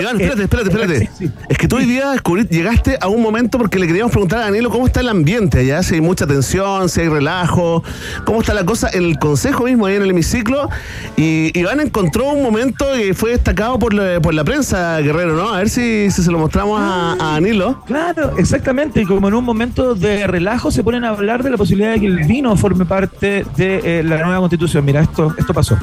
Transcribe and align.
Iván, 0.00 0.20
espérate, 0.20 0.42
espérate, 0.44 0.70
espérate. 0.70 0.98
Sí, 1.00 1.08
sí. 1.26 1.30
Es 1.48 1.58
que 1.58 1.68
tú 1.68 1.76
hoy 1.76 1.84
día 1.84 2.12
descubrí- 2.14 2.48
llegaste 2.48 2.98
a 3.00 3.08
un 3.08 3.22
momento 3.22 3.58
porque 3.58 3.78
le 3.78 3.86
queríamos 3.86 4.10
preguntar 4.12 4.40
a 4.40 4.42
Danilo 4.44 4.70
cómo 4.70 4.86
está 4.86 5.00
el 5.00 5.08
ambiente 5.08 5.60
allá, 5.60 5.82
si 5.82 5.94
hay 5.94 6.00
mucha 6.00 6.26
tensión, 6.26 6.88
si 6.88 7.00
hay 7.02 7.08
relajo, 7.08 7.82
cómo 8.24 8.40
está 8.40 8.54
la 8.54 8.64
cosa 8.64 8.88
en 8.92 9.04
el 9.04 9.18
consejo 9.18 9.64
mismo, 9.64 9.86
ahí 9.86 9.96
en 9.96 10.02
el 10.02 10.10
hemiciclo. 10.10 10.68
Y 11.16 11.56
Iván 11.58 11.80
encontró 11.80 12.30
un 12.32 12.42
momento 12.42 12.86
que 12.94 13.14
fue 13.14 13.30
destacado 13.30 13.78
por 13.78 13.94
la, 13.94 14.20
por 14.20 14.34
la 14.34 14.44
prensa, 14.44 14.98
Guerrero, 15.00 15.34
¿no? 15.36 15.52
A 15.52 15.58
ver 15.58 15.68
si, 15.70 16.10
si 16.10 16.22
se 16.22 16.30
lo 16.30 16.38
mostramos 16.38 16.80
a, 16.80 17.12
a 17.12 17.32
Danilo. 17.34 17.82
Claro, 17.86 18.36
exactamente. 18.38 19.02
Y 19.02 19.04
como 19.06 19.28
en 19.28 19.34
un 19.34 19.44
momento 19.44 19.94
de 19.94 20.26
relajo 20.26 20.70
se 20.70 20.82
ponen 20.82 21.04
a 21.04 21.10
hablar 21.10 21.42
de 21.42 21.50
la 21.50 21.56
posibilidad 21.56 21.92
de 21.92 22.00
que 22.00 22.06
el 22.06 22.18
vino 22.24 22.56
forme 22.56 22.84
parte 22.84 23.44
de 23.56 23.80
eh, 23.84 24.02
la 24.04 24.18
nueva 24.24 24.38
constitución. 24.40 24.84
Mira, 24.84 25.00
esto, 25.02 25.34
esto 25.38 25.52
pasó. 25.54 25.78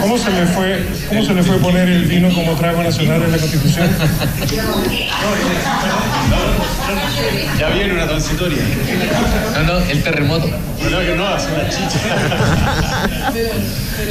¿Cómo 0.00 0.18
se 0.18 0.30
le 0.30 0.46
fue, 0.46 0.86
cómo 1.08 1.24
se 1.24 1.42
fue 1.42 1.58
poner 1.58 1.88
el 1.88 2.04
vino 2.04 2.32
como 2.32 2.54
trago 2.56 2.82
nacional 2.82 3.22
en 3.22 3.32
la 3.32 3.38
Constitución? 3.38 3.90
Ya 7.58 7.68
viene 7.70 7.92
una 7.94 8.06
transitoria. 8.06 8.58
No, 9.54 9.62
no, 9.74 9.78
el 9.86 10.02
terremoto. 10.02 10.46
No, 10.90 10.98
que 11.00 11.14
no, 11.16 11.26
hace 11.26 11.50
la 11.56 11.68
chicha. 11.68 12.00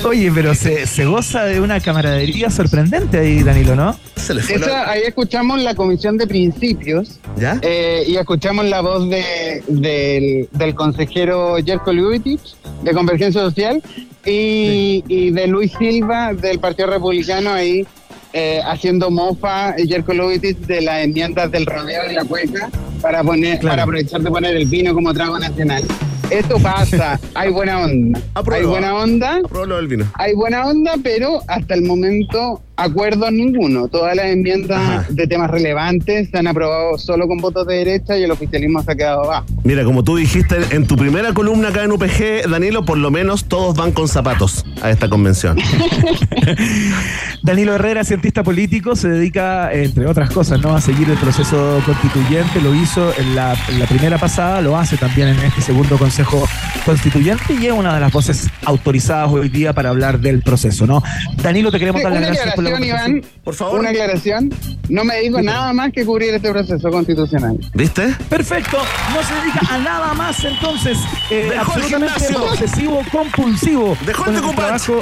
Oye, 0.07 0.31
pero 0.33 0.55
se, 0.55 0.85
se 0.87 1.05
goza 1.05 1.45
de 1.45 1.59
una 1.61 1.79
camaradería 1.79 2.49
sorprendente 2.49 3.19
ahí, 3.19 3.43
Danilo, 3.43 3.75
¿no? 3.75 3.97
Se 4.15 4.33
le 4.33 4.41
fue 4.41 4.55
Esa, 4.55 4.67
la- 4.67 4.91
ahí 4.91 5.01
escuchamos 5.05 5.61
la 5.61 5.75
comisión 5.75 6.17
de 6.17 6.25
principios 6.27 7.19
¿Ya? 7.37 7.59
eh, 7.61 8.03
y 8.07 8.15
escuchamos 8.15 8.65
la 8.65 8.81
voz 8.81 9.09
de, 9.09 9.61
del, 9.67 10.47
del 10.51 10.75
consejero 10.75 11.57
Jerko 11.63 11.91
Ljubicic 11.91 12.39
de 12.83 12.91
Convergencia 12.93 13.41
Social 13.41 13.81
y, 14.25 15.03
y 15.07 15.31
de 15.31 15.47
Luis 15.47 15.73
Silva 15.77 16.33
del 16.33 16.59
Partido 16.59 16.89
Republicano 16.89 17.51
ahí 17.51 17.85
eh, 18.33 18.61
haciendo 18.65 19.09
mofa 19.11 19.73
Jerko 19.77 20.13
Ljubicic 20.13 20.57
de 20.59 20.81
las 20.81 21.03
enmiendas 21.03 21.51
del 21.51 21.65
rodeo 21.65 22.09
y 22.09 22.13
la 22.15 22.25
cueca 22.25 22.69
para 23.01 23.23
poner 23.23 23.59
Claro. 23.59 23.73
para 23.73 23.83
aprovechar 23.83 24.21
de 24.21 24.29
poner 24.31 24.55
el 24.55 24.65
vino 24.65 24.93
como 24.93 25.13
trago 25.13 25.37
nacional. 25.39 25.83
Esto 26.29 26.57
pasa, 26.59 27.19
hay 27.35 27.51
buena 27.51 27.81
onda, 27.81 28.19
Apruebo. 28.33 28.63
hay 28.63 28.69
buena 28.81 28.95
onda, 28.95 29.41
Apruebo 29.45 29.75
del 29.75 29.87
vino. 29.87 30.05
hay 30.15 30.33
buena 30.33 30.65
onda, 30.65 30.93
pero 31.03 31.41
hasta 31.47 31.75
el 31.75 31.83
momento 31.83 32.61
acuerdos 32.75 33.31
ninguno. 33.31 33.87
Todas 33.87 34.15
las 34.15 34.25
enmiendas 34.27 34.79
Ajá. 34.79 35.05
de 35.09 35.27
temas 35.27 35.49
relevantes 35.49 36.29
se 36.29 36.37
han 36.37 36.47
aprobado 36.47 36.97
solo 36.97 37.27
con 37.27 37.37
votos 37.37 37.67
de 37.67 37.75
derecha 37.75 38.17
y 38.17 38.23
el 38.23 38.31
oficialismo 38.31 38.81
se 38.83 38.91
ha 38.91 38.95
quedado 38.95 39.23
abajo. 39.25 39.45
Mira, 39.63 39.83
como 39.83 40.03
tú 40.03 40.15
dijiste 40.15 40.57
en 40.71 40.87
tu 40.87 40.95
primera 40.95 41.33
columna 41.33 41.69
acá 41.69 41.83
en 41.83 41.91
UPG, 41.91 42.49
Danilo, 42.49 42.85
por 42.85 42.97
lo 42.97 43.11
menos 43.11 43.45
todos 43.45 43.75
van 43.75 43.91
con 43.91 44.07
zapatos 44.07 44.65
a 44.81 44.89
esta 44.89 45.09
convención. 45.09 45.57
Danilo 47.43 47.75
Herrera, 47.75 48.03
cientista 48.03 48.43
político, 48.43 48.95
se 48.95 49.09
dedica, 49.09 49.71
entre 49.73 50.05
otras 50.07 50.29
cosas, 50.31 50.61
¿no? 50.61 50.75
a 50.75 50.81
seguir 50.81 51.09
el 51.09 51.17
proceso 51.17 51.81
constituyente. 51.85 52.61
Lo 52.61 52.73
hizo 52.73 53.13
en 53.17 53.35
la, 53.35 53.55
en 53.69 53.79
la 53.79 53.85
primera 53.85 54.17
pasada, 54.17 54.61
lo 54.61 54.77
hace 54.77 54.97
también 54.97 55.29
en 55.29 55.39
este 55.39 55.61
segundo 55.61 55.97
Consejo 55.97 56.43
Constituyente 56.85 57.53
y 57.53 57.67
es 57.67 57.73
una 57.73 57.93
de 57.93 57.99
las 57.99 58.11
voces 58.11 58.49
autorizadas 58.65 59.29
hoy 59.31 59.49
día 59.49 59.73
para 59.73 59.89
hablar 59.89 60.19
del 60.19 60.41
proceso, 60.41 60.85
¿no? 60.87 61.03
Danilo, 61.41 61.71
te 61.71 61.79
queremos 61.79 61.99
Sí, 61.99 62.03
dar 62.03 62.13
las 62.13 62.21
gracias 62.21 62.55
por 62.55 62.63
la 62.63 62.71
aclaración, 62.77 63.17
Iván. 63.17 63.31
Por 63.43 63.55
favor. 63.55 63.79
Una 63.79 63.89
aclaración. 63.89 64.53
No 64.89 65.03
me 65.03 65.19
digo 65.21 65.41
nada 65.41 65.71
más 65.73 65.91
que 65.93 66.05
cubrir 66.05 66.33
este 66.33 66.51
proceso 66.51 66.89
constitucional. 66.89 67.57
¿Viste? 67.73 68.13
Perfecto, 68.29 68.77
no 69.13 69.23
se 69.23 69.33
dedica 69.35 69.73
a 69.73 69.77
nada 69.77 70.13
más 70.13 70.43
entonces, 70.43 70.97
eh, 71.29 71.47
Dejó 71.49 71.53
el 71.53 71.59
absolutamente 71.59 72.19
gimnasio. 72.19 72.43
obsesivo, 72.51 73.01
compulsivo 73.11 73.97
Dejó 74.05 74.29
el 74.29 74.35
el 74.35 74.41
trabajo 74.55 75.01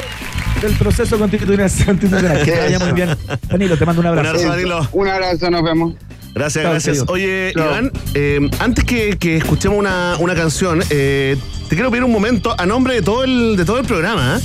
del 0.61 0.73
proceso 0.73 1.17
constitucional. 1.17 1.71
constitucional. 1.85 2.43
Que 2.45 2.51
te 2.51 2.59
vaya 2.59 2.79
muy 2.79 2.91
bien. 2.91 3.17
Danilo, 3.49 3.77
te 3.77 3.85
mando 3.85 4.01
un 4.01 4.07
Un 4.07 4.17
abrazo. 4.17 4.29
abrazo, 4.29 4.49
Danilo. 4.49 4.87
Un 4.91 5.07
abrazo, 5.07 5.49
nos 5.49 5.63
vemos. 5.63 5.93
Gracias, 6.33 6.63
gracias. 6.63 6.97
querido. 6.97 7.05
Oye. 7.13 7.51
Iván, 7.55 7.91
eh, 8.13 8.39
antes 8.59 8.85
que, 8.85 9.17
que 9.17 9.37
escuchemos 9.37 9.77
una, 9.79 10.15
una 10.19 10.35
canción, 10.35 10.81
eh, 10.89 11.35
te 11.67 11.75
quiero 11.75 11.89
pedir 11.89 12.03
un 12.03 12.11
momento 12.11 12.55
a 12.57 12.65
nombre 12.65 12.93
de 12.93 13.01
todo 13.01 13.23
el, 13.23 13.57
de 13.57 13.65
todo 13.65 13.79
el 13.79 13.85
programa, 13.85 14.37
¿eh? 14.37 14.43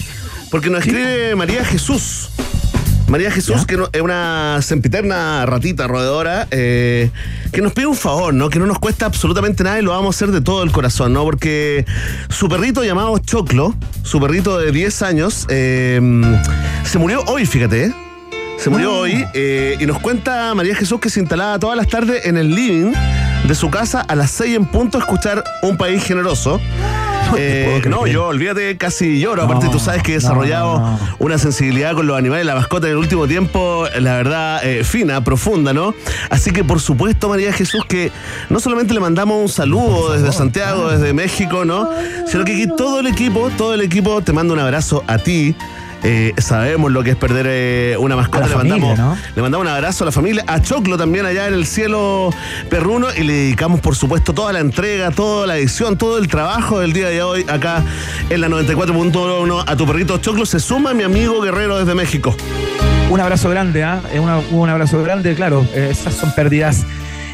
porque 0.50 0.70
nos 0.70 0.81
escribe 0.81 1.37
María 1.37 1.64
Jesús. 1.64 2.31
María 3.09 3.31
Jesús, 3.31 3.65
que 3.67 3.77
no- 3.77 3.89
es 3.93 4.00
una 4.00 4.59
sempiterna 4.62 5.47
ratita 5.47 5.87
roedora, 5.87 6.49
eh, 6.50 7.11
que 7.53 7.62
nos 7.62 7.72
pide 7.72 7.87
un 7.87 7.94
favor, 7.97 8.34
¿no? 8.34 8.49
Que 8.50 8.59
no 8.59 8.67
nos 8.67 8.81
cuesta 8.81 9.06
absolutamente 9.06 9.62
nada 9.62 9.78
y 9.78 9.83
lo 9.83 9.93
vamos 9.93 10.15
a 10.15 10.17
hacer 10.17 10.33
de 10.34 10.41
todo 10.41 10.65
el 10.65 10.72
corazón, 10.72 11.12
¿no? 11.12 11.22
Porque 11.22 11.87
su 12.28 12.49
perrito 12.49 12.83
llamado 12.83 13.17
Choclo, 13.19 13.75
su 14.03 14.21
perrito 14.21 14.59
de 14.59 14.72
10 14.72 15.03
años, 15.03 15.47
eh, 15.50 16.00
se 16.84 16.99
murió 16.99 17.22
hoy, 17.28 17.47
fíjate, 17.47 17.84
¿eh? 17.87 17.94
Se 18.59 18.71
murió 18.71 18.93
hoy 18.99 19.25
eh, 19.34 19.77
y 19.78 19.87
nos 19.87 20.00
cuenta 20.00 20.53
María 20.55 20.75
Jesús 20.75 20.99
que 20.99 21.11
se 21.11 21.21
instalaba 21.21 21.59
todas 21.59 21.77
las 21.77 21.88
tardes 21.88 22.25
en 22.27 22.37
el 22.38 22.55
living 22.55 22.93
de 23.47 23.55
su 23.55 23.71
casa 23.71 24.00
a 24.00 24.17
las 24.17 24.31
6 24.33 24.56
en 24.56 24.65
punto 24.65 24.97
a 24.99 25.00
escuchar 25.03 25.44
Un 25.62 25.77
País 25.77 26.03
Generoso. 26.03 26.59
Eh, 27.48 27.82
no, 27.88 28.06
yo 28.06 28.26
olvídate, 28.26 28.76
casi 28.76 29.20
lloro. 29.20 29.42
Aparte, 29.44 29.66
No, 29.66 29.72
tú 29.72 29.78
sabes 29.78 30.02
que 30.02 30.12
he 30.12 30.14
desarrollado 30.14 30.78
no, 30.80 30.91
no. 30.92 30.98
una 31.19 31.38
sensibilidad 31.38 31.94
con 31.94 32.06
los 32.06 32.16
animales, 32.16 32.47
la 32.47 32.54
mascota 32.54 32.86
en 32.86 32.92
el 32.92 32.98
último 32.98 33.26
tiempo, 33.26 33.86
la 34.00 34.14
verdad, 34.16 34.60
eh, 34.64 34.84
fina, 34.84 35.22
profunda, 35.22 35.72
¿no? 35.72 35.94
Así 36.30 36.50
que, 36.50 36.64
por 36.64 36.80
supuesto, 36.80 37.28
María 37.28 37.52
Jesús, 37.52 37.82
que 37.88 38.10
no 38.50 38.58
solamente 38.60 38.94
le 38.94 39.00
mandamos 39.00 39.41
un 39.41 39.48
saludo 39.48 40.12
desde 40.12 40.32
Santiago, 40.32 40.88
desde 40.91 41.12
México, 41.12 41.64
¿no? 41.64 41.88
Sino 42.26 42.44
que 42.44 42.52
aquí 42.52 42.66
todo 42.76 43.00
el 43.00 43.06
equipo, 43.06 43.50
todo 43.56 43.75
el 43.75 43.80
equipo 43.82 44.22
te 44.22 44.32
manda 44.32 44.54
un 44.54 44.60
abrazo 44.60 45.04
a 45.06 45.19
ti. 45.19 45.54
Eh, 46.02 46.34
sabemos 46.38 46.92
lo 46.92 47.02
que 47.02 47.10
es 47.10 47.16
perder 47.16 47.46
eh, 47.48 47.96
una 47.98 48.16
mascota. 48.16 48.46
Le, 48.46 48.52
familia, 48.52 48.76
mandamos, 48.76 48.98
¿no? 48.98 49.32
le 49.34 49.42
mandamos 49.42 49.66
un 49.66 49.72
abrazo 49.72 50.04
a 50.04 50.06
la 50.06 50.12
familia, 50.12 50.44
a 50.46 50.60
Choclo 50.60 50.96
también 50.96 51.26
allá 51.26 51.48
en 51.48 51.54
el 51.54 51.66
cielo 51.66 52.30
perruno 52.68 53.08
y 53.16 53.22
le 53.22 53.32
dedicamos 53.32 53.80
por 53.80 53.96
supuesto 53.96 54.32
toda 54.32 54.52
la 54.52 54.60
entrega, 54.60 55.10
toda 55.10 55.46
la 55.46 55.56
edición, 55.56 55.96
todo 55.96 56.18
el 56.18 56.28
trabajo 56.28 56.80
del 56.80 56.92
día 56.92 57.08
de 57.08 57.22
hoy 57.22 57.44
acá 57.48 57.82
en 58.30 58.40
la 58.40 58.48
94.1 58.48 59.64
a 59.66 59.76
tu 59.76 59.86
perrito 59.86 60.18
Choclo. 60.18 60.46
Se 60.46 60.60
suma 60.60 60.94
mi 60.94 61.02
amigo 61.02 61.40
Guerrero 61.40 61.78
desde 61.78 61.94
México. 61.94 62.36
Un 63.10 63.20
abrazo 63.20 63.48
grande, 63.50 63.84
¿ah? 63.84 64.00
Eh, 64.12 64.20
un 64.20 64.68
abrazo 64.68 65.02
grande, 65.02 65.34
claro. 65.34 65.66
esas 65.74 66.14
son 66.14 66.34
pérdidas 66.34 66.84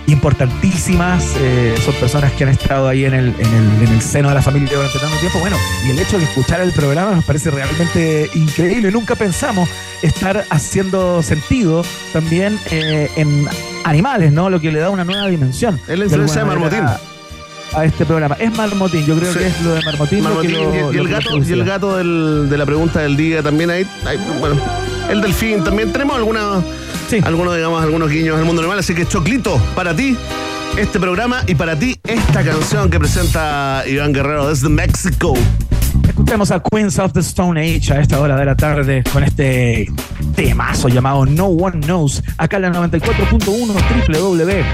importantísimas. 0.07 1.25
eh, 1.39 1.75
son 1.85 1.95
personas 1.95 2.33
que 2.33 2.45
han 2.45 2.51
estado 2.51 2.89
ahí 2.89 3.05
en 3.05 3.15
el, 3.15 3.29
en, 3.39 3.47
el, 3.55 3.87
en 3.89 3.95
el 3.95 4.01
seno 4.03 4.29
de 4.29 4.35
la 4.35 4.43
familia 4.43 4.71
durante 4.77 4.99
tanto 4.99 5.17
tiempo. 5.19 5.39
Bueno, 5.41 5.57
y 5.87 5.91
el 5.91 5.99
hecho 5.99 6.19
de 6.19 6.25
escuchar 6.25 6.61
el 6.61 6.73
programa 6.73 7.13
nos 7.15 7.25
parece 7.25 7.51
realmente 7.51 8.31
increíble. 8.35 8.91
Nunca 8.91 9.15
pensamos 9.15 9.69
estar 10.03 10.45
haciendo 10.51 11.23
sentido 11.23 11.85
también 12.13 12.59
eh, 12.71 13.11
en 13.17 13.47
animales, 13.85 14.33
¿no? 14.33 14.51
Lo 14.51 14.61
que 14.61 14.73
le 14.73 14.81
da 14.81 14.91
una 14.91 15.05
nueva 15.05 15.27
dimensión. 15.29 15.81
Es 15.89 15.99
la 15.99 16.05
influencia 16.05 16.41
de 16.43 16.47
Marmotín. 16.47 16.81
A, 17.75 17.87
este 17.87 18.05
programa. 18.05 18.37
Es 18.39 18.55
Marmotín, 18.55 19.07
yo 19.07 19.17
creo 19.19 19.33
Sí. 19.33 19.39
que 19.39 19.47
es 19.47 19.61
lo 19.63 19.75
de 19.75 19.81
Marmotín. 19.83 20.23
lo- 20.25 20.93
y, 20.93 20.99
el 20.99 21.09
gato, 21.09 21.39
y 21.39 21.53
el 21.53 21.65
gato 21.65 21.97
del- 21.97 22.49
de 22.51 22.59
la 22.59 22.67
pregunta 22.67 23.01
del 23.01 23.17
día 23.17 23.43
también 23.43 23.71
ahí. 23.71 23.87
bueno, 24.41 24.57
el 25.11 25.23
delfín 25.23 25.65
también. 25.65 25.91
Tenemos 25.91 26.17
alguna, 26.17 26.61
Sí. 27.13 27.21
algunos, 27.25 27.55
digamos, 27.55 27.83
algunos 27.83 28.11
guiños 28.11 28.39
al 28.39 28.47
mundo 28.47 28.63
animal. 28.63 28.79
Así 28.79 28.95
que 28.95 29.07
Choclito, 29.07 29.61
para 29.75 29.95
ti 29.95 30.17
este 30.79 30.99
programa 30.99 31.43
y 31.47 31.55
para 31.55 31.79
ti 31.79 32.01
esta 32.05 32.43
canción 32.43 32.89
que 32.89 32.99
presenta 32.99 33.85
Iván 33.87 34.15
Guerrero 34.15 34.49
desde 34.49 34.71
México. 34.71 35.35
Escuchemos 36.09 36.51
a 36.51 36.63
Queens 36.63 36.99
of 36.99 37.13
the 37.13 37.21
Stone 37.21 37.61
Age 37.61 37.93
a 37.93 38.01
esta 38.01 38.19
hora 38.19 38.35
de 38.37 38.47
la 38.47 38.57
tarde 38.57 39.05
con 39.13 39.25
este 39.25 39.93
temazo 40.35 40.89
llamado 40.89 41.27
No 41.27 41.49
One 41.49 41.81
Knows, 41.85 42.23
acá 42.39 42.57
en 42.57 42.63
la 42.63 42.73
94.1 42.73 43.45
www 44.09 44.65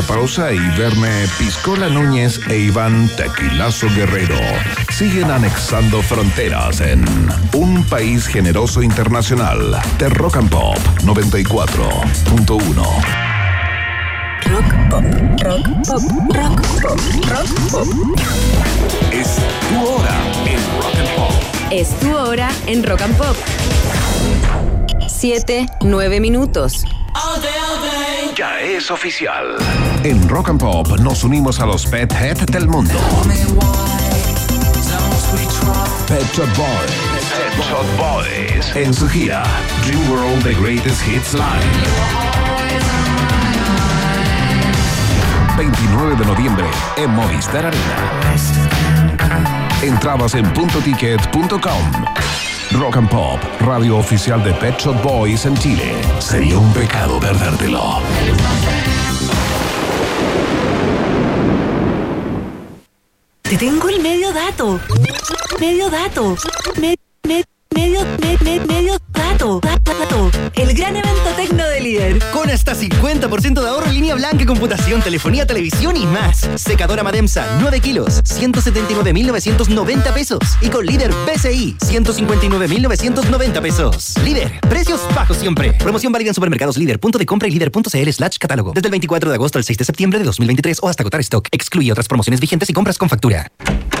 pequeña 0.00 0.16
pausa 0.16 0.52
y 0.52 0.58
Verne 0.78 1.26
Piscola 1.38 1.88
Núñez 1.88 2.40
e 2.48 2.56
Iván 2.58 3.08
Tequilazo 3.16 3.88
Guerrero 3.94 4.38
siguen 4.90 5.30
anexando 5.30 6.02
fronteras 6.02 6.80
en 6.80 7.04
un 7.54 7.84
país 7.84 8.26
generoso 8.26 8.82
internacional 8.82 9.80
de 9.98 10.08
Rock 10.10 10.36
and 10.36 10.50
Pop 10.50 10.76
94.1. 11.02 12.82
Rock 14.44 14.74
pop, 14.90 15.04
rock 15.42 15.68
pop, 15.86 16.02
rock 16.34 16.60
pop, 16.82 16.98
rock 17.28 17.48
pop. 17.70 17.88
Es 19.12 19.38
tu 19.68 19.86
hora 19.86 20.16
en 20.46 20.60
Rock 20.82 20.96
and 20.98 21.08
Pop. 21.16 21.32
Es 21.70 21.88
tu 22.00 22.16
hora 22.16 22.50
en 22.66 22.82
Rock 22.84 23.02
and 23.02 23.16
Pop. 23.16 23.36
7, 25.08 25.66
9 25.82 26.20
minutos. 26.20 26.84
Ya 28.40 28.58
es 28.58 28.90
oficial. 28.90 29.58
En 30.02 30.26
Rock 30.26 30.48
and 30.48 30.58
Pop 30.58 30.88
nos 31.00 31.24
unimos 31.24 31.60
a 31.60 31.66
los 31.66 31.84
Pet 31.84 32.10
Head 32.10 32.38
del 32.46 32.66
mundo. 32.68 32.94
Pet 36.08 36.24
Shop 36.32 36.48
Boys. 36.56 36.90
Pet 37.36 37.54
Shop 37.68 37.84
Boys. 37.98 38.74
En 38.76 38.94
su 38.94 39.06
gira 39.10 39.42
Dream 39.84 40.10
World 40.10 40.42
The 40.42 40.54
Greatest 40.54 41.06
Hits 41.06 41.34
Live. 41.34 41.44
29 45.58 46.16
de 46.16 46.24
noviembre 46.24 46.64
en 46.96 47.10
Movistar 47.10 47.66
Arena. 47.66 47.96
Entradas 49.82 50.34
en 50.34 50.50
puntoticket.com. 50.54 52.49
Rock 52.72 52.96
and 52.96 53.08
Pop, 53.10 53.40
radio 53.60 53.96
oficial 53.98 54.42
de 54.42 54.52
Pet 54.54 54.78
Shop 54.78 54.94
Boys 55.02 55.44
en 55.44 55.56
Chile. 55.56 55.92
Sería 56.20 56.56
un 56.58 56.72
pecado 56.72 57.18
perdértelo. 57.18 58.00
Te 63.42 63.56
tengo 63.56 63.88
el 63.88 64.00
medio 64.00 64.32
dato. 64.32 64.80
Medio 65.60 65.90
dato. 65.90 66.36
Me- 66.80 66.96
me- 67.26 67.44
medio, 67.74 68.00
me- 68.20 68.38
me- 68.44 68.60
medio 68.66 68.96
Dato. 69.40 70.30
El 70.54 70.74
gran 70.74 70.96
evento 70.96 71.30
tecno 71.34 71.64
de 71.64 71.80
líder. 71.80 72.18
Con 72.30 72.50
hasta 72.50 72.74
50% 72.74 73.62
de 73.62 73.68
ahorro 73.68 73.86
en 73.86 73.94
línea 73.94 74.14
blanca, 74.14 74.44
computación, 74.44 75.00
telefonía, 75.00 75.46
televisión 75.46 75.96
y 75.96 76.04
más. 76.04 76.46
Secadora 76.56 77.02
Mademsa, 77.02 77.46
9 77.58 77.80
kilos, 77.80 78.20
179,990 78.24 80.12
pesos. 80.12 80.40
Y 80.60 80.68
con 80.68 80.84
líder 80.84 81.10
BCI, 81.24 81.74
159,990 81.80 83.62
pesos. 83.62 84.14
Líder, 84.22 84.60
precios 84.68 85.00
bajos 85.14 85.38
siempre. 85.38 85.72
Promoción 85.72 86.12
válida 86.12 86.28
en 86.28 86.34
supermercados 86.34 86.76
líder, 86.76 87.00
punto 87.00 87.16
de 87.16 87.24
compra 87.24 87.48
y 87.48 87.52
líder.cl 87.52 88.10
slash 88.10 88.36
catálogo. 88.36 88.72
Desde 88.74 88.88
el 88.88 88.92
24 88.92 89.30
de 89.30 89.36
agosto 89.36 89.56
al 89.56 89.64
6 89.64 89.78
de 89.78 89.84
septiembre 89.86 90.18
de 90.18 90.26
2023 90.26 90.80
o 90.82 90.88
hasta 90.88 91.02
agotar 91.02 91.20
stock. 91.20 91.48
Excluye 91.50 91.90
otras 91.90 92.08
promociones 92.08 92.40
vigentes 92.40 92.68
y 92.68 92.74
compras 92.74 92.98
con 92.98 93.08
factura. 93.08 93.50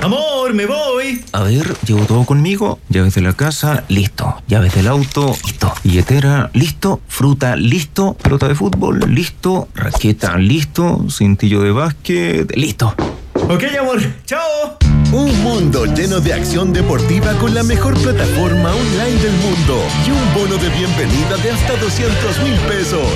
Amor, 0.02 0.54
me 0.54 0.64
voy. 0.64 1.22
A 1.32 1.42
ver, 1.42 1.76
llevo 1.86 2.06
todo 2.06 2.24
conmigo. 2.24 2.78
Llaves 2.88 3.14
de 3.14 3.20
la 3.20 3.34
casa, 3.34 3.84
listo. 3.88 4.42
Llaves 4.48 4.74
del 4.74 4.88
auto, 4.88 5.29
listo. 5.44 5.72
Billetera, 5.84 6.50
listo. 6.54 7.00
Fruta, 7.08 7.56
listo. 7.56 8.14
Pelota 8.14 8.48
de 8.48 8.54
fútbol, 8.54 9.00
listo. 9.08 9.68
Raqueta, 9.74 10.36
listo. 10.36 11.06
Cintillo 11.10 11.62
de 11.62 11.72
básquet, 11.72 12.56
listo. 12.56 12.94
Ok, 13.34 13.64
amor. 13.78 14.00
Chao. 14.26 14.78
Un 15.12 15.42
mundo 15.42 15.86
lleno 15.86 16.20
de 16.20 16.32
acción 16.32 16.72
deportiva 16.72 17.32
con 17.34 17.52
la 17.52 17.64
mejor 17.64 18.00
plataforma 18.00 18.72
online 18.72 19.20
del 19.20 19.32
mundo 19.32 19.82
y 20.06 20.10
un 20.10 20.34
bono 20.34 20.56
de 20.62 20.68
bienvenida 20.68 21.36
de 21.42 21.50
hasta 21.50 21.76
200 21.76 22.42
mil 22.44 22.54
pesos. 22.68 23.08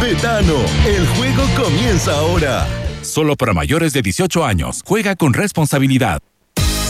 Betano, 0.00 0.54
el 0.86 1.06
juego 1.08 1.42
comienza 1.62 2.12
ahora. 2.14 2.66
Solo 3.02 3.36
para 3.36 3.52
mayores 3.52 3.92
de 3.92 4.00
18 4.00 4.44
años. 4.46 4.80
Juega 4.86 5.14
con 5.16 5.34
responsabilidad. 5.34 6.22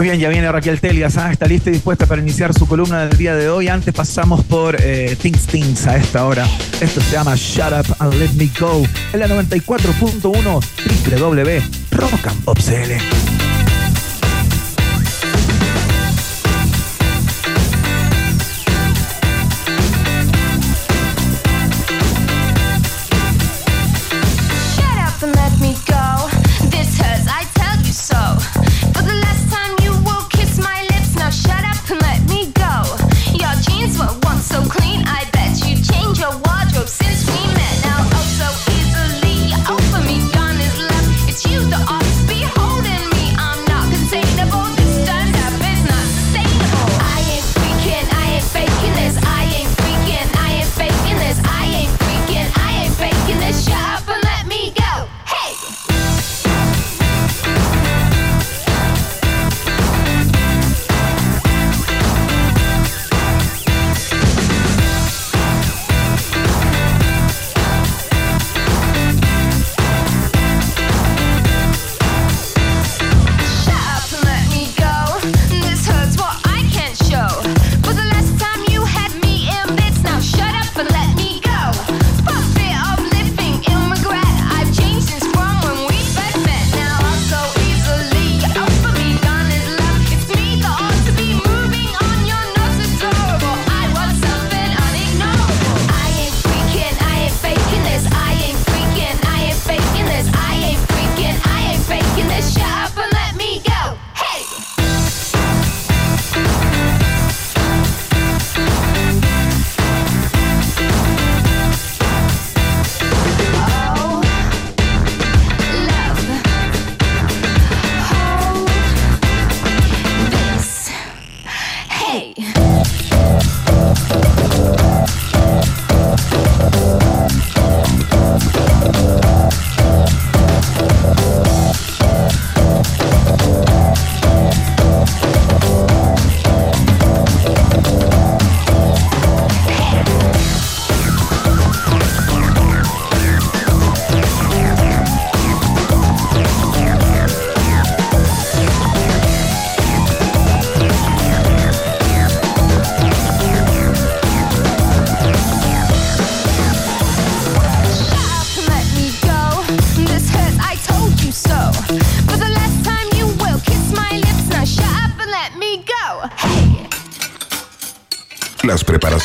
Muy 0.00 0.08
bien, 0.08 0.18
ya 0.18 0.30
viene 0.30 0.50
Raquel 0.50 0.80
Telias, 0.80 1.18
¿ah? 1.18 1.30
está 1.30 1.44
lista 1.44 1.68
y 1.68 1.74
dispuesta 1.74 2.06
para 2.06 2.22
iniciar 2.22 2.54
su 2.54 2.66
columna 2.66 3.04
del 3.04 3.18
día 3.18 3.34
de 3.34 3.50
hoy. 3.50 3.68
Antes 3.68 3.92
pasamos 3.92 4.42
por 4.42 4.80
eh, 4.80 5.14
Things 5.20 5.46
Things 5.46 5.86
a 5.86 5.98
esta 5.98 6.24
hora. 6.24 6.46
Esto 6.80 7.02
se 7.02 7.12
llama 7.12 7.34
Shut 7.36 7.70
Up 7.70 7.96
and 7.98 8.14
Let 8.14 8.30
Me 8.30 8.48
Go 8.58 8.82
en 9.12 9.20
la 9.20 9.28
94.1 9.28 10.64
www.rockandpopcl. 11.20 13.29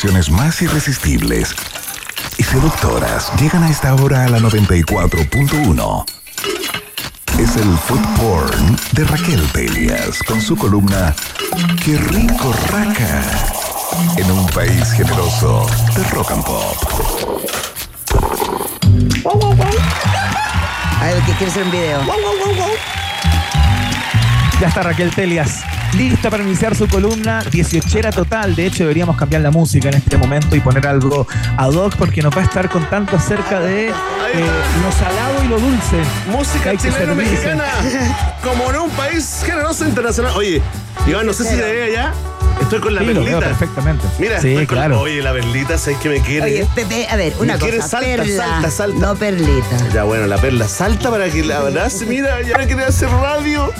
Más 0.06 0.62
irresistibles 0.62 1.52
y 2.38 2.44
seductoras 2.44 3.32
llegan 3.40 3.64
a 3.64 3.70
esta 3.70 3.92
hora 3.96 4.24
a 4.24 4.28
la 4.28 4.38
94.1. 4.38 6.04
Es 7.40 7.56
el 7.56 7.76
food 7.76 8.00
porn 8.16 8.76
de 8.92 9.02
Raquel 9.02 9.42
Telias 9.52 10.22
con 10.22 10.40
su 10.40 10.56
columna 10.56 11.12
Qué 11.84 11.98
rico 11.98 12.54
raca 12.70 13.22
en 14.16 14.30
un 14.30 14.46
país 14.46 14.92
generoso 14.92 15.66
de 15.96 16.04
rock 16.04 16.30
and 16.30 16.44
pop. 16.44 16.76
A 21.00 21.04
ver, 21.04 21.22
que 21.24 21.32
quiero 21.32 21.50
hacer 21.50 21.64
un 21.64 21.70
video. 21.72 22.00
Ya 24.60 24.68
está 24.68 24.84
Raquel 24.84 25.10
Telias. 25.10 25.64
Lista 25.96 26.28
para 26.28 26.42
iniciar 26.42 26.74
su 26.76 26.86
columna 26.88 27.42
18 27.50 28.10
total. 28.12 28.54
De 28.54 28.66
hecho, 28.66 28.84
deberíamos 28.84 29.16
cambiar 29.16 29.40
la 29.42 29.50
música 29.50 29.88
en 29.88 29.94
este 29.94 30.18
momento 30.18 30.54
y 30.54 30.60
poner 30.60 30.86
algo 30.86 31.26
ad 31.56 31.70
hoc 31.72 31.96
porque 31.96 32.22
nos 32.22 32.36
va 32.36 32.42
a 32.42 32.44
estar 32.44 32.68
contando 32.68 33.16
acerca 33.16 33.60
de 33.60 33.88
eh, 33.88 33.92
lo 33.92 34.92
salado 34.92 35.42
y 35.44 35.48
lo 35.48 35.58
dulce. 35.58 35.96
Música 36.30 36.70
Hay 36.70 36.76
que 36.76 36.82
chilena 36.90 37.14
servirse. 37.14 37.32
mexicana. 37.32 37.64
Como 38.42 38.70
en 38.70 38.76
un 38.76 38.90
país 38.90 39.42
generoso 39.44 39.86
internacional. 39.86 40.32
Oye, 40.36 40.60
Iván, 41.06 41.24
no 41.24 41.32
sé 41.32 41.44
si 41.44 41.56
de 41.56 41.64
ahí 41.64 41.90
allá. 41.92 42.12
Estoy 42.60 42.80
con 42.80 42.94
la 42.94 43.00
Sí, 43.02 43.06
lo 43.08 43.14
veo 43.22 43.38
perlita. 43.38 43.46
perfectamente. 43.58 44.06
Mira, 44.18 44.40
Sí, 44.40 44.48
estoy 44.48 44.66
con- 44.66 44.76
claro. 44.78 45.00
Oye, 45.00 45.22
la 45.22 45.32
perlita, 45.32 45.78
¿sabes 45.78 45.98
que 45.98 46.08
me 46.08 46.20
quiere? 46.20 46.46
Oye, 46.46 46.66
Pepe, 46.74 47.06
a 47.08 47.16
ver, 47.16 47.34
una 47.38 47.54
Me 47.54 47.58
quiere 47.60 47.76
cosa. 47.78 47.88
salta, 47.88 48.16
perla, 48.22 48.44
salta, 48.46 48.70
salta. 48.70 48.98
No 48.98 49.14
perlita. 49.14 49.76
Ya, 49.94 50.02
bueno, 50.04 50.26
la 50.26 50.38
perla 50.38 50.66
salta 50.66 51.10
para 51.10 51.28
que 51.28 51.44
la 51.44 51.58
abrace. 51.58 52.06
Mira, 52.06 52.40
ya 52.42 52.58
me 52.58 52.66
quería 52.66 52.86
hacer 52.88 53.08
radio. 53.10 53.72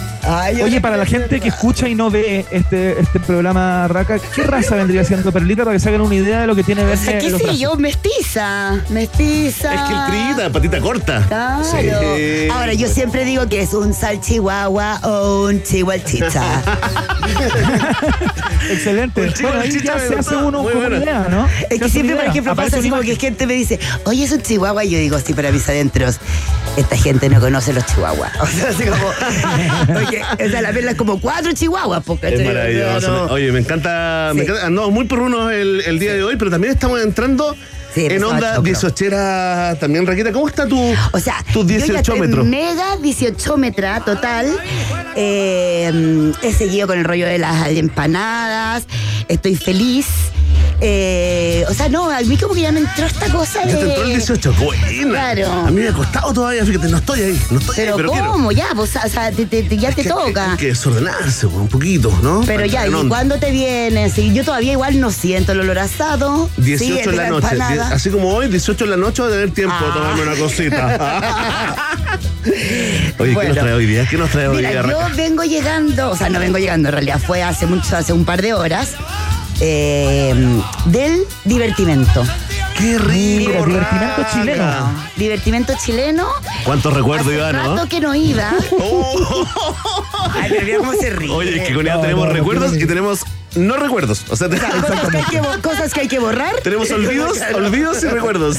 Oye, 0.63 0.81
para 0.81 0.97
la 0.97 1.07
gente 1.07 1.39
que 1.41 1.49
escucha 1.49 1.89
y 1.89 1.95
no 1.95 2.11
ve 2.11 2.45
este, 2.51 3.01
este 3.01 3.21
programa 3.21 3.87
Raca, 3.87 4.19
¿qué 4.35 4.43
raza 4.43 4.75
vendría 4.75 5.05
siendo 5.05 5.31
Perlita 5.31 5.63
para 5.63 5.77
que 5.77 5.81
se 5.81 5.89
hagan 5.89 6.01
una 6.01 6.17
idea 6.17 6.41
de 6.41 6.49
lo 6.49 6.57
que 6.57 6.65
tiene 6.65 6.83
O 6.85 6.97
sea, 6.97 7.17
qué 7.19 7.31
sé 7.31 7.37
brazos? 7.37 7.59
yo, 7.61 7.77
mestiza. 7.77 8.81
Mestiza. 8.91 9.73
Es 9.73 9.81
que 9.83 9.93
el 9.93 10.07
trillita, 10.09 10.51
patita 10.51 10.81
corta. 10.81 11.23
Claro. 11.29 11.63
Sí. 11.65 12.49
Ahora, 12.53 12.73
yo 12.75 12.89
siempre 12.89 13.25
digo 13.25 13.49
que 13.49 13.63
es 13.63 13.73
un 13.73 13.95
salchihuahua 13.95 14.99
o 15.05 15.45
un 15.47 15.63
chihuachicha. 15.63 16.63
Excelente. 18.71 19.21
Un 19.21 19.33
chico 19.33 19.49
Bueno, 19.49 19.63
ahí 19.63 19.81
ya 19.83 19.99
se 19.99 20.15
hace 20.17 20.37
uno 20.37 20.63
Muy 20.63 20.73
con 20.73 20.81
una 20.81 20.89
buena. 20.89 21.05
idea, 21.05 21.27
¿no? 21.31 21.49
Es 21.71 21.81
que 21.81 21.89
siempre, 21.89 22.17
por 22.17 22.25
ejemplo, 22.27 22.53
Aparece 22.53 22.71
pasa 22.73 22.81
así 22.81 22.91
como 22.91 23.03
que 23.03 23.17
gente 23.17 23.47
me 23.47 23.55
dice, 23.55 23.79
oye, 24.05 24.25
es 24.25 24.33
un 24.33 24.43
chihuahua. 24.43 24.85
Y 24.85 24.91
yo 24.91 24.99
digo, 24.99 25.19
sí, 25.19 25.33
para 25.35 25.51
mis 25.53 25.69
adentros, 25.69 26.19
esta 26.77 26.97
gente 26.97 27.29
no 27.29 27.41
conoce 27.41 27.73
los 27.73 27.85
chihuahuas. 27.87 28.33
O 28.41 28.47
sea, 28.47 28.69
así 28.71 28.85
como, 28.85 29.99
oye, 30.09 30.23
esa 30.39 30.61
la 30.63 30.73
perla 30.73 30.91
es 30.93 30.97
como 30.97 31.21
cuatro 31.21 31.53
chihuahuas. 31.53 32.03
Porque 32.05 32.29
Es 32.35 32.45
maravilloso. 32.45 33.25
Oye, 33.31 33.53
me 33.53 33.61
encanta. 33.61 34.33
Me 34.35 34.41
Sí. 34.45 34.47
encanta. 34.51 34.67
Andamos 34.67 34.91
muy 34.93 35.05
perrunos 35.07 35.53
el, 35.53 35.83
el 35.87 35.99
día 35.99 36.13
de 36.15 36.23
hoy, 36.23 36.37
pero 36.37 36.51
también 36.51 36.73
estamos 36.75 37.01
entrando 37.01 37.57
Sí, 37.97 38.05
en 38.05 38.23
onda 38.25 38.57
choclo. 38.57 38.63
18 38.63 39.07
también, 39.81 40.07
Raquita. 40.07 40.31
¿Cómo 40.31 40.49
está 40.49 40.67
tu, 40.67 40.79
O 41.13 41.19
sea, 41.19 41.43
tus 41.51 41.67
yo 41.67 41.79
ya 41.79 41.85
18 41.87 41.97
estoy 41.97 42.21
metros? 42.21 42.45
Mega 42.47 42.97
18 43.01 43.57
metra 43.57 44.05
total. 44.05 44.55
Eh, 45.17 46.31
he 46.43 46.53
seguido 46.53 46.87
con 46.87 46.99
el 46.99 47.05
rollo 47.07 47.27
de 47.27 47.39
las 47.39 47.69
empanadas. 47.69 48.85
Estoy 49.29 49.57
feliz. 49.57 50.07
Eh, 50.81 51.65
o 51.71 51.73
sea, 51.75 51.89
no, 51.89 52.11
a 52.11 52.21
mí 52.21 52.37
como 52.37 52.53
que 52.55 52.61
ya 52.61 52.71
me 52.73 52.81
entró 52.81 53.07
esta 53.07 53.29
cosa 53.33 53.61
de. 53.65 53.73
Ya 53.73 53.79
te 53.79 53.85
entró 53.89 54.03
el 54.05 54.09
18. 54.11 54.53
Buena. 54.55 55.09
Claro. 55.11 55.53
A 55.53 55.71
mí 55.71 55.81
me 55.81 55.89
ha 55.89 55.93
costado 55.93 56.33
todavía, 56.35 56.65
fíjate, 56.67 56.89
no 56.89 56.99
estoy 56.99 57.21
ahí. 57.23 57.41
No 57.51 57.59
estoy 57.61 57.77
Pero, 57.77 57.93
ahí, 57.93 57.97
pero 57.97 58.13
quiero. 58.13 58.33
¿cómo? 58.33 58.53
Ya, 58.53 58.67
pues, 58.75 58.95
o 58.97 59.09
sea, 59.09 59.31
te- 59.33 59.47
ya 59.79 59.91
te 59.93 60.03
Que- 60.03 60.09
toca. 60.09 60.51
Hay 60.53 60.57
que 60.59 60.67
desordenarse 60.67 61.47
pues, 61.47 61.61
un 61.61 61.69
poquito, 61.69 62.11
¿no? 62.23 62.43
Pero 62.45 62.57
Para 62.61 62.67
ya, 62.67 62.87
¿y 62.87 63.09
cuándo 63.09 63.39
te 63.39 63.51
vienes? 63.51 64.13
Sí, 64.13 64.33
yo 64.35 64.45
todavía 64.45 64.73
igual 64.73 65.01
no 65.01 65.11
siento 65.11 65.53
el 65.53 65.61
olor 65.61 65.79
asado. 65.79 66.51
18 66.59 66.85
Sí, 66.85 66.99
en 67.01 67.11
de 67.11 67.17
la 67.17 67.29
noche. 67.31 67.55
Die- 67.55 67.81
Así 67.81 68.11
como 68.11 68.35
hoy, 68.35 68.49
18 68.49 68.85
en 68.85 68.91
la 68.91 68.97
noche 68.99 69.23
va 69.23 69.29
a 69.29 69.31
tener 69.31 69.51
tiempo 69.53 69.75
de 69.83 69.91
Ah. 69.91 69.95
tomarme 69.95 70.23
una 70.25 70.37
cosita. 70.37 72.19
Oye, 73.19 73.35
¿qué 73.35 73.49
nos 73.49 73.57
trae 73.59 73.73
hoy 73.73 73.87
día? 73.87 74.07
¿Qué 74.09 74.17
nos 74.19 74.31
trae 74.31 74.49
hoy 74.49 74.59
Mira, 74.59 74.83
día, 74.83 74.91
yo 74.93 75.17
vengo 75.17 75.43
llegando, 75.45 76.11
o 76.11 76.17
sea, 76.17 76.29
no 76.29 76.39
vengo 76.39 76.59
llegando, 76.59 76.89
en 76.89 76.93
realidad 76.93 77.19
fue 77.25 77.43
hace 77.43 77.67
mucho, 77.67 77.97
hace 77.97 78.13
un 78.13 78.25
par 78.25 78.41
de 78.43 78.55
horas, 78.55 78.91
eh, 79.61 80.35
del 80.87 81.23
divertimento. 81.45 82.25
¡Qué 82.79 82.99
rico! 82.99 83.65
Mira, 83.67 83.87
divertimento 83.87 84.27
chileno. 84.33 84.93
Divertimento 85.17 85.73
chileno. 85.83 86.27
¿Cuántos 86.65 86.93
recuerdos, 86.93 87.27
Hace 87.27 87.37
Iván, 87.37 87.55
rato 87.55 87.75
no? 87.77 87.87
que 87.89 88.01
no 88.01 88.15
iba. 88.15 88.53
Oh. 88.79 89.47
Ay, 90.35 90.51
pero 90.51 90.65
mira 90.67 90.79
cómo 90.79 90.93
se 90.93 91.11
ríe. 91.11 91.31
Oye, 91.31 91.57
es 91.63 91.69
que 91.69 91.75
con 91.75 91.87
ella 91.87 91.95
No, 91.97 92.03
tenemos 92.03 92.25
no, 92.27 92.33
no, 92.33 92.39
recuerdos 92.39 92.73
no, 92.73 92.77
no. 92.79 92.85
y 92.85 92.87
tenemos 92.87 93.21
no 93.57 93.77
recuerdos. 93.77 94.25
O 94.29 94.37
sea, 94.37 94.49
te- 94.49 94.59
Cosas 94.59 95.09
que, 95.11 95.17
hay 95.17 95.25
que, 95.25 95.41
cosas 95.63 95.93
que 95.95 96.01
hay 96.01 96.09
que 96.09 96.19
borrar. 96.19 96.55
tenemos 96.63 96.91
olvidos, 96.91 97.37
Claro. 97.39 97.57
olvidos 97.59 98.03
y 98.03 98.07
recuerdos. 98.07 98.59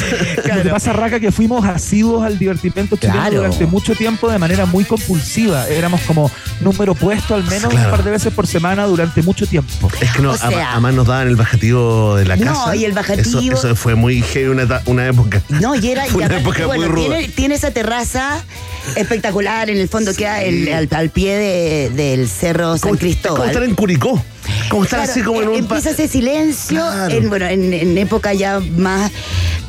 Lo 0.55 0.63
que 0.63 0.69
pasa, 0.69 0.93
Raca, 0.93 1.19
que 1.19 1.31
fuimos 1.31 1.65
asiduos 1.65 2.25
al 2.25 2.37
divertimento 2.39 2.95
chileno 2.97 3.19
Claro. 3.19 3.35
durante 3.37 3.65
mucho 3.65 3.93
tiempo 3.95 4.29
de 4.29 4.37
manera 4.39 4.65
muy 4.65 4.83
compulsiva. 4.83 5.67
Éramos 5.67 6.01
como 6.01 6.31
número 6.61 6.95
puesto 6.95 7.35
al 7.35 7.43
menos 7.43 7.69
Claro. 7.71 7.85
un 7.89 7.91
par 7.91 8.03
de 8.03 8.11
veces 8.11 8.33
por 8.33 8.47
semana 8.47 8.85
durante 8.85 9.21
mucho 9.21 9.45
tiempo. 9.47 9.89
Es 10.01 10.11
que 10.11 10.21
no, 10.21 10.31
O 10.31 10.33
a- 10.33 10.37
sea- 10.37 10.71
además 10.73 10.93
nos 10.93 11.07
daban 11.07 11.27
el 11.27 11.35
bajativo 11.35 12.15
de 12.15 12.25
la 12.25 12.35
No, 12.35 12.45
casa. 12.53 12.75
y 12.75 12.85
el 12.85 12.93
bajativo- 12.93 13.39
Eso, 13.39 13.67
eso 13.67 13.75
fue 13.75 13.95
muy 13.95 14.21
heavy 14.21 14.47
una, 14.49 14.81
una 14.85 15.07
época. 15.07 15.41
No, 15.49 15.75
y 15.75 15.89
era. 15.91 16.05
Fue 16.05 16.23
y 16.23 16.25
una 16.25 16.37
época 16.37 16.67
muy 16.67 16.85
ruda. 16.85 17.17
tiene, 17.17 17.29
tiene 17.29 17.55
esa 17.55 17.71
terraza 17.71 18.43
espectacular. 18.95 19.69
En 19.69 19.77
el 19.77 19.87
fondo 19.89 20.13
queda 20.13 20.41
el- 20.41 20.71
al, 20.73 20.87
al 20.91 21.09
pie 21.09 21.35
de- 21.37 21.89
del 21.91 22.27
cerro 22.29 22.69
San 22.69 22.75
Es 22.75 22.81
como 22.81 22.95
Cristóbal. 22.97 23.47
estar 23.47 23.63
en 23.63 23.75
Curicó. 23.75 24.23
Como 24.69 24.83
estar 24.83 24.99
Claro, 24.99 25.11
así 25.11 25.21
como 25.21 25.41
en 25.41 25.47
eh, 25.47 25.51
un... 25.51 25.65
pa- 25.67 25.75
Empieza 25.77 25.89
ese 25.91 26.07
silencio, 26.07 26.79
Claro. 26.81 27.13
en, 27.13 27.29
bueno, 27.29 27.45
en, 27.47 27.73
en 27.73 27.97
época 27.97 28.33
ya 28.33 28.59
más, 28.59 29.11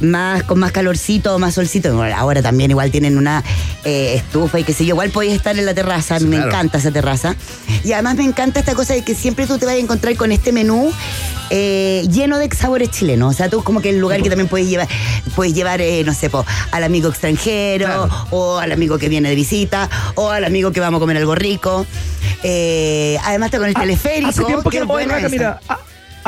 más 0.00 0.42
con 0.44 0.58
más 0.58 0.72
calorcito, 0.72 1.38
más 1.38 1.54
solcito. 1.54 1.94
Bueno, 1.96 2.14
ahora 2.16 2.42
también 2.42 2.70
igual 2.70 2.90
tienen 2.90 3.16
una 3.18 3.42
eh, 3.84 4.14
estufa 4.16 4.60
y 4.60 4.64
qué 4.64 4.72
sé 4.72 4.84
yo. 4.84 4.94
Igual 4.94 5.10
podéis 5.10 5.34
estar 5.34 5.58
en 5.58 5.66
la 5.66 5.74
terraza, 5.74 6.18
mí 6.20 6.26
me 6.26 6.36
claro. 6.36 6.50
encanta 6.50 6.78
esa 6.78 6.90
terraza. 6.90 7.34
Y 7.84 7.92
además 7.92 8.16
me 8.16 8.24
encanta 8.24 8.60
esta 8.60 8.74
cosa 8.74 8.94
de 8.94 9.02
que 9.02 9.14
siempre 9.14 9.46
tú 9.46 9.58
te 9.58 9.66
vas 9.66 9.74
a 9.74 9.78
encontrar 9.78 10.14
con 10.16 10.32
este 10.32 10.52
menú 10.52 10.90
eh, 11.50 12.06
lleno 12.10 12.38
de 12.38 12.48
sabores 12.54 12.90
chilenos. 12.90 13.34
O 13.34 13.36
sea, 13.36 13.48
tú 13.48 13.62
como 13.64 13.80
que 13.80 13.90
el 13.90 13.98
lugar 13.98 14.22
que 14.22 14.28
también 14.28 14.48
puedes 14.48 14.68
llevar, 14.68 14.88
puedes 15.34 15.54
llevar, 15.54 15.80
eh, 15.80 16.02
no 16.04 16.12
sé, 16.14 16.28
po, 16.30 16.44
al 16.72 16.84
amigo 16.84 17.08
extranjero, 17.08 17.86
Claro. 17.86 18.08
o 18.30 18.58
al 18.58 18.72
amigo 18.72 18.98
que 18.98 19.08
viene 19.08 19.28
de 19.30 19.34
visita, 19.34 19.88
o 20.14 20.30
al 20.30 20.44
amigo 20.44 20.72
que 20.72 20.80
vamos 20.80 20.98
a 20.98 21.00
comer 21.00 21.16
algo 21.16 21.34
rico. 21.34 21.86
Además 22.44 23.46
está 23.46 23.58
con 23.58 23.68
el 23.68 23.74
teleférico. 23.74 24.26
Ah, 24.26 24.30
Hace 24.30 24.44
tiempo 24.44 24.70
que 24.70 24.80
no 24.80 24.86
voy, 24.86 25.04
esa. 25.04 25.28
mira. 25.28 25.60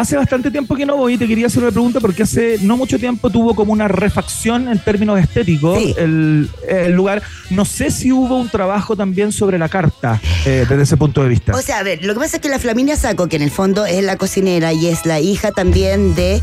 Hace 0.00 0.16
bastante 0.16 0.50
tiempo 0.50 0.76
que 0.76 0.86
no 0.86 0.96
voy 0.96 1.14
y 1.14 1.18
te 1.18 1.28
quería 1.28 1.46
hacer 1.48 1.62
una 1.62 1.72
pregunta 1.72 2.00
porque 2.00 2.22
hace 2.22 2.56
no 2.62 2.78
mucho 2.78 2.98
tiempo 2.98 3.28
tuvo 3.28 3.54
como 3.54 3.72
una 3.74 3.86
refacción 3.86 4.68
en 4.68 4.78
términos 4.78 5.20
estéticos 5.20 5.78
Sí. 5.78 5.94
el, 5.98 6.48
el 6.68 6.92
lugar. 6.92 7.22
No 7.50 7.66
sé 7.66 7.90
si 7.90 8.10
hubo 8.10 8.38
un 8.38 8.48
trabajo 8.48 8.96
también 8.96 9.30
sobre 9.30 9.58
la 9.58 9.68
carta 9.68 10.18
eh, 10.46 10.64
desde 10.66 10.82
ese 10.84 10.96
punto 10.96 11.22
de 11.22 11.28
vista. 11.28 11.52
O 11.54 11.60
sea, 11.60 11.78
a 11.80 11.82
ver, 11.82 12.02
lo 12.02 12.14
que 12.14 12.20
pasa 12.20 12.36
es 12.36 12.42
que 12.42 12.48
la 12.48 12.58
Flaminia 12.58 12.96
Saco, 12.96 13.28
que 13.28 13.36
en 13.36 13.42
el 13.42 13.50
fondo 13.50 13.84
es 13.84 14.02
la 14.02 14.16
cocinera 14.16 14.72
y 14.72 14.86
es 14.86 15.04
la 15.04 15.20
hija 15.20 15.52
también 15.52 16.14
de 16.14 16.40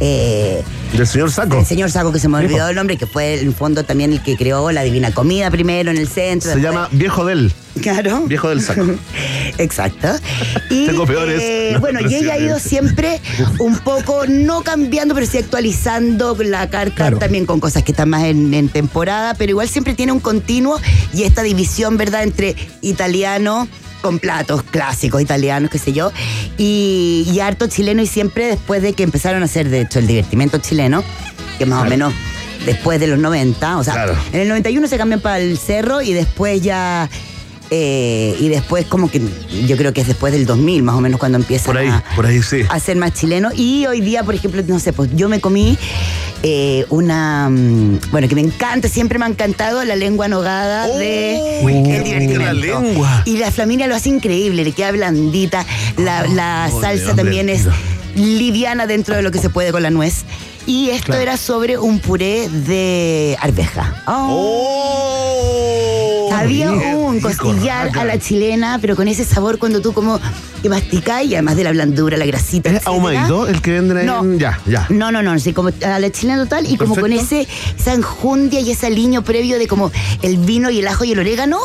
eh, 0.00 0.62
Del 0.92 1.06
señor 1.06 1.30
Saco. 1.30 1.60
el 1.60 1.66
señor 1.66 1.90
Saco, 1.92 2.10
que 2.12 2.18
se 2.18 2.28
me 2.28 2.38
olvidó 2.38 2.68
el 2.68 2.74
nombre, 2.74 2.96
que 2.96 3.06
fue 3.06 3.38
en 3.40 3.46
el 3.46 3.54
fondo 3.54 3.84
también 3.84 4.12
el 4.12 4.20
que 4.22 4.36
creó 4.36 4.72
la 4.72 4.82
Divina 4.82 5.12
Comida 5.12 5.48
primero 5.50 5.92
en 5.92 5.98
el 5.98 6.08
centro. 6.08 6.50
Se 6.50 6.56
después- 6.56 6.62
llama 6.74 6.88
Viejo 6.90 7.24
del. 7.24 7.52
Claro. 7.82 8.22
Viejo 8.26 8.48
del 8.48 8.60
Saco. 8.62 8.84
Exacto. 9.58 10.08
Y, 10.70 10.86
Tengo 10.86 11.06
peores 11.06 11.40
eh, 11.42 11.76
bueno, 11.80 12.00
y 12.00 12.14
ella 12.14 12.34
ha 12.34 12.38
ido 12.38 12.58
siempre 12.60 13.20
un 13.58 13.78
poco, 13.78 14.26
no 14.26 14.62
cambiando, 14.62 15.14
pero 15.14 15.26
sí 15.26 15.38
actualizando 15.38 16.36
la 16.44 16.68
carta 16.70 16.94
Claro. 16.96 17.18
también 17.18 17.46
con 17.46 17.60
cosas 17.60 17.82
que 17.82 17.92
están 17.92 18.08
más 18.10 18.24
en, 18.24 18.52
en 18.54 18.68
temporada, 18.68 19.34
pero 19.34 19.50
igual 19.50 19.68
siempre 19.68 19.94
tiene 19.94 20.12
un 20.12 20.20
continuo 20.20 20.80
y 21.12 21.24
esta 21.24 21.42
división, 21.42 21.96
¿verdad?, 21.96 22.22
entre 22.22 22.54
italiano 22.80 23.68
con 24.02 24.18
platos 24.18 24.62
clásicos 24.62 25.20
italianos, 25.20 25.70
qué 25.70 25.78
sé 25.78 25.92
yo, 25.92 26.12
y, 26.58 27.26
y 27.32 27.40
harto 27.40 27.66
chileno 27.66 28.02
y 28.02 28.06
siempre 28.06 28.46
después 28.46 28.80
de 28.82 28.92
que 28.92 29.02
empezaron 29.02 29.42
a 29.42 29.46
hacer, 29.46 29.68
de 29.68 29.80
hecho, 29.80 29.98
el 29.98 30.06
divertimento 30.06 30.58
chileno, 30.58 31.02
que 31.58 31.66
más 31.66 31.82
o 31.84 31.88
menos 31.88 32.12
después 32.64 33.00
de 33.00 33.06
los 33.08 33.18
90, 33.18 33.78
o 33.78 33.84
sea, 33.84 33.94
Claro. 33.94 34.16
en 34.32 34.40
el 34.40 34.48
91 34.48 34.86
se 34.88 34.96
cambian 34.98 35.20
para 35.20 35.38
el 35.40 35.58
cerro 35.58 36.02
y 36.02 36.12
después 36.12 36.60
ya... 36.62 37.08
eh, 37.70 38.36
y 38.40 38.48
después 38.48 38.86
como 38.86 39.10
que 39.10 39.20
yo 39.66 39.76
creo 39.76 39.92
que 39.92 40.00
es 40.02 40.06
después 40.06 40.32
del 40.32 40.46
2000 40.46 40.82
más 40.82 40.94
o 40.94 41.00
menos 41.00 41.18
cuando 41.18 41.38
Por 41.64 41.76
ahí, 41.78 41.88
a, 41.88 42.04
por 42.14 42.26
ahí 42.26 42.42
sí. 42.42 42.62
a 42.68 42.78
ser 42.78 42.96
más 42.96 43.12
chileno 43.14 43.50
y 43.54 43.86
hoy 43.86 44.00
día 44.00 44.22
por 44.22 44.34
ejemplo 44.34 44.62
no 44.66 44.78
sé 44.78 44.92
pues 44.92 45.10
yo 45.14 45.28
me 45.28 45.40
comí 45.40 45.76
eh, 46.44 46.84
una 46.90 47.48
mm, 47.50 47.98
bueno 48.12 48.28
que 48.28 48.34
me 48.36 48.40
encanta 48.42 48.88
siempre 48.88 49.18
me 49.18 49.24
ha 49.24 49.28
encantado 49.28 49.82
la 49.84 49.96
lengua 49.96 50.28
nogada 50.28 50.86
de 50.86 51.60
Uy, 51.64 51.82
qué 51.82 51.96
el 51.96 52.04
divertimento. 52.04 52.44
la 52.44 52.52
lengua. 52.52 53.22
y 53.24 53.38
la 53.38 53.50
flaminia 53.50 53.86
lo 53.88 53.96
hace 53.96 54.10
increíble 54.10 54.62
le 54.62 54.72
queda 54.72 54.92
blandita 54.92 55.66
la, 55.96 56.26
la 56.28 56.68
Oh, 56.72 56.80
de 56.80 56.80
salsa 56.86 57.14
también 57.16 57.48
es 57.48 57.66
liviana 58.14 58.86
dentro 58.86 59.14
de 59.16 59.22
lo 59.22 59.30
que 59.30 59.38
se 59.38 59.50
puede 59.50 59.72
con 59.72 59.82
la 59.82 59.90
nuez 59.90 60.24
y 60.66 60.90
esto 60.90 61.06
Claro. 61.06 61.22
era 61.22 61.36
sobre 61.36 61.78
un 61.78 62.00
puré 62.00 62.48
de 62.48 63.36
arveja. 63.40 64.02
Había 66.38 66.70
un 66.70 67.20
costillar 67.20 67.86
raca. 67.88 68.00
a 68.02 68.04
la 68.04 68.18
chilena, 68.18 68.78
pero 68.80 68.96
con 68.96 69.08
ese 69.08 69.24
sabor 69.24 69.58
cuando 69.58 69.80
tú 69.80 69.92
como 69.92 70.20
que 70.62 70.68
masticáis, 70.68 71.30
y 71.30 71.34
además 71.34 71.56
de 71.56 71.64
la 71.64 71.70
blandura, 71.72 72.16
la 72.16 72.26
grasita. 72.26 72.70
¿Es 72.70 72.86
ahumadito 72.86 73.46
el 73.46 73.60
que 73.60 73.72
venden 73.72 73.98
ahí? 73.98 74.06
No. 74.06 74.20
en- 74.24 74.38
Ya, 74.38 74.58
ya. 74.66 74.86
No, 74.90 75.12
no, 75.12 75.22
no, 75.22 75.38
sí, 75.38 75.52
como 75.52 75.70
a 75.84 75.98
la 75.98 76.10
chilena 76.10 76.42
total 76.42 76.66
y 76.70 76.76
como 76.76 76.96
con 76.96 77.12
ese, 77.12 77.46
esa 77.78 77.92
enjundia 77.94 78.60
y 78.60 78.70
ese 78.70 78.86
aliño 78.86 79.22
previo 79.22 79.58
de 79.58 79.66
como 79.68 79.90
el 80.22 80.38
vino 80.38 80.70
y 80.70 80.78
el 80.80 80.88
ajo 80.88 81.04
y 81.04 81.12
el 81.12 81.18
orégano, 81.18 81.58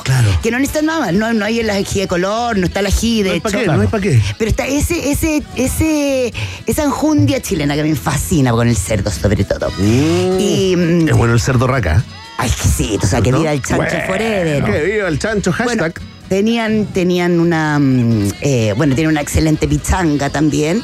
que 0.44 0.52
no 0.52 0.60
necesitan 0.60 0.86
nada 0.88 1.00
más, 1.02 1.14
no, 1.14 1.34
no 1.34 1.46
hay 1.46 1.60
el 1.60 1.70
ají 1.70 2.00
de 2.02 2.08
color, 2.08 2.58
no 2.58 2.66
está 2.66 2.80
el 2.82 2.88
ají, 2.88 3.24
de 3.24 3.30
No 3.30 3.34
hay 3.36 3.40
pa' 3.40 3.52
qué, 3.52 3.66
no 3.68 3.82
hay 3.82 3.88
pa' 3.88 4.00
qué. 4.00 4.22
Pero 4.38 4.50
está 4.50 4.68
ese, 4.68 5.12
ese, 5.12 5.44
ese, 5.56 6.34
esa 6.66 6.84
enjundia 6.84 7.42
chilena 7.42 7.76
que 7.76 7.84
me 7.84 7.96
fascina 7.96 8.52
con 8.52 8.68
el 8.68 8.76
cerdo 8.78 9.10
sobre 9.12 9.44
todo. 9.44 9.70
Y, 9.80 10.76
mm, 10.78 11.10
Es 11.10 11.16
bueno 11.16 11.34
el 11.34 11.40
cerdo 11.40 11.68
raca. 11.68 12.04
Ay, 12.42 12.50
exquisito, 12.50 13.06
o 13.06 13.10
sea, 13.10 13.22
que 13.22 13.32
¿No? 13.32 13.38
viva 13.40 13.54
el 13.54 13.62
chancho 13.62 13.78
Bueno, 13.86 14.00
forever. 14.08 14.64
Que 14.64 14.84
viva 14.84 15.08
el 15.08 15.20
chancho, 15.20 15.54
Bueno, 15.64 15.84
hashtag. 15.84 16.02
tenían, 16.28 16.88
tenían 16.88 17.40
una, 17.40 17.78
mm, 17.78 18.30
eh, 18.42 18.74
bueno, 18.76 18.96
tienen 18.96 19.12
una 19.12 19.22
excelente 19.22 19.68
pichanga 19.68 20.32
también. 20.32 20.82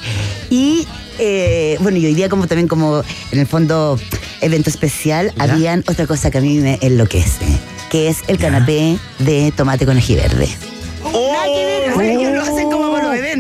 Y, 0.52 0.88
eh, 1.18 1.78
bueno, 1.80 1.98
y 1.98 2.06
hoy 2.06 2.14
día 2.14 2.30
como 2.30 2.46
también 2.46 2.68
como, 2.68 3.02
en 3.32 3.40
el 3.40 3.48
fondo, 3.48 4.00
evento 4.42 4.70
especial, 4.70 5.34
habían 5.40 5.84
otra 5.88 6.06
cosa 6.06 6.30
que 6.30 6.38
a 6.38 6.42
mí 6.42 6.60
me 6.60 6.78
enloquece, 6.82 7.46
que 7.90 8.08
es 8.10 8.18
el 8.28 8.38
canapé 8.38 9.00
de 9.18 9.52
tomate 9.56 9.88
con 9.88 9.98
ají 9.98 10.16
verde. 10.16 10.48
Nada 11.04 12.27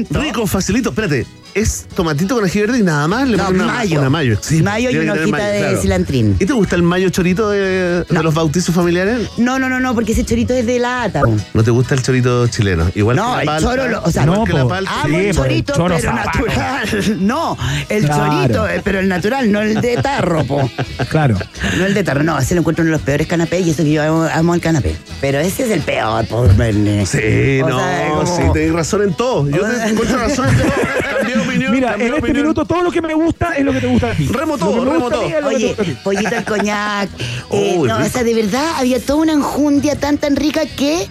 Rico, 0.10 0.46
facilito. 0.48 0.90
Espérate, 0.90 1.26
es 1.54 1.88
tomatito 1.96 2.36
con 2.36 2.46
ají 2.46 2.60
verde 2.62 2.80
y 2.80 2.84
nada 2.84 3.08
más. 3.08 3.28
Le 3.28 3.38
No, 3.38 3.50
una 3.50 3.66
mayo. 3.66 4.00
Una 4.00 4.10
mayo. 4.10 4.38
Sí, 4.42 4.62
Mayo 4.62 4.92
y 4.92 4.98
una 4.98 5.14
hojita 5.14 5.38
mayo, 5.38 5.70
de 5.70 5.78
cilantrín. 5.82 6.36
¿Y 6.40 6.46
te 6.46 6.54
gusta 6.54 6.76
el 6.76 6.84
mayo 6.84 7.10
chorito 7.10 7.50
de, 7.50 8.04
de 8.04 8.24
los 8.24 8.34
bautizos 8.34 8.76
familiares? 8.76 9.28
No, 9.38 9.58
no, 9.58 9.68
no, 9.70 9.80
no, 9.80 9.96
porque 9.96 10.12
ese 10.12 10.24
chorito 10.24 10.54
es 10.54 10.66
de 10.68 10.78
lata. 10.80 11.22
¿No 11.54 11.64
te 11.64 11.72
gusta 11.72 11.96
el 11.96 12.04
chorito 12.04 12.48
chileno? 12.48 12.92
Igual 12.94 13.16
No, 13.16 13.32
que 13.32 13.36
la 13.38 13.42
el 13.42 13.46
palta. 13.48 13.70
choro, 13.70 13.88
lo- 13.88 14.04
o 14.04 14.12
sea, 14.12 14.24
igual 14.24 14.40
no, 14.40 14.46
que 14.46 14.54
la 14.54 14.62
po. 14.64 14.70
palta. 14.70 15.02
Amo 15.02 15.18
el 15.18 15.36
chorito, 15.36 15.74
pero 15.74 16.14
natural. 16.14 16.88
No, 17.20 17.58
el 17.90 18.06
Claro. 18.06 18.26
chorito, 18.34 18.68
eh, 18.70 18.82
pero 18.84 19.00
el 19.00 19.08
natural, 19.08 19.52
no 19.52 19.62
el 19.62 19.82
de 19.82 19.98
tarro, 19.98 20.44
po. 20.46 20.70
Claro. 21.10 21.38
No 21.78 21.86
el 21.86 21.94
de 21.94 22.04
tarro, 22.04 22.24
no, 22.24 22.38
ese 22.38 22.54
lo 22.56 22.62
encuentro 22.62 22.84
uno 22.84 22.92
de 22.92 22.98
los 22.98 23.02
peores 23.02 23.26
canapés 23.28 23.66
y 23.66 23.72
eso 23.72 23.84
que 23.84 23.92
yo 23.92 24.04
amo, 24.04 24.28
amo 24.32 24.54
el 24.54 24.62
canapé. 24.62 24.96
Pero 25.22 25.40
ese 25.40 25.64
es 25.64 25.72
el 25.72 25.82
peor, 25.82 26.26
por 26.28 26.56
Verne. 26.56 27.06
Sí, 27.06 27.62
O 27.64 27.70
no, 27.70 27.80
sea, 27.80 28.10
como- 28.10 28.26
sí, 28.38 28.44
tenés 28.54 28.74
razón 28.74 29.02
en 29.04 29.14
todo. 29.16 29.50
Yo 29.50 29.62
te 29.62 29.87
encuentro 29.89 30.17
razón. 30.17 30.47
Cambié 31.17 31.36
de 31.36 31.41
opinión. 31.41 31.71
Mira, 31.71 31.89
cambié 31.91 32.08
en 32.08 32.13
este 32.13 32.26
opinión. 32.26 32.45
minuto 32.45 32.65
todo 32.65 32.84
lo 32.84 32.91
que 32.91 33.02
me 33.02 33.13
gusta 33.13 33.54
es 33.54 33.65
lo 33.65 33.73
que 33.73 33.82
te 33.82 33.88
gusta 33.88 34.12
a 34.12 34.13
ti. 34.13 34.28
Remo 34.28 34.58
todo, 34.58 34.86
remo 34.86 35.10
todo. 35.10 35.26
Oye, 35.45 35.76
pollito 36.04 36.36
al 36.36 36.45
coñac. 36.45 37.10
eh, 37.52 37.76
Uy, 37.78 37.88
no, 37.88 37.97
o 37.97 38.10
sea, 38.10 38.23
de 38.23 38.34
verdad 38.34 38.73
había 38.78 39.00
toda 39.00 39.19
una 39.19 39.34
enjundia 39.34 39.95
tan, 39.97 40.17
tan 40.17 40.36
rica 40.36 40.65
que 40.65 41.08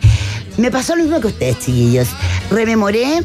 me 0.56 0.70
pasó 0.70 0.96
lo 0.96 1.02
mismo 1.02 1.20
que 1.20 1.28
ustedes, 1.28 1.58
chiquillos. 1.58 2.08
Rememoré 2.50 3.22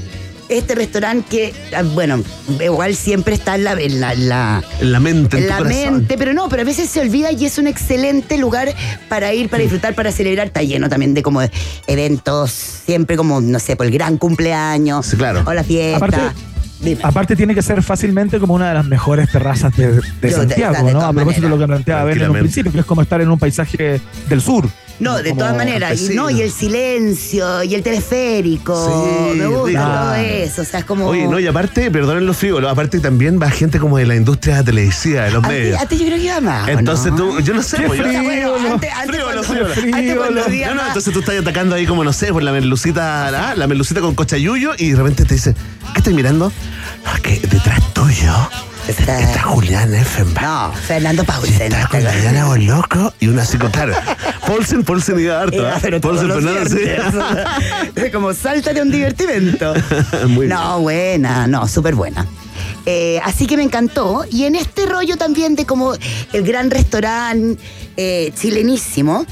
este 0.51 0.75
restaurante 0.75 1.25
que, 1.29 1.53
ah, 1.75 1.81
bueno, 1.83 2.21
igual 2.63 2.95
siempre 2.95 3.33
está 3.33 3.55
en 3.55 3.63
la, 3.63 3.71
en 3.73 3.99
la, 3.99 4.13
en 4.13 4.29
la- 4.29 4.63
En 4.79 4.91
la 4.91 4.99
mente, 4.99 5.37
en 5.37 5.43
en 5.43 5.47
tu 5.49 5.53
la 5.53 5.57
corazón. 5.59 5.93
mente, 5.93 6.17
pero 6.17 6.33
no, 6.33 6.49
pero 6.49 6.61
a 6.61 6.65
veces 6.65 6.89
se 6.89 6.99
olvida 6.99 7.31
y 7.31 7.45
es 7.45 7.57
un 7.57 7.67
excelente 7.67 8.37
lugar 8.37 8.73
para 9.09 9.33
ir, 9.33 9.49
para 9.49 9.61
disfrutar, 9.63 9.95
para 9.95 10.11
celebrar. 10.11 10.47
Está 10.47 10.61
lleno 10.63 10.89
también 10.89 11.13
de 11.13 11.23
como 11.23 11.41
eventos, 11.87 12.51
siempre 12.51 13.17
como, 13.17 13.41
no 13.41 13.59
sé, 13.59 13.75
por 13.75 13.85
el 13.85 13.91
gran 13.91 14.17
cumpleaños. 14.17 15.05
Sí, 15.05 15.17
claro. 15.17 15.43
O 15.45 15.53
la 15.53 15.63
fiesta. 15.63 15.97
Aparte, 15.97 16.19
aparte 17.03 17.35
tiene 17.35 17.53
que 17.55 17.61
ser 17.61 17.81
fácilmente 17.83 18.39
como 18.39 18.53
una 18.53 18.69
de 18.69 18.73
las 18.75 18.85
mejores 18.85 19.29
terrazas 19.31 19.75
de, 19.77 19.87
de 19.93 20.01
Yo, 20.01 20.01
de- 20.21 20.31
Santiago, 20.31 20.85
de 20.87 20.93
¿no? 20.93 21.01
A 21.01 21.13
propósito 21.13 21.43
de 21.45 21.49
lo 21.49 21.59
que 21.59 21.67
planteaba 21.67 22.03
Ben 22.05 22.21
en 22.21 22.29
un 22.31 22.37
principio, 22.39 22.71
que 22.71 22.79
es 22.79 22.85
como 22.85 23.01
estar 23.01 23.21
en 23.21 23.29
un 23.29 23.39
paisaje 23.39 24.01
del 24.29 24.41
sur. 24.41 24.67
No, 25.01 25.21
de 25.21 25.33
todas 25.33 25.55
maneras. 25.55 25.99
Y, 26.01 26.15
no, 26.15 26.29
y 26.29 26.41
el 26.41 26.51
silencio, 26.51 27.63
y 27.63 27.75
el 27.75 27.83
teleférico. 27.83 28.75
Sí, 29.33 29.37
me 29.39 29.47
gusta 29.47 29.67
rico. 29.67 29.81
todo 29.81 30.13
eso. 30.15 30.61
O 30.61 30.65
sea, 30.65 30.79
es 30.79 30.85
como. 30.85 31.07
Oye, 31.07 31.27
no, 31.27 31.39
y 31.39 31.47
aparte, 31.47 31.89
perdonen 31.91 32.25
los 32.25 32.37
frívolos, 32.37 32.71
aparte 32.71 32.99
también 32.99 33.39
va 33.41 33.49
gente 33.49 33.79
como 33.79 33.97
de 33.97 34.05
la 34.05 34.15
industria 34.15 34.63
televisiva, 34.63 35.23
de 35.23 35.31
los 35.31 35.43
medios. 35.47 35.81
a 35.81 35.85
ti 35.87 35.97
yo 35.97 36.05
creo 36.05 36.17
que 36.17 36.25
iba 36.25 36.39
más. 36.41 36.67
¿o 36.67 36.71
Entonces 36.71 37.11
no? 37.11 37.17
tú, 37.17 37.39
yo 37.41 37.53
no 37.53 37.63
sé, 37.63 37.77
Qué 37.77 37.83
pues, 37.87 37.99
yo- 37.99 38.05
frío. 38.05 38.21
Bueno, 38.23 38.73
antes, 38.73 38.89
antes 38.93 39.21
cuando, 39.23 39.41
antes 39.41 40.15
cuando 40.15 40.41
No, 40.41 40.75
no, 40.75 40.87
entonces 40.87 41.13
tú 41.13 41.19
estás 41.19 41.35
atacando 41.39 41.75
ahí 41.75 41.85
como, 41.85 42.03
no 42.03 42.13
sé, 42.13 42.31
por 42.31 42.43
la 42.43 42.51
merlucita, 42.51 43.27
ah, 43.49 43.55
la 43.55 43.67
merlucita 43.67 44.01
con 44.01 44.15
cochayuyo 44.15 44.71
y 44.77 44.91
de 44.91 44.95
repente 44.97 45.25
te 45.25 45.33
dice, 45.33 45.53
¿qué 45.93 45.99
estás 45.99 46.13
mirando? 46.13 46.51
No, 47.05 47.13
es 47.15 47.21
que 47.21 47.39
detrás 47.47 47.93
tuyo 47.93 48.33
Está- 48.87 49.19
está 49.21 49.41
Julián 49.43 49.93
Effenbach. 49.93 50.41
No, 50.41 50.73
Fernando 50.73 51.23
Paulsen. 51.23 51.71
Está 51.71 51.87
con 51.87 51.99
Diana 52.01 52.45
Boloco 52.45 53.13
y 53.19 53.27
una 53.27 53.45
claro. 53.71 53.93
Paulsen, 54.45 54.83
Paulsen 54.83 55.19
iba 55.19 55.39
harto, 55.41 55.65
hacer 55.67 56.01
todos 56.01 56.17
Paulsen 56.17 56.27
los 56.27 56.69
Fernández, 56.71 57.93
sí. 57.95 58.11
como 58.11 58.33
salta 58.33 58.73
de 58.73 58.81
un 58.81 58.91
divertimento. 58.91 59.73
Muy 60.27 60.47
bien. 60.47 60.49
No, 60.49 60.81
buena, 60.81 61.47
no, 61.47 61.67
súper 61.67 61.95
buena. 61.95 62.25
Eh, 62.85 63.19
así 63.23 63.45
que 63.45 63.55
me 63.57 63.63
encantó. 63.63 64.25
Y 64.29 64.45
en 64.45 64.55
este 64.55 64.85
rollo 64.85 65.15
también 65.15 65.55
de 65.55 65.65
como 65.65 65.93
el 66.33 66.43
gran 66.43 66.71
restaurante 66.71 67.61
eh, 67.97 68.33
chilenísimo, 68.39 69.25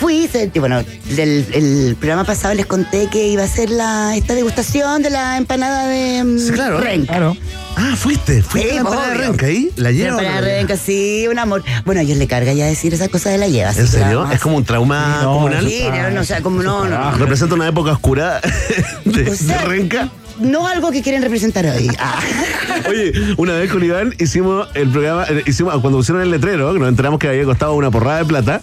fui, 0.00 0.26
se- 0.28 0.50
bueno, 0.58 0.82
del 1.14 1.46
el 1.52 1.96
programa 1.96 2.24
pasado 2.24 2.54
les 2.54 2.66
conté 2.66 3.08
que 3.10 3.28
iba 3.28 3.42
a 3.44 3.48
ser 3.48 3.70
la, 3.70 4.16
esta 4.16 4.34
degustación 4.34 5.02
de 5.02 5.10
la 5.10 5.36
empanada 5.36 5.86
de 5.86 6.24
Sí, 6.38 6.50
claro. 6.52 6.80
renca. 6.80 7.06
Claro. 7.12 7.36
Ah, 7.76 7.94
fuiste, 7.96 8.42
fuiste 8.42 8.70
Sí, 8.70 8.76
a 8.78 8.82
la 8.82 8.88
empanada 8.88 9.08
de 9.10 9.14
renca 9.14 9.46
ahí, 9.46 9.70
la 9.76 9.84
La 9.84 9.92
lleva. 9.92 10.08
empanada 10.10 10.40
de 10.42 10.56
renca, 10.58 10.76
sí, 10.76 11.26
un 11.30 11.38
amor. 11.38 11.62
Bueno, 11.84 12.00
a 12.00 12.04
ellos 12.04 12.18
le 12.18 12.26
carga 12.26 12.52
ya 12.52 12.66
decir 12.66 12.92
esas 12.94 13.08
cosas 13.08 13.32
de 13.32 13.38
la 13.38 13.48
lleva. 13.48 13.70
¿En 13.70 13.76
la 13.84 13.86
serio? 13.90 14.30
Es 14.30 14.40
como 14.40 14.56
un 14.56 14.64
trauma 14.64 15.18
Sí, 15.20 15.24
no, 15.24 15.32
comunal. 15.34 15.68
Sí, 15.68 15.84
no, 15.90 16.10
no, 16.10 16.20
o 16.20 16.24
sea, 16.24 16.40
como 16.40 16.62
no, 16.62 16.86
no. 16.86 17.12
Representa 17.12 17.54
una 17.54 17.68
época 17.68 17.92
oscura 17.92 18.40
de, 19.04 19.30
O 19.30 19.34
sea, 19.36 19.58
de 19.58 19.64
renca. 19.66 20.08
No 20.40 20.66
algo 20.66 20.90
que 20.90 21.02
quieren 21.02 21.22
representar 21.22 21.66
hoy. 21.66 21.90
Ah. 21.98 22.18
Oye, 22.88 23.12
una 23.36 23.52
vez 23.54 23.70
con 23.70 23.84
Iván 23.84 24.14
hicimos 24.18 24.68
el 24.74 24.88
programa, 24.88 25.24
eh, 25.28 25.42
hicimos 25.46 25.72
cuando 25.80 25.98
pusieron 25.98 26.22
el 26.22 26.30
letrero, 26.30 26.72
que 26.72 26.78
nos 26.78 26.88
enteramos 26.88 27.18
que 27.18 27.28
había 27.28 27.44
costado 27.44 27.74
una 27.74 27.90
porrada 27.90 28.18
de 28.18 28.24
plata, 28.24 28.60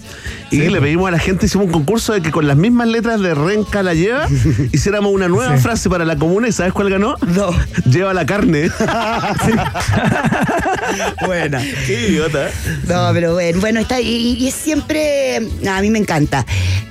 y 0.50 0.58
le 0.70 0.80
pedimos 0.82 1.08
a 1.08 1.12
la 1.12 1.20
gente, 1.20 1.46
hicimos 1.46 1.68
un 1.68 1.74
concurso 1.74 2.14
de 2.14 2.22
que 2.22 2.32
con 2.32 2.48
las 2.48 2.58
mismas 2.58 2.88
letras 2.88 3.22
de 3.22 3.36
Renca 3.36 3.84
la 3.84 3.94
lleva, 3.94 4.28
hiciéramos 4.72 5.12
una 5.14 5.28
nueva 5.28 5.56
Sí. 5.58 5.64
frase 5.64 5.90
para 5.90 6.04
la 6.06 6.16
comuna, 6.18 6.48
y 6.48 6.52
¿sabes 6.52 6.74
cuál 6.74 6.90
ganó? 6.90 7.16
No. 7.28 7.50
Lleva 7.90 8.14
la 8.14 8.26
carne. 8.26 8.70
Buena. 11.26 11.62
Qué 11.86 12.10
idiota. 12.10 12.50
No, 12.88 13.10
pero 13.14 13.34
bueno, 13.34 13.60
bueno, 13.60 13.80
está 13.80 14.00
y, 14.02 14.36
y 14.40 14.48
es 14.48 14.54
siempre, 14.56 15.38
a 15.70 15.82
mí 15.82 15.90
me 15.90 16.00
encanta. 16.00 16.46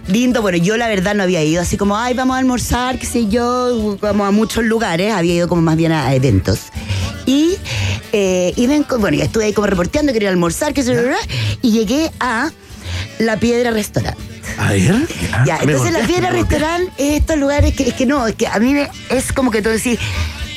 Lindo, 0.09 0.41
bueno, 0.41 0.57
yo 0.59 0.77
la 0.77 0.87
verdad 0.87 1.15
no 1.17 1.25
había 1.25 1.43
ido 1.43 1.61
así 1.61 1.77
como, 1.77 1.99
ay, 1.99 2.15
vamos 2.15 2.37
a 2.37 2.39
almorzar, 2.39 2.97
qué 2.99 3.07
sé 3.07 3.27
yo, 3.29 3.97
como 4.01 4.25
a 4.25 4.31
muchos 4.31 4.63
lugares, 4.65 4.76
había 4.85 5.35
ido 5.35 5.49
como 5.49 5.63
más 5.63 5.77
bien 5.77 5.93
a, 5.93 6.07
a 6.07 6.15
eventos. 6.15 6.61
Y, 7.27 7.57
eh, 8.13 8.53
y 8.57 8.67
bueno, 8.99 9.23
estuve 9.23 9.47
ahí 9.47 9.53
como 9.53 9.67
reporteando, 9.67 10.13
quería 10.13 10.29
almorzar, 10.31 10.73
qué 10.75 10.83
sé 10.83 10.95
yo, 10.95 11.01
y 11.63 11.73
llegué 11.73 12.11
a 12.21 12.51
La 13.19 13.37
Piedra 13.37 13.71
Restaurant. 13.73 14.17
A 14.59 14.73
ver. 14.73 14.95
Ya, 15.45 15.59
entonces 15.61 15.93
la 15.93 16.07
piedra 16.07 16.31
restaurant 16.31 16.89
es 16.97 17.17
estos 17.19 17.37
lugares 17.37 17.75
que 17.75 17.89
es 17.89 17.95
que 17.95 18.07
no, 18.07 18.27
es 18.27 18.35
que 18.37 18.47
a 18.47 18.59
mí 18.59 18.73
me- 18.73 18.89
es 19.11 19.33
como 19.33 19.51
que 19.51 19.61
tú 19.61 19.69
decís, 19.69 19.99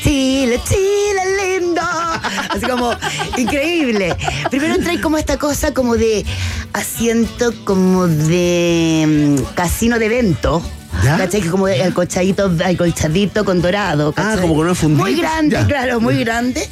Chile, 0.04 0.58
Chile 0.66 1.60
lindo. 1.60 1.82
Así 2.50 2.66
como, 2.66 2.92
increíble. 3.36 4.16
Primero 4.50 4.76
entra 4.76 4.92
ahí 4.92 5.00
como 5.02 5.18
esta 5.18 5.38
cosa 5.38 5.74
como 5.74 5.98
de 5.98 6.24
asiento 6.72 7.54
como 7.66 8.08
de 8.08 9.36
mm, 9.42 9.54
casino 9.56 10.00
de 10.00 10.06
evento. 10.06 10.62
¿Ya? 11.04 11.18
¿Cachai? 11.18 11.42
Que 11.42 11.50
como 11.50 11.68
de 11.68 11.82
alcolchadito, 11.84 12.52
alcolchadito 12.64 13.46
con 13.46 13.62
dorado. 13.62 14.14
Ah, 14.18 14.38
como 14.40 14.56
con 14.56 14.66
una 14.66 14.76
fundita. 14.76 15.02
Muy 15.04 15.16
grande, 15.16 15.56
Ya. 15.56 15.66
claro, 15.68 16.00
muy 16.02 16.20
grande. 16.24 16.68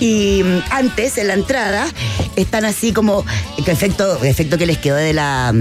Y 0.00 0.42
mm, 0.42 0.58
antes, 0.70 1.16
en 1.18 1.28
la 1.28 1.34
entrada, 1.34 1.86
están 2.34 2.64
así 2.64 2.92
como, 2.92 3.24
que 3.64 3.70
efecto, 3.70 4.22
efecto 4.24 4.58
que 4.58 4.66
les 4.66 4.78
quedó 4.78 4.96
de 4.96 5.12
la, 5.12 5.52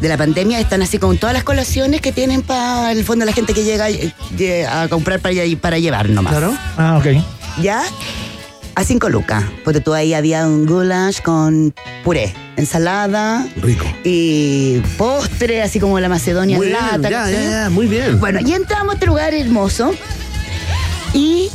de 0.00 0.08
la 0.08 0.16
pandemia, 0.16 0.58
están 0.58 0.80
así 0.80 0.98
con 0.98 1.18
todas 1.18 1.34
las 1.34 1.44
colaciones 1.44 2.00
que 2.00 2.10
tienen 2.12 2.40
para 2.42 2.92
el 2.92 3.04
fondo 3.04 3.26
la 3.26 3.32
gente 3.32 3.52
que 3.52 3.62
llega 3.62 3.90
eh, 3.90 4.66
a 4.66 4.88
comprar 4.88 5.20
para, 5.20 5.34
para 5.60 5.78
llevar 5.78 6.08
nomás. 6.08 6.32
Claro. 6.32 6.56
Ah, 6.78 6.96
ok. 6.98 7.22
¿Ya? 7.60 7.82
A 8.80 8.84
cinco 8.84 9.10
lucas. 9.10 9.44
Porque 9.62 9.80
tú 9.80 9.92
ahí 9.92 10.14
había 10.14 10.46
un 10.46 10.64
goulash 10.64 11.20
con 11.20 11.74
puré, 12.02 12.32
ensalada 12.56 13.46
Rico. 13.56 13.84
y 14.04 14.78
postre, 14.96 15.60
así 15.60 15.78
como 15.78 16.00
la 16.00 16.08
Macedonia 16.08 16.56
Muy 16.56 16.68
en 16.68 16.72
bien, 16.72 16.82
lata. 17.02 17.10
ya, 17.10 17.18
¿cachai? 17.24 17.32
ya, 17.34 17.50
ya, 17.64 17.70
muy 17.70 17.86
bien. 17.86 18.18
Bueno, 18.18 18.40
y 18.40 18.54
entramos 18.54 18.92
a 18.92 18.94
este 18.94 19.04
lugar 19.04 19.34
hermoso 19.34 19.92
y 21.12 21.50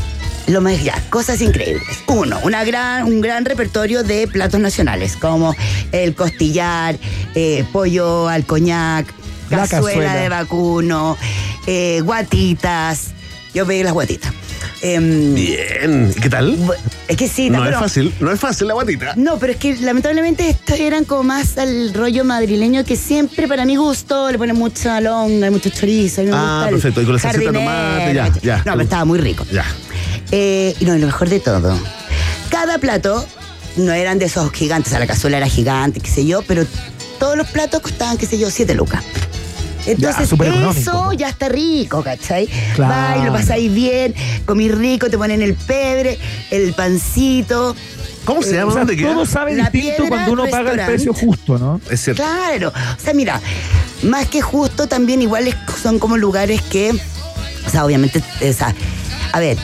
lo 0.45 0.61
más 0.61 0.83
ya, 0.83 1.01
cosas 1.09 1.41
increíbles. 1.41 1.81
Uno, 2.05 2.39
una 2.43 2.63
gran, 2.63 3.05
un 3.05 3.21
gran 3.21 3.43
repertorio 3.43 4.03
de 4.03 4.27
platos 4.27 4.59
nacionales, 4.59 5.15
como 5.17 5.55
el 5.91 6.13
costillar, 6.13 6.95
eh, 7.33 7.65
pollo 7.73 8.27
al 8.27 8.45
coñac, 8.45 9.07
La 9.49 9.67
cazuela, 9.67 9.81
cazuela. 9.88 10.15
de 10.15 10.29
vacuno, 10.29 11.17
eh, 11.65 12.01
guatitas. 12.01 13.13
Yo 13.55 13.65
pedí 13.65 13.81
las 13.81 13.93
guatitas. 13.93 14.31
Em, 14.82 15.34
Bien. 15.34 16.13
¿Y 16.15 16.19
qué 16.19 16.30
tal? 16.30 16.58
es 17.08 17.17
que 17.17 17.28
sí, 17.28 17.49
No 17.49 17.67
es 17.67 17.75
fácil, 17.75 18.13
no 18.19 18.32
es 18.32 18.39
fácil 18.39 18.67
la 18.67 18.73
guatita. 18.73 19.13
No, 19.15 19.38
pero 19.39 19.54
es 19.54 19.60
que 19.60 19.75
lamentablemente 19.78 20.49
estos 20.49 20.80
eran 20.80 21.06
como 21.06 21.23
más 21.23 21.58
al 21.58 21.93
rollo 21.93 22.23
madrileño 22.25 22.84
que 22.84 22.95
siempre 22.95 23.47
para 23.47 23.65
mi 23.65 23.75
gusto 23.75 24.32
le 24.32 24.38
ponen 24.38 24.56
mucha 24.56 24.99
longa, 25.01 25.49
mucho 25.51 25.69
chorizo. 25.69 26.23
me 26.23 26.32
Ah, 26.34 26.67
perfecto. 26.69 27.01
Y 27.01 27.06
con 27.06 27.13
la 27.15 27.19
salsita 27.19 27.51
de 27.51 27.58
tomate, 27.60 28.13
ya, 28.13 28.32
ya. 28.41 28.58
No, 28.58 28.63
pero 28.73 28.82
estaba 28.82 29.06
muy 29.06 29.19
rico. 29.19 29.45
Ya. 29.51 29.65
Eh, 30.32 30.75
y 30.80 30.86
no, 30.86 30.95
y 30.95 30.99
lo 30.99 31.06
mejor 31.08 31.30
de 31.30 31.39
todo, 31.39 31.80
cada 32.49 32.78
plato 32.80 33.25
no 33.78 33.91
eran 33.91 34.17
de 34.19 34.25
esos 34.25 34.51
gigantes, 34.51 34.88
o 34.88 34.91
sea, 34.91 34.99
la 34.99 35.08
cazuela 35.08 35.38
era 35.38 35.47
gigante, 35.47 35.99
qué 35.99 36.10
sé 36.10 36.25
yo, 36.25 36.41
pero 36.41 36.65
todos 37.19 37.38
los 37.38 37.47
platos 37.47 37.82
costaban, 37.82 38.17
qué 38.17 38.25
sé 38.25 38.39
yo, 38.39 38.49
7 38.49 38.73
lucas. 38.73 39.04
Entonces, 39.86 40.32
eso 40.78 41.13
ya 41.13 41.30
está 41.30 41.50
rico, 41.50 42.02
¿cachai? 42.04 42.48
Claro. 42.76 42.93
Va 43.19 43.21
y 43.21 43.26
lo 43.26 43.34
pasáis 43.34 43.74
bien, 43.74 44.13
comí 44.45 44.69
rico, 44.69 45.10
te 45.10 45.17
ponen 45.17 45.41
el 45.41 45.54
pebre, 45.56 46.17
el 46.52 46.74
pancito. 46.74 47.76
¿Cómo 48.26 48.41
se 48.41 48.52
Eh, 48.52 48.54
llama? 48.58 48.71
O 48.71 48.74
sea, 48.74 48.80
¿Dónde 48.86 48.98
queda? 48.98 49.13
todo 49.13 49.26
sabe 49.26 49.54
La 49.56 49.69
distinto 49.69 49.98
Piedra 49.98 50.10
cuando 50.10 50.32
uno 50.34 50.45
paga 50.50 50.71
el 50.71 50.86
precio 50.86 51.13
justo, 51.13 51.58
¿no? 51.60 51.80
Es 51.91 52.02
cierto. 52.02 52.24
Claro. 52.24 52.69
O 52.69 53.00
sea, 53.04 53.13
mira, 53.13 53.39
más 54.04 54.28
que 54.28 54.41
justo, 54.41 54.88
también 54.88 55.21
iguales 55.21 55.56
son 55.82 56.00
como 56.00 56.17
lugares 56.17 56.62
que, 56.63 56.91
o 56.91 57.69
sea, 57.69 57.86
obviamente, 57.86 58.24
o 58.41 58.54
sea, 58.54 58.74
a 59.32 59.39
ver, 59.39 59.58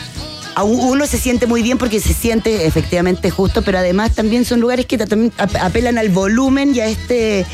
uno 0.64 1.08
se 1.08 1.18
siente 1.18 1.48
muy 1.48 1.64
bien 1.64 1.78
porque 1.80 2.00
se 2.00 2.14
siente 2.14 2.68
efectivamente 2.68 3.32
justo, 3.32 3.64
pero 3.64 3.80
además 3.80 4.12
también 4.14 4.46
son 4.46 4.60
lugares 4.60 4.86
que 4.86 4.98
también 5.00 5.32
ap- 5.40 5.56
apelan 5.60 5.98
al 5.98 6.10
volumen 6.10 6.76
y 6.76 6.82
a 6.82 6.86
este, 6.88 7.46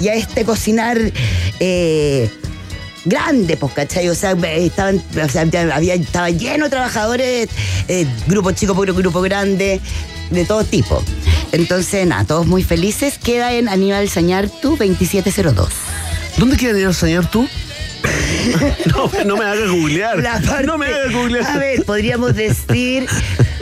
y 0.00 0.08
a 0.08 0.14
este 0.14 0.44
cocinar. 0.44 0.98
eh, 1.60 2.30
grande, 3.08 3.56
pues, 3.56 3.72
¿cachai? 3.72 4.08
O 4.08 4.14
sea, 4.16 4.32
estaban, 4.56 5.00
o 5.24 5.28
sea, 5.28 5.44
ya 5.44 5.74
había, 5.74 5.94
estaba 5.94 6.28
lleno 6.30 6.64
de 6.64 6.70
trabajadores, 6.70 7.48
eh, 7.86 8.04
grupo 8.26 8.50
chico, 8.50 8.74
puro 8.74 8.94
grupo 8.94 9.20
grande, 9.22 9.80
de 10.30 10.44
todo 10.44 10.64
tipo. 10.64 11.00
Entonces, 11.52 12.04
nada, 12.04 12.24
todos 12.24 12.46
muy 12.46 12.64
felices. 12.64 13.16
Queda 13.18 13.52
en 13.52 13.68
Aníbal 13.68 14.08
Sañartu 14.08 14.70
2702. 14.76 15.68
¿Dónde 16.36 16.56
queda 16.56 16.72
Aníbal 16.72 16.94
Sañartu? 16.96 17.48
no, 18.86 19.10
no 19.24 19.36
me 19.36 19.44
hagas 19.44 19.70
googlear. 19.70 20.22
Parte- 20.22 20.66
no 20.66 20.76
me 20.76 20.86
hagas 20.86 21.12
googlear. 21.12 21.46
A 21.46 21.58
ver, 21.58 21.84
podríamos 21.84 22.34
decir. 22.34 23.06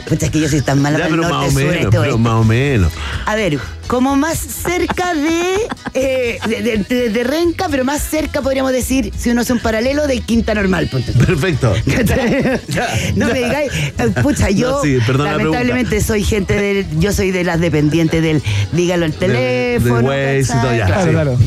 Pucha, 0.07 0.25
es 0.27 0.31
que 0.31 0.39
yo 0.39 0.47
soy 0.49 0.61
tan 0.61 0.81
mala 0.81 0.99
ya, 0.99 1.05
para 1.05 1.15
el 1.15 1.19
pero 1.21 1.29
norte, 1.29 1.45
más 1.45 1.47
o 1.47 1.51
sur, 1.59 1.63
menos, 1.71 1.83
este, 1.85 1.99
pero 1.99 2.17
más 2.17 2.33
o 2.33 2.43
menos. 2.43 2.93
A 3.25 3.35
ver, 3.35 3.57
como 3.87 4.15
más 4.15 4.37
cerca 4.37 5.13
de, 5.15 5.55
eh, 5.93 6.39
de, 6.47 6.61
de- 6.61 6.77
de- 6.87 7.09
de 7.09 7.23
Renca, 7.23 7.67
pero 7.69 7.83
más 7.85 8.01
cerca 8.03 8.41
podríamos 8.41 8.71
decir, 8.71 9.11
si 9.17 9.29
uno 9.31 9.41
hace 9.41 9.53
un 9.53 9.59
paralelo, 9.59 10.05
de 10.07 10.19
Quinta 10.21 10.53
Normal. 10.53 10.89
Perfecto. 10.89 11.73
no 13.15 13.27
me 13.27 13.33
digáis, 13.33 13.71
eh, 13.73 13.91
pucha, 14.21 14.49
yo 14.49 14.71
No, 14.71 14.81
sí, 14.81 14.97
perdona 15.05 15.31
la 15.31 15.37
lamentablemente 15.37 16.01
soy 16.01 16.23
gente 16.23 16.53
del, 16.55 16.85
yo 16.99 17.11
soy 17.11 17.31
de 17.31 17.43
las 17.43 17.59
dependientes 17.59 18.21
del, 18.21 18.41
dígalo 18.73 19.05
al 19.05 19.13
teléfono. 19.13 20.09
de 20.09 20.37
Waze 20.37 20.39
y 20.41 20.61
todo, 20.61 20.75
ya, 20.75 20.85
Claro, 20.85 21.03
sí. 21.05 21.09
claro. 21.11 21.37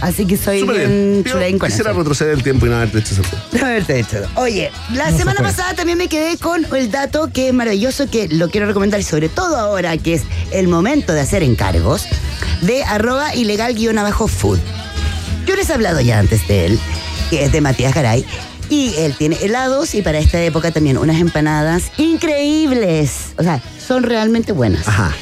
Así 0.00 0.26
que 0.26 0.36
soy 0.36 0.60
Súper 0.60 0.76
bien 0.76 1.22
bien. 1.22 1.24
Chulaín 1.24 1.58
con 1.58 1.68
quisiera 1.68 1.90
eso. 1.90 1.98
retroceder 1.98 2.34
el 2.34 2.42
tiempo 2.42 2.66
y 2.66 2.68
no 2.68 2.76
haberte 2.76 2.98
hecho 2.98 3.14
eso. 3.14 3.22
No 3.52 3.66
haberte 3.66 3.98
hecho. 3.98 4.18
Oye, 4.36 4.70
la 4.94 5.06
No 5.06 5.10
se 5.12 5.18
semana 5.18 5.40
puede. 5.40 5.50
pasada 5.52 5.74
también 5.74 5.98
me 5.98 6.08
quedé 6.08 6.36
con 6.38 6.64
el 6.76 6.90
dato 6.90 7.30
que 7.32 7.48
es 7.48 7.54
maravilloso, 7.54 8.08
que 8.08 8.28
lo 8.28 8.48
quiero 8.48 8.66
recomendar, 8.68 9.02
sobre 9.02 9.28
todo 9.28 9.56
ahora 9.56 9.96
que 9.98 10.14
es 10.14 10.22
el 10.52 10.68
momento 10.68 11.12
de 11.12 11.20
hacer 11.20 11.42
encargos, 11.42 12.06
de 12.62 12.84
arroba 12.84 13.34
ilegal 13.34 13.74
guion 13.74 13.98
abajo 13.98 14.28
food. 14.28 14.58
Yo 15.46 15.56
les 15.56 15.68
he 15.70 15.72
hablado 15.74 16.00
ya 16.00 16.18
antes 16.18 16.46
de 16.46 16.66
él, 16.66 16.78
que 17.30 17.44
es 17.44 17.50
de 17.52 17.60
Matías 17.60 17.94
Garay, 17.94 18.24
y 18.70 18.94
él 18.98 19.14
tiene 19.18 19.36
helados 19.42 19.94
y 19.94 20.02
para 20.02 20.18
esta 20.18 20.40
época 20.42 20.70
también 20.70 20.98
unas 20.98 21.16
empanadas 21.20 21.84
increíbles. 21.96 23.32
O 23.38 23.42
sea, 23.42 23.60
son 23.84 24.02
realmente 24.02 24.52
buenas. 24.52 24.86
Ajá. 24.86 25.12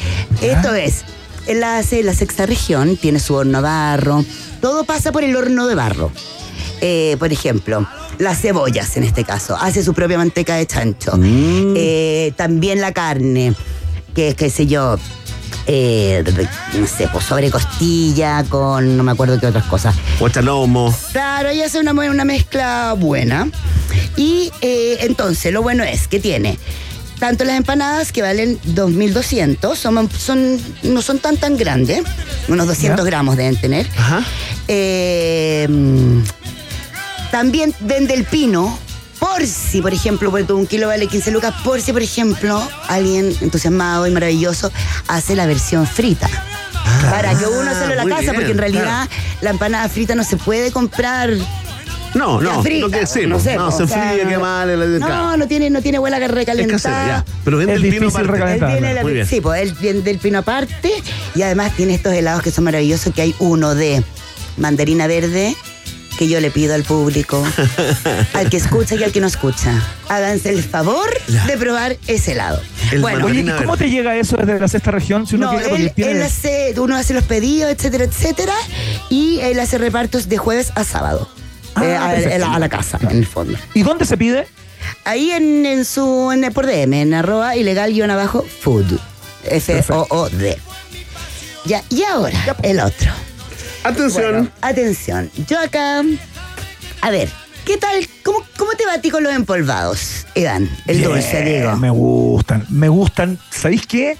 Esto 0.42 0.74
es, 0.74 1.04
hace 1.64 2.02
la 2.02 2.14
sexta 2.14 2.46
región, 2.46 2.96
tiene 2.96 3.20
su 3.20 3.34
horno 3.34 3.58
a 3.58 3.60
barro, 3.60 4.24
todo 4.60 4.84
pasa 4.84 5.12
por 5.12 5.24
el 5.24 5.36
horno 5.36 5.66
de 5.66 5.74
barro. 5.74 6.10
Eh, 6.80 7.16
por 7.18 7.32
ejemplo, 7.32 7.86
las 8.18 8.40
cebollas 8.40 8.96
en 8.96 9.04
este 9.04 9.24
caso, 9.24 9.56
hace 9.56 9.82
su 9.82 9.94
propia 9.94 10.18
manteca 10.18 10.56
de 10.56 10.66
chancho. 10.66 11.12
Eh, 11.22 12.32
también 12.36 12.80
la 12.80 12.92
carne, 12.92 13.54
que 14.14 14.28
es, 14.28 14.34
qué 14.34 14.50
sé 14.50 14.66
yo, 14.66 14.98
eh, 15.66 16.22
no 16.78 16.86
sé, 16.86 17.08
pues 17.12 17.24
sobre 17.24 17.50
costilla 17.50 18.44
con 18.44 18.96
no 18.96 19.02
me 19.02 19.12
acuerdo 19.12 19.40
qué 19.40 19.46
otras 19.46 19.64
cosas. 19.64 19.94
Guachalomo. 20.18 20.94
Claro, 21.12 21.48
ella 21.48 21.66
hace 21.66 21.80
una 21.80 22.24
mezcla 22.24 22.94
buena. 22.96 23.48
Y 24.16 24.50
eh, 24.60 24.98
entonces, 25.00 25.52
lo 25.52 25.62
bueno 25.62 25.84
es 25.84 26.08
que 26.08 26.20
tiene 26.20 26.58
tanto 27.18 27.44
las 27.44 27.56
empanadas 27.56 28.12
que 28.12 28.22
valen 28.22 28.58
2.200, 28.74 29.74
son, 29.76 30.10
son, 30.10 30.60
no 30.82 31.02
son 31.02 31.18
tan 31.18 31.36
tan 31.36 31.56
grandes, 31.56 32.02
unos 32.48 32.66
200 32.66 32.98
Ya. 33.00 33.04
gramos 33.04 33.36
deben 33.36 33.56
tener. 33.60 33.86
Ajá. 33.96 34.22
Eh, 34.68 35.66
también 37.30 37.74
vende 37.80 38.14
el 38.14 38.24
pino. 38.24 38.78
Por 39.18 39.46
si, 39.46 39.80
por 39.80 39.94
ejemplo, 39.94 40.30
porque 40.30 40.52
un 40.52 40.66
kilo 40.66 40.88
vale 40.88 41.06
15 41.06 41.30
lucas, 41.30 41.54
por 41.64 41.80
si, 41.80 41.90
por 41.90 42.02
ejemplo, 42.02 42.62
alguien 42.86 43.34
entusiasmado 43.40 44.06
y 44.06 44.10
maravilloso 44.10 44.70
hace 45.08 45.34
la 45.34 45.46
versión 45.46 45.86
frita. 45.86 46.28
para 47.10 47.30
que 47.36 47.46
uno 47.46 47.72
se 47.72 47.86
lo 47.86 47.92
a 47.92 48.04
la 48.04 48.04
casa, 48.04 48.20
bien, 48.20 48.34
porque 48.34 48.50
en 48.52 48.58
realidad 48.58 49.08
la 49.40 49.50
empanada 49.50 49.88
frita 49.88 50.14
no 50.14 50.22
se 50.22 50.36
puede 50.36 50.70
comprar 50.70 51.30
No, 52.16 52.40
no, 52.40 52.62
frita, 52.62 52.80
lo 52.86 52.90
que 52.90 53.00
decimos. 53.00 53.44
no 53.44 53.54
No, 53.56 53.70
sé, 53.70 53.76
se 53.76 53.82
o 53.82 53.86
sea, 53.86 54.12
enfría, 54.12 54.28
qué 54.28 54.38
mal. 54.38 54.70
el- 54.70 54.98
No, 54.98 55.36
no 55.36 55.46
tiene, 55.48 55.70
no 55.70 55.82
tiene 55.82 55.98
huela 55.98 56.16
Es 56.18 56.30
recalentada. 56.30 57.06
ya. 57.06 57.24
Pero 57.44 57.58
vende 57.58 57.74
Es 57.74 57.82
el 57.82 57.88
pino 57.90 58.08
aparte. 58.08 58.28
recalentar. 58.32 58.70
Él 58.70 58.78
tiene 58.78 58.94
la- 58.94 59.02
Muy 59.02 59.12
bien. 59.12 59.26
sí, 59.26 59.40
pues 59.40 59.62
él 59.62 59.74
vende 59.80 60.10
el 60.10 60.18
pino 60.18 60.38
aparte 60.38 60.92
y 61.34 61.42
además 61.42 61.72
tiene 61.76 61.94
estos 61.94 62.12
helados 62.14 62.42
que 62.42 62.50
son 62.50 62.64
maravillosos, 62.64 63.12
que 63.14 63.22
hay 63.22 63.34
uno 63.38 63.74
de 63.74 64.02
mandarina 64.56 65.06
verde 65.06 65.54
que 66.18 66.28
yo 66.28 66.40
le 66.40 66.50
pido 66.50 66.74
al 66.74 66.82
público, 66.82 67.44
al 68.32 68.48
que 68.48 68.56
escucha 68.56 68.94
y 68.94 69.04
al 69.04 69.12
que 69.12 69.20
no 69.20 69.26
escucha. 69.26 69.70
Háganse 70.08 70.48
el 70.48 70.62
favor 70.62 71.06
de 71.46 71.58
probar 71.58 71.98
ese 72.06 72.32
helado. 72.32 72.62
El 72.90 73.02
bueno, 73.02 73.26
Oye, 73.26 73.40
¿y 73.40 73.44
Mandarina 73.44 73.56
cómo 73.66 73.76
te 73.76 73.90
llega 73.90 74.16
eso 74.16 74.38
desde 74.38 74.58
la 74.58 74.68
sexta 74.68 74.90
región? 74.92 75.26
Si 75.26 75.34
uno 75.34 75.52
no, 75.52 75.58
él, 75.60 75.92
tiene- 75.94 76.12
él 76.12 76.22
hace, 76.22 76.72
uno 76.78 76.96
hace 76.96 77.12
los 77.12 77.24
pedidos, 77.24 77.70
etcétera, 77.70 78.04
etcétera, 78.04 78.54
y 79.10 79.40
él 79.40 79.60
hace 79.60 79.76
repartos 79.76 80.30
de 80.30 80.38
jueves 80.38 80.72
a 80.74 80.84
sábado. 80.84 81.28
Ah, 81.76 82.14
eh, 82.16 82.42
a, 82.42 82.58
la 82.58 82.68
casa, 82.68 82.98
en 83.02 83.10
el 83.10 83.26
fondo. 83.26 83.58
¿Y 83.74 83.82
dónde 83.82 84.06
se 84.06 84.16
pide? 84.16 84.46
Ahí 85.04 85.30
en, 85.30 85.66
en 85.66 85.84
su, 85.84 86.32
en, 86.32 86.52
por 86.52 86.66
DM, 86.66 86.94
en 86.94 87.14
arroba 87.14 87.54
ilegal 87.54 87.92
guion 87.92 88.10
abajo 88.10 88.44
food. 88.60 88.98
F-O-O-D. 89.44 90.58
Ya, 91.66 91.82
y 91.90 92.02
ahora, 92.04 92.38
el 92.62 92.80
otro. 92.80 93.10
Atención. 93.84 94.32
Bueno, 94.32 94.50
atención. 94.62 95.30
Yo 95.46 95.58
acá. 95.60 96.02
A 97.02 97.10
ver, 97.10 97.28
¿qué 97.64 97.76
tal? 97.76 98.08
¿Cómo, 98.24 98.38
cómo 98.56 98.72
te 98.72 98.86
va 98.86 98.94
a 98.94 99.00
ti 99.00 99.10
con 99.10 99.22
los 99.22 99.32
empolvados, 99.32 100.26
Iván? 100.34 100.68
El 100.86 100.98
Bien, 100.98 101.10
dulce, 101.10 101.42
digo. 101.42 101.76
Me 101.76 101.90
gustan, 101.90 102.66
me 102.68 102.88
gustan. 102.88 103.38
¿Sabéis 103.50 103.86
qué? 103.86 104.16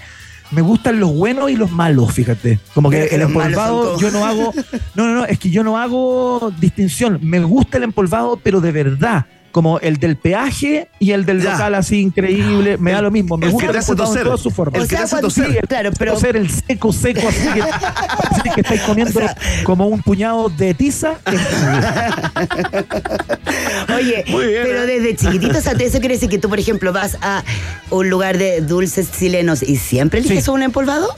Me 0.51 0.61
gustan 0.61 0.99
los 0.99 1.13
buenos 1.13 1.51
y 1.51 1.55
los 1.55 1.71
malos, 1.71 2.13
fíjate. 2.13 2.59
Como 2.73 2.89
que 2.89 3.07
el 3.07 3.21
empolvado, 3.21 3.99
yo 3.99 4.11
no 4.11 4.25
hago. 4.25 4.53
No, 4.95 5.07
no, 5.07 5.13
no, 5.15 5.25
es 5.25 5.39
que 5.39 5.49
yo 5.49 5.63
no 5.63 5.77
hago 5.77 6.53
distinción. 6.59 7.19
Me 7.21 7.39
gusta 7.39 7.77
el 7.77 7.83
empolvado, 7.83 8.39
pero 8.41 8.61
de 8.61 8.71
verdad. 8.71 9.25
Como 9.51 9.79
el 9.79 9.97
del 9.97 10.17
peaje 10.17 10.87
y 10.99 11.11
el 11.11 11.25
del 11.25 11.41
Ya. 11.41 11.53
local 11.53 11.73
así 11.75 12.01
increíble, 12.01 12.77
me 12.77 12.91
da 12.91 13.01
lo 13.01 13.09
mismo. 13.09 13.37
Me 13.37 13.45
el 13.47 13.51
que 13.51 13.53
gusta 13.67 13.71
te 13.71 13.77
hace 14.03 14.17
en 14.19 14.23
todas 14.25 14.39
sus 14.41 14.53
formas. 14.53 14.75
El 14.75 14.81
O 14.85 14.87
que 14.87 14.95
te 14.95 15.01
hace 15.01 15.11
cuando- 15.15 15.27
toser. 15.29 15.51
sí, 15.51 15.57
claro, 15.67 15.89
pero- 15.97 16.13
Toser, 16.13 16.35
el 16.35 16.49
seco, 16.51 16.93
seco, 16.93 17.27
así 17.27 17.47
que, 17.53 17.61
así 17.61 18.49
que 18.53 18.61
estáis 18.61 18.81
comiendo 18.81 19.19
O 19.19 19.23
sea- 19.23 19.35
como 19.63 19.87
un 19.87 20.01
puñado 20.03 20.49
de 20.49 20.73
tiza. 20.75 21.13
Oye, 23.95 24.23
bien, 24.27 24.63
pero 24.63 24.83
¿eh? 24.83 24.87
desde 24.87 25.15
chiquitito, 25.15 25.57
o 25.57 25.61
sea, 25.61 25.73
eso 25.73 25.99
quiere 25.99 26.15
decir 26.15 26.29
que 26.29 26.37
tú, 26.37 26.49
por 26.49 26.59
ejemplo, 26.59 26.93
vas 26.93 27.17
a 27.21 27.43
un 27.89 28.09
lugar 28.09 28.37
de 28.37 28.61
dulces 28.61 29.11
chilenos 29.11 29.63
y 29.63 29.77
siempre 29.77 30.19
eliges 30.19 30.45
Sí. 30.45 30.51
un 30.51 30.63
empolvado. 30.63 31.13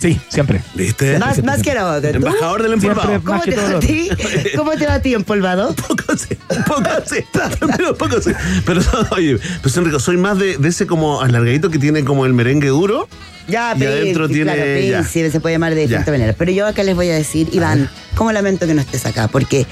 Sí, 0.00 0.20
siempre. 0.28 0.62
¿Viste? 0.74 1.18
Más, 1.18 1.42
más 1.42 1.62
que 1.62 1.74
la. 1.74 1.98
Embajador 1.98 2.62
del 2.62 2.74
empolvado. 2.74 3.08
Siempre. 3.08 3.24
¿Cómo 3.32 3.42
te 3.42 3.56
va 3.56 3.68
a 3.76 3.80
ti? 3.80 4.08
¿Cómo 4.56 4.70
te 4.72 4.86
va 4.86 4.94
a 4.94 5.02
ti 5.02 5.14
empolvado? 5.14 5.68
Un 5.70 5.74
poco 5.96 6.16
sí, 6.16 6.36
un 6.56 6.64
poco 6.64 6.88
sí, 7.04 7.16
pero 7.76 7.90
un 7.90 7.96
poco 7.98 8.20
sí. 8.20 8.30
Pero 8.64 8.80
oye, 9.10 9.38
pues 9.62 9.76
Enrico, 9.76 9.98
soy 9.98 10.16
más 10.16 10.38
de, 10.38 10.56
de 10.56 10.68
ese 10.68 10.86
como 10.86 11.20
alargadito 11.20 11.70
que 11.70 11.78
tiene 11.78 12.04
como 12.04 12.26
el 12.26 12.32
merengue 12.32 12.68
duro. 12.68 13.08
Ya, 13.48 13.72
Y 13.74 13.78
pero 13.80 13.92
adentro 13.92 14.28
tiene- 14.28 14.52
claro, 14.54 14.58
ya. 14.80 14.98
príncipe, 14.98 15.30
se 15.30 15.40
puede 15.40 15.54
llamar 15.54 15.74
de 15.74 15.80
diferentes 15.80 16.06
Ya. 16.06 16.12
maneras. 16.12 16.36
Pero 16.38 16.52
yo 16.52 16.66
acá 16.66 16.82
les 16.84 16.94
voy 16.94 17.08
a 17.08 17.14
decir, 17.14 17.48
Iván, 17.52 17.88
cómo 18.14 18.30
lamento 18.30 18.66
que 18.66 18.74
no 18.74 18.80
estés 18.82 19.06
acá, 19.06 19.26
porque 19.28 19.66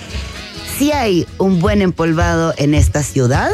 si 0.79 0.93
hay 0.93 1.27
un 1.39 1.61
buen 1.61 1.83
empolvado 1.83 2.55
en 2.57 2.75
esta 2.75 3.03
ciudad, 3.03 3.51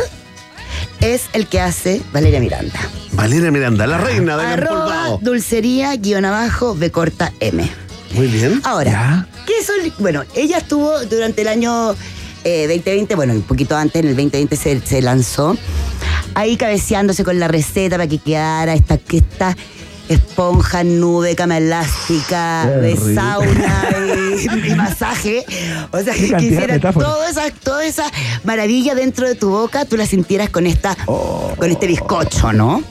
es 1.00 1.22
el 1.32 1.46
que 1.46 1.60
hace 1.60 2.00
Valeria 2.12 2.40
Miranda. 2.40 2.78
Valeria 3.12 3.50
Miranda, 3.50 3.86
la 3.86 3.98
reina 3.98 4.36
del 4.36 4.46
Arroba 4.46 5.18
dulcería 5.20 5.94
guion 5.96 6.24
abajo 6.24 6.74
B 6.74 6.90
corta 6.90 7.32
M. 7.40 7.68
Muy 8.14 8.26
bien. 8.26 8.60
Ahora, 8.64 8.90
Ya. 8.90 9.26
¿qué 9.46 9.64
son? 9.64 9.76
Bueno, 9.98 10.24
ella 10.34 10.58
estuvo 10.58 10.98
durante 11.06 11.42
el 11.42 11.48
año 11.48 11.94
eh, 12.44 12.66
2020, 12.68 13.14
bueno, 13.14 13.32
un 13.34 13.42
poquito 13.42 13.76
antes, 13.76 14.02
en 14.02 14.08
el 14.08 14.16
2020 14.16 14.56
se, 14.56 14.80
se 14.80 15.00
lanzó 15.02 15.56
ahí 16.34 16.56
cabeceándose 16.56 17.24
con 17.24 17.38
la 17.38 17.48
receta 17.48 17.96
para 17.96 18.06
que 18.08 18.18
quedara 18.18 18.74
esta, 18.74 18.98
que 18.98 19.18
esta 19.18 19.56
esponja, 20.14 20.84
nube, 20.84 21.34
cama 21.34 21.58
elástica, 21.58 22.62
Qué 22.64 22.70
de 22.78 22.90
rico. 22.94 23.14
sauna 23.14 23.84
y, 24.66 24.70
y 24.70 24.74
masaje. 24.74 25.44
O 25.90 26.00
sea, 26.00 26.14
que 26.14 26.36
quisiera 26.36 26.78
toda 26.92 27.28
esa, 27.28 27.50
toda 27.50 27.84
esa 27.84 28.04
maravilla 28.44 28.94
dentro 28.94 29.26
de 29.28 29.34
tu 29.34 29.50
boca, 29.50 29.84
tú 29.84 29.96
la 29.96 30.06
sintieras 30.06 30.50
con 30.50 30.66
esta, 30.66 30.96
Oh. 31.06 31.52
con 31.56 31.70
este 31.70 31.86
bizcocho, 31.86 32.52
¿no? 32.52 32.82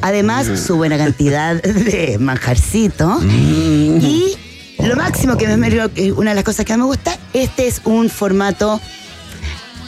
Además, 0.00 0.48
su 0.60 0.76
buena 0.76 0.98
cantidad 0.98 1.60
de 1.62 2.18
manjarcito. 2.18 3.18
Y 3.22 4.36
lo 4.78 4.96
máximo 4.96 5.36
que 5.36 5.46
me 5.46 5.54
una 6.12 6.30
de 6.30 6.34
las 6.34 6.44
cosas 6.44 6.64
que 6.64 6.72
más 6.72 6.80
me 6.80 6.84
gusta, 6.84 7.16
este 7.32 7.66
es 7.68 7.80
un 7.84 8.10
formato 8.10 8.80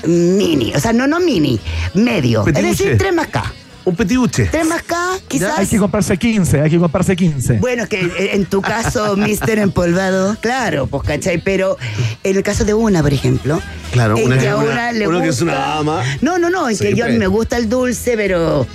mini. 0.07 0.73
O 0.75 0.81
sea, 0.81 0.93
no, 0.93 1.07
no 1.07 1.21
mini, 1.21 1.59
medio. 1.95 2.47
Es 2.47 2.55
decir, 2.55 2.97
3 2.99 3.13
más 3.15 3.29
K. 3.29 3.53
Un 3.87 3.97
petibuche. 3.97 4.47
3 4.47 4.67
más 4.67 4.83
K, 4.83 4.97
quizás. 5.29 5.59
Hay 5.59 5.67
que 5.67 5.77
comprarse 5.79 6.17
15, 6.17 6.61
hay 6.63 6.71
que 6.71 6.79
comprarse 6.79 7.15
15. 7.15 7.59
Bueno, 7.59 7.83
es 7.83 7.89
que 7.91 8.31
en 8.33 8.47
tu 8.47 8.63
caso, 8.63 9.15
Mister 9.17 9.59
Empolvado, 9.59 10.37
claro, 10.41 10.87
pues, 10.87 11.03
¿cachai? 11.03 11.39
Pero 11.39 11.77
en 12.23 12.37
el 12.37 12.43
caso 12.43 12.65
de 12.65 12.73
una, 12.73 13.03
por 13.03 13.13
ejemplo. 13.13 13.61
Claro, 13.93 14.17
en 14.17 14.25
una 14.27 14.39
que 14.39 14.49
a 14.49 14.53
es 14.53 14.57
una- 14.59 14.73
una 14.73 14.93
le 14.93 15.07
uno 15.09 15.21
que 15.21 15.29
es 15.29 15.41
una 15.43 15.55
dama. 15.55 16.03
No, 16.23 16.39
no, 16.39 16.49
no, 16.49 16.69
en 16.69 16.79
que 16.79 16.95
yo 16.95 17.05
pues. 17.05 17.19
me 17.19 17.27
gusta 17.27 17.59
el 17.59 17.69
dulce, 17.69 18.15
pero 18.17 18.67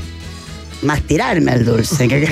más 0.83 1.01
tirarme 1.01 1.51
al 1.51 1.65
dulce 1.65 2.07
que, 2.07 2.21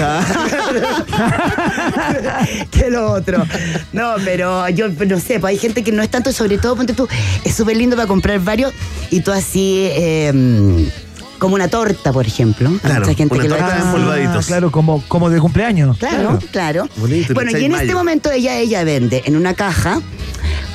que 2.71 2.89
lo 2.89 3.11
otro. 3.11 3.45
No, 3.91 4.15
pero 4.23 4.69
yo 4.69 4.87
no 4.89 5.19
sé, 5.19 5.39
pues 5.39 5.51
hay 5.51 5.57
gente 5.57 5.83
que 5.83 5.91
no 5.91 6.01
es 6.03 6.09
tanto, 6.09 6.31
sobre 6.31 6.57
todo, 6.57 6.75
ponte 6.75 6.93
tú, 6.93 7.07
es 7.43 7.55
súper 7.55 7.75
lindo 7.75 7.95
para 7.95 8.07
comprar 8.07 8.39
varios 8.39 8.73
y 9.09 9.21
tú 9.21 9.31
así. 9.31 9.87
eh, 9.91 10.89
como 11.37 11.55
una 11.55 11.67
torta, 11.67 12.11
por 12.11 12.25
ejemplo. 12.25 12.69
Hay 12.69 12.79
Claro, 12.79 12.99
mucha 13.01 13.17
gente 13.17 13.33
una 13.35 13.43
que 13.43 13.49
lo 13.49 13.55
torta 13.55 13.75
hace. 13.75 14.27
Ah, 14.27 14.41
claro, 14.45 14.71
como, 14.71 15.03
como 15.07 15.29
de 15.29 15.39
cumpleaños. 15.39 15.97
Claro, 15.97 16.39
claro. 16.51 16.87
Bonito, 16.97 17.33
bueno, 17.33 17.51
y 17.51 17.65
en 17.65 17.71
este 17.71 17.85
mayo. 17.87 17.97
momento 17.97 18.31
ella, 18.31 18.57
ella 18.57 18.83
vende 18.83 19.23
en 19.25 19.35
una 19.35 19.53
caja 19.53 20.01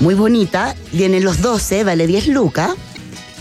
muy 0.00 0.14
bonita, 0.14 0.74
vienen 0.92 1.24
los 1.24 1.40
12, 1.40 1.84
vale 1.84 2.06
10 2.06 2.28
lucas. 2.28 2.70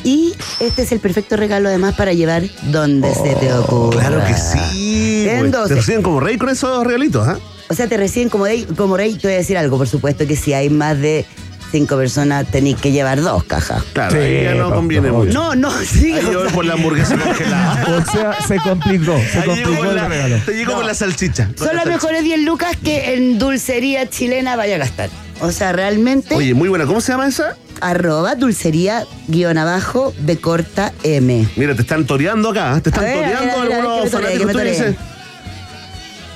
Y 0.04 0.34
este 0.60 0.82
es 0.82 0.92
el 0.92 1.00
perfecto 1.00 1.38
regalo 1.38 1.70
además 1.70 1.94
para 1.96 2.14
llevar 2.14 2.44
donde 2.72 3.14
se 3.14 3.36
te 3.36 3.54
ocurra. 3.54 4.00
Claro 4.00 4.24
que 4.26 4.34
sí. 4.34 5.28
En 5.30 5.40
pues. 5.42 5.52
12. 5.52 5.70
Te 5.70 5.76
reciben 5.76 6.02
como 6.02 6.20
rey 6.20 6.38
con 6.38 6.50
esos 6.50 6.84
regalitos, 6.86 7.28
¿ah? 7.28 7.38
O 7.70 7.74
sea, 7.74 7.88
te 7.88 7.98
reciben 7.98 8.30
como 8.30 8.46
rey, 8.46 8.66
como 8.76 8.98
rey, 8.98 9.14
te 9.14 9.28
voy 9.28 9.36
a 9.36 9.38
decir 9.38 9.58
algo, 9.58 9.78
por 9.78 9.88
supuesto 9.88 10.26
que 10.28 10.36
si 10.36 10.54
hay 10.54 10.70
más 10.70 11.00
de 11.00 11.26
cinco 11.72 11.98
personas 11.98 12.46
tenéis 12.52 12.78
que 12.78 12.92
llevar 12.92 13.22
dos 13.22 13.44
cajas. 13.46 13.84
Claro, 13.94 14.20
ahí 14.22 14.44
ya 14.44 14.56
no 14.56 14.74
conviene 14.74 15.12
mucho. 15.12 15.32
No, 15.34 15.56
no, 15.56 15.72
sí. 15.72 16.14
Ahí 16.14 16.24
yo 16.32 16.46
por 16.48 16.66
la 16.66 16.74
hamburguesa 16.74 17.18
congelada. 17.18 17.86
O 18.08 18.12
sea, 18.12 18.42
se 18.48 18.58
complicó, 18.58 19.18
se 19.32 19.40
Ahí 19.40 19.46
complicó 19.46 19.86
el 19.86 19.96
la, 19.96 20.08
regalo. 20.08 20.38
te 20.46 20.54
llego 20.54 20.74
con 20.74 20.86
la 20.86 20.94
salchicha. 20.94 21.46
con 21.48 21.58
Son 21.58 21.68
la 21.68 21.74
las 21.74 21.84
salchicha. 21.84 22.08
mejores 22.08 22.24
10 22.24 22.40
lucas 22.42 22.78
que 22.84 23.14
en 23.16 23.40
dulcería 23.40 24.10
chilena 24.10 24.56
vaya 24.56 24.76
a 24.76 24.80
gastar. 24.80 25.10
O 25.40 25.52
sea, 25.52 25.72
realmente. 25.72 26.36
Oye, 26.36 26.54
muy 26.54 26.70
buena. 26.70 26.86
¿Cómo 26.86 27.02
se 27.02 27.12
llama 27.14 27.28
esa? 27.28 27.56
arroba 27.82 28.36
dulcería 28.36 29.06
guion 29.28 29.58
abajo 29.58 30.14
de 30.20 30.38
corta 30.38 30.94
M. 31.02 31.48
Mira, 31.56 31.74
te 31.74 31.82
están 31.82 32.06
toreando 32.06 32.52
acá. 32.52 32.78
¿eh? 32.78 32.82
Te 32.82 32.90
están 32.92 33.04
ver, 33.06 33.16
toreando 33.16 33.60
algunos 33.62 34.10
fanáticos. 34.12 34.54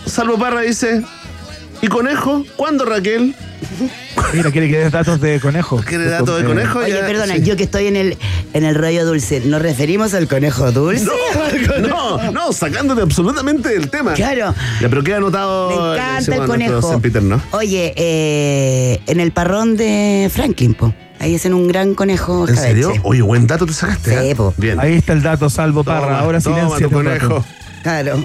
Salvo 0.08 0.38
Parra 0.38 0.62
dice, 0.62 1.02
¿y 1.82 1.88
conejo? 1.88 2.46
¿Cuándo 2.56 2.86
Raquel? 2.86 3.36
Mira, 4.34 4.52
quiere 4.52 4.70
que 4.70 4.78
des 4.78 4.92
datos 4.92 5.20
de 5.22 5.40
conejo. 5.40 5.78
¿Quiere 5.86 6.06
datos 6.06 6.38
de 6.38 6.44
Eh, 6.44 6.46
conejo? 6.46 6.80
Oye, 6.80 6.94
Ya, 6.94 7.06
perdona, 7.06 7.36
sí. 7.36 7.44
yo 7.44 7.56
que 7.58 7.64
estoy 7.64 7.88
en 7.88 7.96
el, 7.96 8.18
en 8.54 8.64
el 8.64 8.76
rollo 8.76 9.06
dulce, 9.06 9.42
¿nos 9.42 9.62
referimos 9.62 10.14
al 10.14 10.28
conejo 10.28 10.72
dulce? 10.72 11.06
No, 11.82 12.18
no, 12.20 12.32
no, 12.32 12.54
sacándote 12.54 13.02
absolutamente 13.02 13.70
del 13.70 13.90
tema. 13.90 14.14
Claro. 14.14 14.54
Ya, 14.82 14.90
pero 14.90 15.04
queda 15.04 15.18
anotado. 15.18 15.70
Me 15.70 15.94
encanta 15.96 16.36
el 16.36 16.46
conejo. 16.46 16.90
sempiterno. 16.92 17.42
Oye, 17.52 17.94
eh, 17.96 19.02
en 19.08 19.20
el 19.20 19.32
parrón 19.32 19.76
de 19.78 20.30
Franklin, 20.34 20.74
po. 20.74 20.94
Ahí 21.20 21.34
hacen 21.36 21.54
un 21.54 21.68
gran 21.70 21.96
conejo 21.96 22.48
¿En 22.48 22.58
serio? 22.58 22.92
Oye, 23.04 23.22
buen 23.22 23.48
dato 23.48 23.66
te 23.66 23.74
sacaste. 23.74 24.12
Sí, 24.22 24.28
¿eh? 24.32 24.36
po. 24.36 24.54
Bien. 24.58 24.80
Ahí 24.80 24.96
está 24.96 25.14
el 25.14 25.24
dato, 25.24 25.50
salvo 25.50 25.84
Toma, 25.84 26.02
Parra. 26.02 26.20
Ahora 26.20 26.40
toma 26.42 26.56
silencio. 26.62 26.90
tu 26.90 26.94
conejo. 26.94 27.46
Claro. 27.84 28.24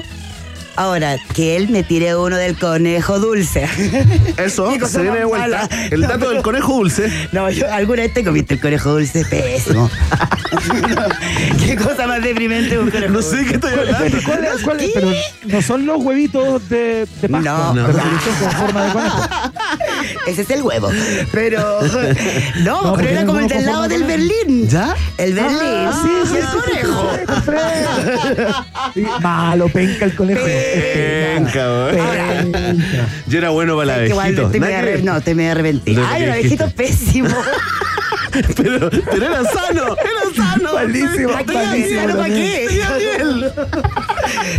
Ahora, 0.76 1.16
que 1.34 1.56
él 1.56 1.68
me 1.68 1.82
tire 1.82 2.16
uno 2.16 2.36
del 2.36 2.56
conejo 2.58 3.18
dulce. 3.18 3.68
Eso, 4.36 4.70
se 4.86 5.02
viene 5.02 5.18
de 5.18 5.24
vuelta. 5.24 5.66
mala. 5.66 5.68
El 5.90 6.00
No, 6.00 6.08
dato 6.08 6.18
del 6.20 6.28
pero- 6.30 6.42
conejo 6.42 6.72
dulce. 6.74 7.28
No, 7.32 7.50
yo 7.50 7.70
alguna 7.72 8.02
vez 8.02 8.14
te 8.14 8.24
comiste 8.24 8.54
el 8.54 8.60
conejo 8.60 8.92
dulce, 8.92 9.24
pésimo. 9.24 9.90
Qué 11.64 11.76
cosa 11.76 12.06
más 12.06 12.22
deprimente 12.22 12.78
un 12.78 12.90
conejo 12.90 13.12
No 13.12 13.22
sé 13.22 13.44
qué 13.44 13.54
estoy 13.54 13.72
hablando. 13.72 14.18
¿cuál 14.24 14.44
es- 14.44 14.62
cuál 14.62 14.80
es? 14.80 14.90
Pero 14.94 15.12
no 15.44 15.62
son 15.62 15.86
los 15.86 16.02
huevitos 16.02 16.68
de, 16.68 17.06
de 17.20 17.28
Pascua. 17.28 17.72
No. 17.74 17.74
de 17.74 17.86
resolución 17.92 18.34
con 18.40 18.50
forma 18.52 18.84
de 18.84 18.92
conejo. 18.92 19.18
Ese 20.26 20.42
es 20.42 20.50
el 20.50 20.62
huevo. 20.62 20.90
Pero. 21.32 21.80
No, 22.64 22.82
No, 22.82 22.94
pero 22.94 23.08
era 23.08 23.24
como 23.24 23.40
el 23.40 23.48
del 23.48 23.66
lado 23.66 23.88
del 23.88 24.00
de 24.02 24.06
Berlín. 24.06 24.68
¿Ya? 24.68 24.94
El 25.18 25.34
Berlín. 25.34 25.58
Ah, 25.62 26.02
sí, 26.02 26.10
sí, 26.30 26.36
el 26.36 26.46
conejo. 26.46 27.10
Sí, 28.94 29.04
Malo, 29.20 29.68
penca 29.68 30.04
el 30.04 30.14
conejo. 30.14 30.44
Penca. 30.44 31.90
Yo 33.26 33.38
era 33.38 33.50
bueno 33.50 33.76
para 33.76 33.86
la 33.86 33.98
ver. 33.98 34.10
No, 35.04 35.20
arrepentida. 35.50 36.00
De 36.00 36.06
lo 36.06 36.06
Ay, 36.06 36.22
el 36.24 36.30
abejito 36.30 36.70
pésimo. 36.70 37.28
Pero, 38.56 38.90
pero 38.90 39.26
era 39.26 39.42
sano, 39.44 39.96
era 39.96 40.34
sano. 40.36 40.74
Malísimo, 40.74 41.30
Tenía 41.44 41.64
malísimo 41.64 42.00
miel, 42.06 42.16
¿para 42.16 42.28
qué? 42.28 42.66
Tenía 42.68 42.90
miel. 42.90 43.52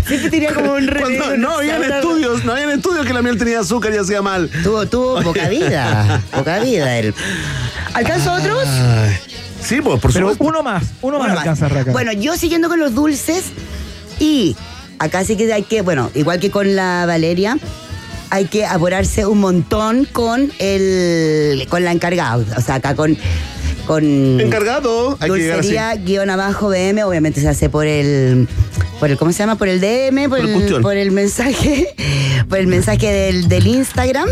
Siempre 0.07 0.29
tenía 0.29 0.53
como 0.53 0.73
un 0.73 0.87
re- 0.87 1.01
Cuando 1.01 1.37
no 1.37 1.51
habían 1.57 1.83
estudios, 1.83 2.43
no 2.43 2.51
habían 2.53 2.71
estudios 2.71 3.05
que 3.05 3.13
la 3.13 3.21
miel 3.21 3.37
tenía 3.37 3.59
azúcar 3.61 3.93
y 3.93 3.97
hacía 3.97 4.21
mal. 4.21 4.49
Tuvo, 4.63 4.85
tuvo 4.87 5.21
poca 5.21 5.47
vida. 5.49 6.21
Poca 6.31 6.59
vida 6.59 6.97
él. 6.99 7.13
¿Alcanzo 7.93 8.33
otros? 8.33 8.67
Sí, 9.63 9.79
pues 9.81 9.99
por 10.01 10.11
Pero 10.11 10.29
supuesto. 10.31 10.43
uno 10.43 10.63
más, 10.63 10.83
uno 11.01 11.17
más 11.19 11.25
Uno 11.27 11.35
más. 11.35 11.37
alcanza 11.39 11.69
Raca. 11.69 11.91
Bueno, 11.91 12.11
yo 12.13 12.35
siguiendo 12.35 12.67
con 12.67 12.79
los 12.79 12.93
dulces 12.95 13.45
y 14.19 14.55
acá 14.99 15.23
sí 15.23 15.37
que 15.37 15.51
hay 15.53 15.63
que, 15.63 15.81
bueno, 15.81 16.09
igual 16.15 16.39
que 16.39 16.49
con 16.51 16.75
la 16.75 17.05
Valeria, 17.05 17.57
hay 18.31 18.45
que 18.45 18.65
apurarse 18.65 19.25
un 19.25 19.39
montón 19.39 20.05
con 20.05 20.51
el 20.59 21.67
con 21.69 21.83
la 21.83 21.91
encargada. 21.91 22.43
O 22.57 22.61
sea, 22.61 22.75
acá 22.75 22.95
con 22.95 23.17
con 23.91 24.39
Encargado. 24.39 25.17
Hay 25.19 25.27
dulcería 25.27 25.93
guion 25.95 26.29
abajo 26.29 26.69
BM, 26.69 27.03
obviamente 27.03 27.41
se 27.41 27.49
hace 27.49 27.69
por 27.69 27.85
el 27.85 28.47
por 29.01 29.09
el 29.11 29.17
¿cómo 29.17 29.33
se 29.33 29.39
llama? 29.39 29.57
por 29.57 29.67
el 29.67 29.81
DM, 29.81 30.29
por, 30.29 30.39
Por 30.39 30.47
el 30.47 30.61
el, 30.75 30.81
por 30.81 30.95
el 30.95 31.11
mensaje, 31.11 31.93
por 32.49 32.59
el 32.59 32.67
mensaje 32.67 33.07
del, 33.11 33.49
del 33.49 33.67
Instagram. 33.67 34.29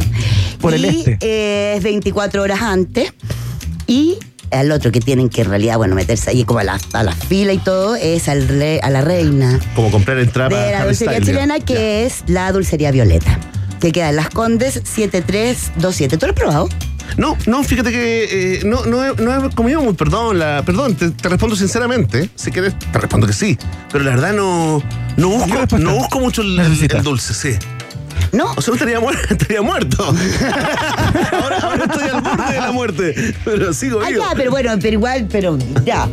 Por 0.61 0.73
el 0.75 0.85
y 0.85 0.99
este. 0.99 1.17
eh, 1.21 1.73
es 1.75 1.83
24 1.83 2.41
horas 2.41 2.61
antes. 2.61 3.11
Y 3.85 4.17
al 4.51 4.71
otro 4.71 4.93
que 4.93 5.01
tienen 5.01 5.27
que 5.27 5.41
en 5.41 5.49
realidad, 5.49 5.75
bueno, 5.75 5.93
meterse 5.93 6.29
ahí 6.29 6.45
como 6.45 6.59
a 6.59 6.63
la, 6.63 6.79
a 6.93 7.03
la 7.03 7.11
fila 7.13 7.51
y 7.51 7.57
todo, 7.57 7.95
es 7.97 8.29
al 8.29 8.47
re- 8.47 8.79
a 8.81 8.89
la 8.89 9.01
reina 9.01 9.59
Como 9.75 9.91
comprar 9.91 10.19
entrada 10.19 10.65
de 10.65 10.71
la 10.71 10.85
dulcería 10.85 11.19
chilena, 11.19 11.59
que 11.59 12.05
es 12.05 12.23
la 12.27 12.49
dulcería 12.53 12.91
Violeta. 12.91 13.37
Que 13.81 13.91
queda 13.91 14.09
en 14.11 14.15
Las 14.15 14.29
Condes 14.29 14.81
7327. 14.85 16.17
¿Tú 16.17 16.25
lo 16.27 16.31
has 16.31 16.37
probado? 16.39 16.69
No, 17.17 17.37
no, 17.47 17.63
fíjate 17.63 17.91
que 17.91 18.55
eh, 18.55 18.61
no, 18.65 18.85
no, 18.85 19.03
he, 19.05 19.15
no 19.15 19.47
he 19.47 19.49
comido 19.55 19.81
muy, 19.81 19.93
perdón, 19.93 20.39
la, 20.39 20.63
perdón, 20.65 20.95
te, 20.95 21.11
te 21.11 21.29
respondo 21.29 21.55
sinceramente. 21.55 22.29
Si 22.35 22.51
quieres, 22.51 22.73
te 22.79 22.99
respondo 22.99 23.27
que 23.27 23.33
sí. 23.33 23.57
Pero 23.91 24.03
la 24.03 24.11
verdad 24.11 24.33
no, 24.33 24.81
no, 25.17 25.29
busco, 25.29 25.77
no 25.77 25.95
busco 25.95 26.19
mucho 26.19 26.41
el, 26.41 26.51
el- 26.59 26.69
necesitas? 26.69 26.99
el 26.99 27.03
dulce, 27.03 27.33
sí. 27.33 27.57
No. 28.31 28.51
O 28.55 28.61
sea, 28.61 28.71
no 28.71 28.73
estaría, 28.75 28.99
muer- 28.99 29.17
estaría 29.31 29.61
muerto. 29.61 30.03
ahora, 31.41 31.57
ahora 31.61 31.85
estoy 31.85 32.09
al 32.09 32.21
borde 32.21 32.53
de 32.53 32.59
la 32.61 32.71
muerte. 32.71 33.33
Pero 33.45 33.73
sigo 33.73 34.01
Ah, 34.03 34.09
vivo. 34.09 34.21
ya, 34.21 34.35
pero 34.35 34.51
bueno, 34.51 34.71
pero 34.79 34.93
igual, 34.93 35.27
pero 35.31 35.57
ya. 35.85 36.07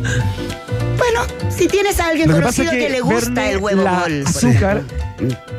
Bueno, 0.97 1.21
si 1.49 1.67
tienes 1.67 1.99
a 1.99 2.07
alguien 2.07 2.31
conocido 2.31 2.71
es 2.71 2.77
que, 2.77 2.83
que 2.85 2.89
le 2.89 3.01
gusta 3.01 3.29
Verne, 3.29 3.51
el 3.51 3.57
huevo 3.57 3.83
la 3.83 3.99
bol. 3.99 4.23
azúcar, 4.25 4.81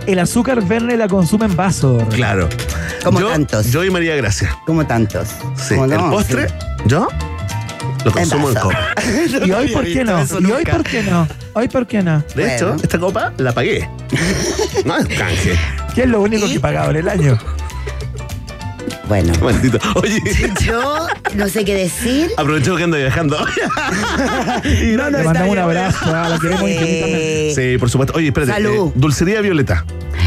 el 0.06 0.18
azúcar 0.18 0.62
Verne 0.64 0.96
la 0.96 1.08
consume 1.08 1.46
en 1.46 1.56
vaso. 1.56 1.98
Claro. 2.10 2.48
Como 3.04 3.20
yo, 3.20 3.28
tantos. 3.28 3.70
Yo 3.70 3.84
y 3.84 3.90
María 3.90 4.16
Gracia. 4.16 4.56
Como 4.66 4.86
tantos. 4.86 5.28
Sí. 5.56 5.74
Como 5.74 5.84
el 5.84 5.90
no, 5.90 6.10
postre, 6.10 6.48
sí. 6.48 6.54
yo 6.86 7.08
lo 8.04 8.12
consumo 8.12 8.48
en 8.50 8.54
copa. 8.56 8.94
¿Y 9.44 9.50
hoy 9.50 9.68
por 9.68 9.84
qué 9.84 10.04
no? 10.04 10.24
¿Y 10.40 10.50
hoy 10.50 10.64
por 10.64 10.82
qué 10.84 11.02
no? 11.02 11.28
¿Hoy 11.54 11.68
por 11.68 11.86
qué 11.86 12.02
no? 12.02 12.22
De 12.34 12.54
hecho, 12.56 12.76
esta 12.82 12.98
copa 12.98 13.32
la 13.38 13.52
pagué. 13.52 13.88
No 14.84 14.96
es 14.98 15.06
canje. 15.18 15.56
¿Qué 15.94 16.02
es 16.02 16.08
lo 16.08 16.20
único 16.22 16.46
¿Y? 16.46 16.50
que 16.50 16.56
he 16.56 16.60
pagado 16.60 16.90
en 16.90 16.96
el 16.96 17.08
año? 17.08 17.38
Bueno, 19.08 19.32
Maldito. 19.42 19.78
Oye, 19.96 20.20
yo 20.64 21.06
no 21.34 21.48
sé 21.48 21.64
qué 21.64 21.74
decir. 21.74 22.30
aprovecho 22.36 22.76
que 22.76 22.84
ando 22.84 22.96
viajando. 22.98 23.38
Y 24.64 24.96
No, 24.96 25.10
no, 25.10 25.18
Le 25.18 25.24
mandamos 25.24 25.52
un 25.52 25.58
abrazo, 25.58 25.98
ah, 26.06 26.28
la 26.28 26.38
queremos 26.38 26.68
infinitamente. 26.68 27.48
Eh, 27.50 27.54
Sí, 27.54 27.78
por 27.78 27.90
supuesto. 27.90 28.14
Oye, 28.16 28.28
espérate. 28.28 28.52
Salud. 28.52 28.88
eh, 28.88 28.92
dulcería 28.94 29.40
Violeta. 29.40 29.84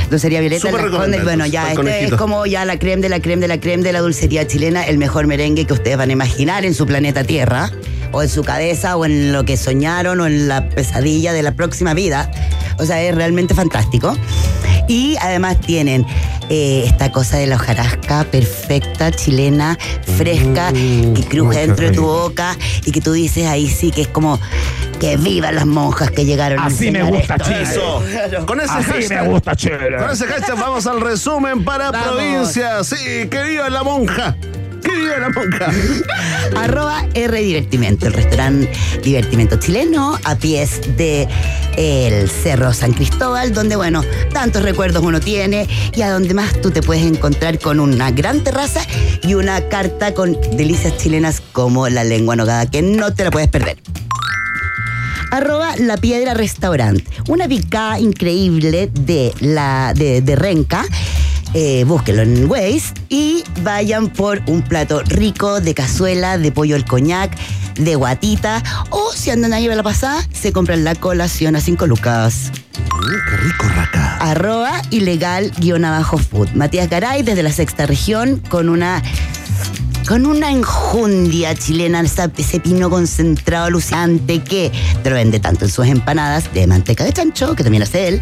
Dulcería 0.09 0.41
Violeta 0.41 0.67
Súper 0.69 0.89
Bueno, 1.23 1.45
ya, 1.45 1.71
este 1.71 2.05
es 2.05 2.13
como 2.15 2.45
ya 2.45 2.65
la 2.65 2.77
creme 2.79 3.01
de 3.01 3.09
la 3.09 3.21
creme 3.21 3.41
de 3.41 3.47
la 3.47 3.59
creme 3.59 3.83
de 3.83 3.93
la 3.93 3.99
dulcería 3.99 4.45
chilena, 4.45 4.83
el 4.85 4.97
mejor 4.97 5.25
merengue 5.27 5.65
que 5.65 5.73
ustedes 5.73 5.97
van 5.97 6.09
a 6.09 6.13
imaginar 6.13 6.65
en 6.65 6.73
su 6.73 6.85
planeta 6.85 7.23
Tierra. 7.23 7.71
o 8.11 8.21
en 8.21 8.27
su 8.27 8.43
cabeza, 8.43 8.97
o 8.97 9.05
en 9.05 9.31
lo 9.31 9.45
que 9.45 9.55
soñaron, 9.55 10.19
o 10.19 10.25
en 10.25 10.49
la 10.49 10.67
pesadilla 10.69 11.31
de 11.31 11.43
la 11.43 11.53
próxima 11.53 11.93
vida. 11.93 12.29
O 12.77 12.85
sea, 12.85 13.01
es 13.01 13.15
realmente 13.15 13.53
fantástico. 13.53 14.17
Y 14.89 15.15
además 15.21 15.61
tienen 15.61 16.05
eh, 16.53 16.83
esta 16.85 17.11
cosa 17.13 17.37
de 17.37 17.47
la 17.47 17.55
hojarasca 17.55 18.25
perfecta, 18.25 19.09
chilena, 19.09 19.77
fresca, 20.17 20.73
que 20.73 21.23
cruje 21.29 21.59
dentro 21.65 21.85
de 21.87 21.91
tu 21.93 22.03
boca 22.03 22.57
y 22.85 22.91
que 22.91 22.99
tú 22.99 23.13
dices 23.13 23.47
ahí 23.47 23.69
sí 23.69 23.89
que 23.91 24.01
es 24.01 24.07
como 24.09 24.37
que 24.99 25.15
vivan 25.17 25.55
las 25.55 25.65
monjas 25.65 26.11
que 26.11 26.25
llegaron 26.25 26.59
a 26.59 26.65
Así 26.65 26.91
me 26.91 26.99
enseñar 26.99 27.13
gusta. 27.39 27.61
Eso. 27.61 28.03
Con 28.45 28.59
ese 28.59 28.71
Así 28.71 28.91
hashtag. 28.91 29.23
me 29.23 29.29
gusta 29.29 29.55
Chile. 29.55 29.97
Con 29.97 30.11
ese 30.11 30.27
hashtag 30.27 30.59
vamos 30.59 30.85
al 30.87 30.99
resumen 31.01 31.63
para 31.63 31.89
Vamos. 31.89 32.07
provincia. 32.09 32.83
Sí, 32.83 33.27
que 33.29 33.43
viva 33.43 33.69
la 33.69 33.81
monja. 33.83 34.35
Viva 34.95 35.17
la 35.19 35.29
monja. 35.29 35.71
Arroba 36.55 37.05
R 37.13 37.41
Divertimento, 37.41 38.07
el 38.07 38.13
restaurante 38.13 38.71
Divertimento 39.03 39.57
chileno 39.57 40.17
a 40.23 40.35
pies 40.35 40.81
de 40.97 41.27
el 41.77 42.29
Cerro 42.29 42.73
San 42.73 42.93
Cristóbal, 42.93 43.53
donde, 43.53 43.75
bueno, 43.75 44.03
tantos 44.33 44.63
recuerdos 44.63 45.03
uno 45.03 45.19
tiene 45.19 45.67
y 45.95 46.01
a 46.01 46.11
donde 46.11 46.33
más 46.33 46.61
tú 46.61 46.71
te 46.71 46.81
puedes 46.81 47.05
encontrar 47.05 47.59
con 47.59 47.79
una 47.79 48.11
gran 48.11 48.43
terraza 48.43 48.81
y 49.23 49.33
una 49.35 49.67
carta 49.69 50.13
con 50.13 50.37
delicias 50.55 50.97
chilenas 50.97 51.41
como 51.51 51.87
la 51.89 52.03
lengua 52.03 52.35
nogada, 52.35 52.69
que 52.69 52.81
no 52.81 53.13
te 53.13 53.23
la 53.23 53.31
puedes 53.31 53.49
perder. 53.49 53.77
Arroba 55.31 55.75
La 55.77 55.95
Piedra 55.95 56.33
Restaurant, 56.33 57.01
una 57.29 57.47
picada 57.47 57.99
increíble 57.99 58.89
de, 58.91 59.33
la, 59.39 59.93
de 59.95 60.35
Renca. 60.35 60.85
Eh, 61.53 61.83
búsquenlo 61.85 62.21
en 62.21 62.49
Waze 62.49 62.93
y 63.09 63.43
vayan 63.61 64.07
por 64.07 64.41
un 64.47 64.61
plato 64.61 65.01
rico 65.05 65.59
de 65.59 65.73
cazuela, 65.73 66.37
de 66.37 66.51
pollo 66.51 66.75
al 66.75 66.85
coñac, 66.85 67.35
de 67.75 67.95
guatita. 67.95 68.63
O 68.89 69.11
si 69.11 69.31
andan 69.31 69.53
ahí 69.53 69.67
a 69.67 69.75
la 69.75 69.83
pasada, 69.83 70.25
se 70.31 70.53
compran 70.53 70.83
la 70.83 70.95
colación 70.95 71.55
a 71.55 71.61
5 71.61 71.87
lucas. 71.87 72.51
qué 72.73 73.37
rico, 73.37 73.67
raca. 73.75 74.17
Arroba 74.17 74.81
ilegal 74.91 75.51
guion 75.57 75.83
abajo 75.83 76.17
food. 76.17 76.49
Matías 76.53 76.89
Garay 76.89 77.23
desde 77.23 77.43
la 77.43 77.51
sexta 77.51 77.85
región 77.85 78.41
con 78.49 78.69
una 78.69 79.01
con 80.07 80.25
una 80.25 80.51
enjundia 80.51 81.55
chilena, 81.55 82.01
ese 82.01 82.59
pino 82.59 82.89
concentrado 82.89 83.65
alucinante 83.65 84.43
que 84.43 84.71
te 85.03 85.09
lo 85.09 85.15
vende 85.15 85.39
tanto 85.39 85.65
en 85.65 85.71
sus 85.71 85.87
empanadas 85.87 86.53
de 86.53 86.67
manteca 86.67 87.03
de 87.03 87.13
chancho, 87.13 87.55
que 87.55 87.63
también 87.63 87.83
hace 87.83 88.07
él, 88.07 88.21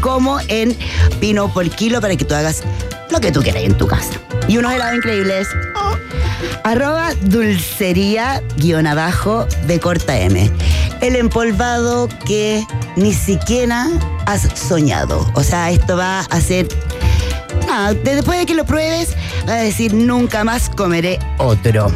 como 0.00 0.38
en 0.48 0.76
pino 1.20 1.52
por 1.52 1.68
kilo 1.70 2.00
para 2.00 2.16
que 2.16 2.24
tú 2.24 2.34
hagas 2.34 2.62
lo 3.10 3.20
que 3.20 3.32
tú 3.32 3.42
quieras 3.42 3.62
en 3.62 3.76
tu 3.76 3.86
casa. 3.86 4.20
Y 4.48 4.58
unos 4.58 4.72
helados 4.72 4.96
increíbles. 4.96 5.48
Arroba 6.64 7.14
dulcería 7.22 8.42
guion 8.56 8.86
abajo 8.86 9.46
de 9.66 9.78
corta 9.80 10.18
M. 10.18 10.50
El 11.00 11.16
empolvado 11.16 12.08
que 12.24 12.64
ni 12.96 13.12
siquiera 13.12 13.88
has 14.26 14.48
soñado. 14.58 15.30
O 15.34 15.42
sea, 15.42 15.70
esto 15.70 15.96
va 15.96 16.20
a 16.20 16.40
ser 16.40 16.68
De- 18.02 18.14
después 18.16 18.38
de 18.38 18.46
que 18.46 18.54
lo 18.54 18.64
pruebes, 18.64 19.10
vas 19.42 19.50
a 19.50 19.56
decir 19.62 19.92
nunca 19.94 20.44
más 20.44 20.68
comeré 20.70 21.18
otro. 21.38 21.92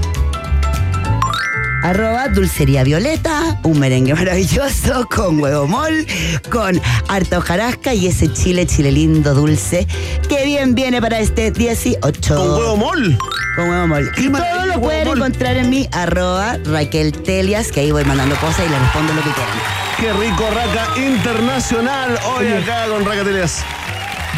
Arroba 1.83 2.29
Dulcería 2.29 2.85
Violeta, 2.85 3.59
un 3.63 3.79
merengue 3.81 4.15
maravilloso 4.15 5.09
con 5.09 5.41
huevo 5.41 5.67
mol, 5.67 6.07
con 6.51 6.81
harta 7.09 7.39
hojarasca 7.39 7.95
y 7.95 8.07
ese 8.07 8.31
chile, 8.33 8.67
chile 8.67 8.93
lindo, 8.93 9.33
dulce, 9.35 9.87
que 10.29 10.45
bien 10.45 10.75
viene 10.75 11.01
para 11.01 11.19
este 11.21 11.51
18. 11.51 12.35
Con 12.37 12.51
huevo 12.51 12.77
mol. 12.77 13.19
Con 13.57 13.71
huevo 13.71 13.87
mol. 13.87 14.11
Todo 14.15 14.67
lo 14.67 14.81
pueden 14.83 15.09
encontrar 15.09 15.57
en 15.57 15.71
mi 15.71 15.89
arroba 15.93 16.59
Raquel 16.67 17.13
Telias, 17.13 17.73
que 17.73 17.81
ahí 17.81 17.91
voy 17.91 18.05
mandando 18.05 18.37
cosas 18.37 18.67
y 18.67 18.69
le 18.69 18.79
respondo 18.79 19.15
lo 19.15 19.23
que 19.23 19.31
quieran. 19.31 19.59
Qué 19.99 20.13
rico, 20.13 20.45
raca 20.55 20.87
internacional. 21.01 22.19
Hoy 22.37 22.47
acá 22.49 22.87
con 22.89 23.05
Raca 23.07 23.25
Teleas. 23.25 23.65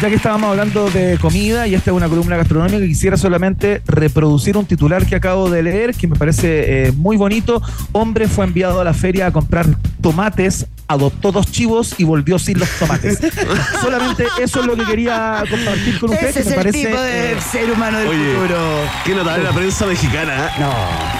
Ya 0.03 0.09
que 0.09 0.15
estábamos 0.15 0.49
hablando 0.49 0.89
de 0.89 1.17
comida 1.17 1.65
y 1.65 1.75
esta 1.75 1.91
es 1.91 1.95
una 1.95 2.09
columna 2.09 2.35
gastronómica, 2.35 2.85
quisiera 2.85 3.15
solamente 3.15 3.81
reproducir 3.85 4.57
un 4.57 4.65
titular 4.65 5.05
que 5.05 5.15
acabo 5.15 5.49
de 5.49 5.63
leer 5.63 5.93
que 5.93 6.07
me 6.07 6.17
parece 6.17 6.87
eh, 6.87 6.91
muy 6.91 7.15
bonito. 7.15 7.61
Hombre 7.93 8.27
fue 8.27 8.43
enviado 8.43 8.81
a 8.81 8.83
la 8.83 8.93
feria 8.93 9.27
a 9.27 9.31
comprar 9.31 9.65
tomates, 10.01 10.67
adoptó 10.87 11.31
dos 11.31 11.51
chivos 11.51 11.95
y 11.97 12.03
volvió 12.03 12.37
sin 12.39 12.59
los 12.59 12.69
tomates. 12.79 13.19
solamente 13.81 14.25
eso 14.41 14.59
es 14.61 14.65
lo 14.65 14.75
que 14.75 14.83
quería 14.85 15.43
compartir 15.49 15.99
con 15.99 16.11
ustedes. 16.11 16.35
Ese 16.37 16.43
que 16.43 16.49
es 16.49 16.49
me 16.49 16.51
el 16.51 16.57
parece, 16.59 16.87
tipo 16.87 17.01
de 17.01 17.31
eh, 17.33 17.41
ser 17.41 17.71
humano 17.71 17.97
del 17.99 18.07
Oye, 18.07 18.33
futuro. 18.35 18.57
qué 19.05 19.15
notable 19.15 19.43
la 19.43 19.51
prensa 19.51 19.85
mexicana. 19.85 20.45
¿eh? 20.47 20.49
No, 20.59 20.73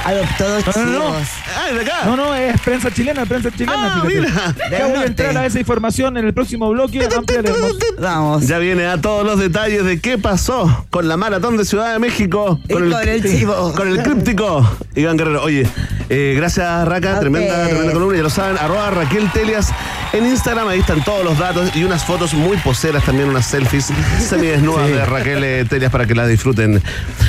adoptó 0.10 0.50
dos 0.50 0.78
No, 0.78 0.86
no, 0.86 0.92
no. 0.92 1.00
chivos. 1.06 1.28
Ah, 1.58 1.72
de 1.74 1.82
acá. 1.82 2.06
No, 2.06 2.16
no, 2.16 2.36
es 2.36 2.60
prensa 2.62 2.92
chilena, 2.92 3.26
prensa 3.26 3.50
chilena. 3.52 3.96
Ah, 3.96 4.04
mira. 4.06 4.56
Ya 4.72 4.88
voy 4.88 4.98
a 5.00 5.06
entrar 5.06 5.38
a 5.38 5.46
esa 5.46 5.60
información 5.60 6.18
en 6.18 6.26
el 6.26 6.34
próximo 6.34 6.70
bloque. 6.70 7.08
ampliaremos. 7.16 7.78
Vamos. 8.00 8.48
Ya 8.48 8.58
viene 8.58 8.86
a 8.88 9.00
todos 9.00 9.26
los 9.26 9.40
detalles 9.40 9.86
de 9.86 10.00
qué 10.00 10.18
pasó 10.18 10.86
con 10.90 11.08
la 11.08 11.18
maratón 11.18 11.58
de 11.58 11.66
Ciudad 11.66 11.94
de 11.94 12.00
México. 12.00 12.60
Y 12.68 12.74
con 12.74 12.92
el 13.08 13.24
chivo. 13.24 13.74
Con 13.76 13.88
el 13.88 14.04
críptico. 14.04 14.70
Iván 14.96 15.18
Guerrero. 15.18 15.44
Oye, 15.44 15.68
eh, 16.10 16.34
gracias 16.36 16.88
Raca, 16.88 17.14
Ok. 17.16 17.20
tremenda, 17.22 17.66
tremenda 17.68 17.94
columna. 17.94 18.18
Ya 18.18 18.24
lo 18.24 18.30
saben, 18.30 18.58
arroba 18.58 18.90
Raquel 18.92 19.32
Telias 19.32 19.70
en 20.14 20.26
Instagram. 20.28 20.68
Ahí 20.68 20.80
están 20.80 21.04
todos 21.04 21.24
los 21.24 21.38
datos 21.38 21.76
y 21.76 21.84
unas 21.84 22.04
fotos 22.06 22.34
muy 22.34 22.58
poseras 22.58 23.04
también, 23.04 23.30
unas 23.30 23.46
selfies 23.46 23.90
semidesnudas 24.20 24.88
de 24.90 25.06
Raquel 25.06 25.44
eh, 25.44 25.66
Telias 25.70 25.92
para 25.92 26.06
que 26.06 26.16
las 26.16 26.28
disfruten. 26.28 26.82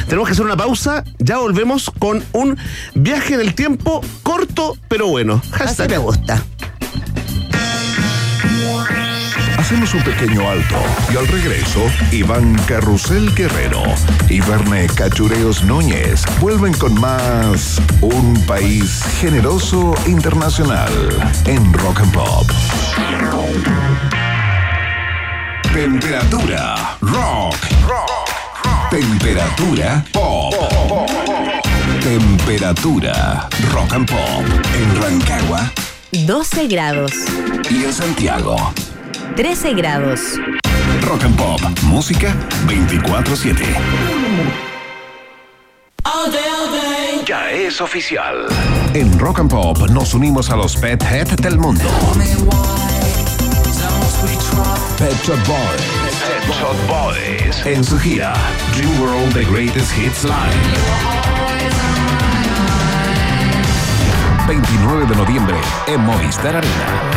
Tenemos 0.06 0.28
que 0.28 0.32
hacer 0.32 0.44
una 0.44 0.56
pausa. 0.56 1.04
Ya 1.18 1.38
volvemos 1.38 1.90
con 1.98 2.22
un 2.32 2.56
viaje 2.94 3.34
en 3.34 3.40
el 3.40 3.54
tiempo 3.54 4.00
corto 4.22 4.76
pero 4.88 5.08
bueno. 5.08 5.40
Así 5.52 5.64
Hashtag. 5.64 5.90
me 5.90 5.98
gusta. 5.98 6.42
Hacemos 9.64 9.94
un 9.94 10.02
pequeño 10.02 10.46
alto 10.46 10.76
y 11.10 11.16
al 11.16 11.26
regreso, 11.26 11.86
Iván 12.12 12.54
Carrusel 12.66 13.34
Guerrero 13.34 13.82
y 14.28 14.38
Verne 14.42 14.86
Cachureos 14.88 15.64
Núñez 15.64 16.22
vuelven 16.38 16.74
con 16.74 17.00
más 17.00 17.80
Un 18.02 18.34
País 18.46 19.02
Generoso 19.22 19.94
Internacional 20.04 20.92
en 21.46 21.72
Rock 21.72 22.00
and 22.00 22.12
Pop. 22.12 22.46
Temperatura 25.72 26.98
rock. 27.00 27.56
Temperatura 28.90 30.04
pop. 30.12 30.54
Temperatura 32.02 33.48
rock 33.72 33.92
and 33.94 34.10
pop 34.10 34.44
en 34.74 35.02
Rancagua 35.02 35.72
12 36.12 36.68
grados, 36.68 37.12
y 37.70 37.84
en 37.84 37.92
Santiago. 37.94 38.74
13 39.36 39.74
grados. 39.74 40.20
Rock 41.02 41.24
and 41.24 41.36
Pop, 41.36 41.60
música 41.82 42.34
24/7. 42.66 43.64
Ya 47.26 47.50
es 47.50 47.80
oficial. 47.80 48.46
En 48.92 49.18
Rock 49.18 49.40
and 49.40 49.50
Pop 49.50 49.78
nos 49.90 50.14
unimos 50.14 50.50
a 50.50 50.56
los 50.56 50.76
Pet 50.76 51.02
Head 51.02 51.28
del 51.40 51.58
mundo. 51.58 51.84
Pet 54.98 55.16
Shop 55.24 55.38
Boys. 55.46 55.82
Pet 56.26 56.44
Shop 56.58 56.76
Boys. 56.86 57.66
En 57.66 57.82
su 57.82 57.98
gira 57.98 58.34
Dream 58.76 59.00
World 59.00 59.32
The 59.32 59.44
Greatest 59.44 59.96
Hits 59.96 60.24
Live. 60.24 61.93
29 64.46 65.06
de 65.06 65.16
noviembre 65.16 65.56
en 65.86 66.00
Movistar 66.00 66.56
Arena. 66.56 67.12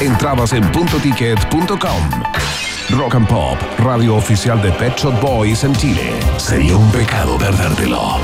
Entradas 0.00 0.52
en 0.52 0.70
puntoticket.com. 0.70 2.10
Rock 2.90 3.14
and 3.14 3.26
Pop, 3.26 3.56
radio 3.78 4.16
oficial 4.16 4.60
de 4.60 4.70
Pet 4.72 4.96
Shop 4.96 5.18
Boys 5.20 5.64
en 5.64 5.74
Chile. 5.74 6.12
Sería 6.36 6.76
un 6.76 6.90
pecado 6.90 7.38
perdértelo. 7.38 8.18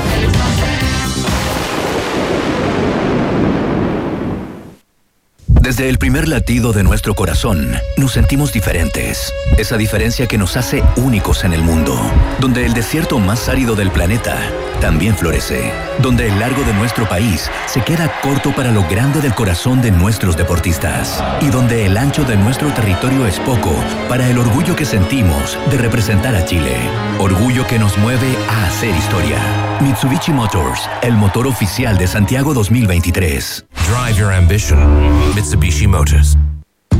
Desde 5.47 5.89
el 5.89 5.97
primer 5.97 6.27
latido 6.27 6.71
de 6.71 6.83
nuestro 6.83 7.15
corazón, 7.15 7.71
nos 7.97 8.11
sentimos 8.11 8.53
diferentes. 8.53 9.33
Esa 9.57 9.77
diferencia 9.77 10.27
que 10.27 10.37
nos 10.37 10.55
hace 10.55 10.83
únicos 10.97 11.43
en 11.43 11.53
el 11.53 11.63
mundo. 11.63 11.99
Donde 12.39 12.65
el 12.65 12.73
desierto 12.73 13.19
más 13.19 13.49
árido 13.49 13.75
del 13.75 13.91
planeta 13.91 14.37
también 14.79 15.15
florece. 15.15 15.71
Donde 15.99 16.27
el 16.27 16.39
largo 16.39 16.63
de 16.63 16.73
nuestro 16.73 17.07
país 17.07 17.49
se 17.67 17.81
queda 17.81 18.11
corto 18.21 18.53
para 18.55 18.71
lo 18.71 18.87
grande 18.87 19.21
del 19.21 19.33
corazón 19.33 19.81
de 19.81 19.91
nuestros 19.91 20.35
deportistas. 20.35 21.23
Y 21.41 21.49
donde 21.49 21.85
el 21.85 21.97
ancho 21.97 22.23
de 22.23 22.37
nuestro 22.37 22.73
territorio 22.73 23.25
es 23.25 23.39
poco 23.39 23.73
para 24.07 24.29
el 24.29 24.37
orgullo 24.37 24.75
que 24.75 24.85
sentimos 24.85 25.57
de 25.69 25.77
representar 25.77 26.35
a 26.35 26.45
Chile. 26.45 26.77
Orgullo 27.19 27.67
que 27.67 27.79
nos 27.79 27.97
mueve 27.97 28.35
a 28.49 28.65
hacer 28.65 28.95
historia. 28.95 29.39
Mitsubishi 29.81 30.31
Motors, 30.31 30.89
el 31.01 31.13
motor 31.13 31.47
oficial 31.47 31.97
de 31.97 32.07
Santiago 32.07 32.53
2023. 32.53 33.65
Drive 33.87 34.17
your 34.17 34.33
ambition. 34.33 34.79
Mitsubishi 35.35 35.87
Motors. 35.87 36.37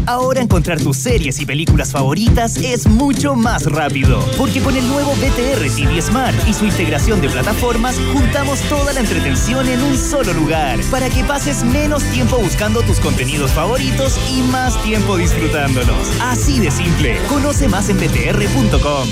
Ahora 0.09 0.41
encontrar 0.41 0.81
tus 0.81 0.97
series 0.97 1.39
y 1.39 1.45
películas 1.45 1.91
favoritas 1.91 2.57
es 2.57 2.87
mucho 2.87 3.35
más 3.35 3.67
rápido. 3.67 4.25
Porque 4.39 4.59
con 4.59 4.75
el 4.75 4.87
nuevo 4.87 5.11
BTR 5.11 5.69
TV 5.75 6.01
Smart 6.01 6.35
y 6.47 6.53
su 6.55 6.65
integración 6.65 7.21
de 7.21 7.29
plataformas, 7.29 7.95
juntamos 8.11 8.59
toda 8.61 8.91
la 8.91 9.01
entretención 9.01 9.69
en 9.69 9.83
un 9.83 9.95
solo 9.95 10.33
lugar. 10.33 10.79
Para 10.89 11.09
que 11.11 11.23
pases 11.23 11.63
menos 11.63 12.03
tiempo 12.05 12.39
buscando 12.39 12.81
tus 12.81 12.99
contenidos 12.99 13.51
favoritos 13.51 14.19
y 14.35 14.41
más 14.41 14.81
tiempo 14.81 15.15
disfrutándolos. 15.15 16.19
Así 16.21 16.59
de 16.59 16.71
simple. 16.71 17.15
Conoce 17.27 17.67
más 17.67 17.87
en 17.89 17.99
btr.com. 17.99 19.07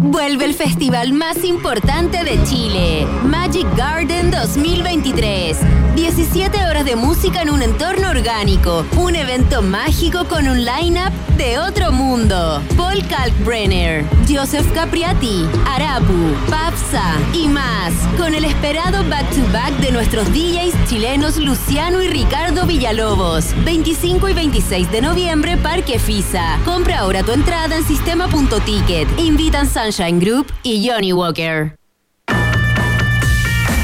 Vuelve 0.00 0.44
el 0.44 0.54
festival 0.54 1.12
más 1.12 1.44
importante 1.44 2.24
de 2.24 2.42
Chile, 2.42 3.06
Magic 3.22 3.66
Garden 3.76 4.32
2023. 4.32 5.56
17 5.94 6.64
horas 6.66 6.84
de 6.84 6.96
música 6.96 7.42
en 7.42 7.50
un 7.50 7.62
entorno 7.62 8.10
orgánico, 8.10 8.84
un 8.96 9.14
evento 9.14 9.62
mágico 9.62 10.24
con 10.24 10.48
un 10.48 10.64
line-up 10.64 11.12
de 11.36 11.58
otro 11.60 11.92
mundo. 11.92 12.60
Paul 12.76 13.06
Kalkbrenner, 13.06 14.04
Joseph 14.28 14.66
Capriati, 14.74 15.46
Arapu, 15.66 16.34
Papsa 16.50 17.14
y 17.32 17.46
más, 17.46 17.92
con 18.18 18.34
el 18.34 18.44
esperado 18.44 19.08
back-to-back 19.08 19.74
de 19.78 19.92
nuestros 19.92 20.26
DJs 20.32 20.74
chilenos 20.88 21.36
Luciano 21.36 22.02
y 22.02 22.08
Ricardo 22.08 22.66
Villalobos. 22.66 23.54
25 23.64 24.28
y 24.30 24.34
26 24.34 24.90
de 24.90 25.00
noviembre, 25.00 25.56
Parque 25.56 26.00
Fisa. 26.00 26.58
Compra 26.64 27.00
ahora 27.00 27.22
tu 27.22 27.30
entrada 27.30 27.76
en 27.76 27.84
sistema.ticket. 27.84 29.08
Invitan 29.18 29.68
Sunshine 29.68 30.18
Group 30.18 30.52
y 30.64 30.88
Johnny 30.88 31.12
Walker. 31.12 31.76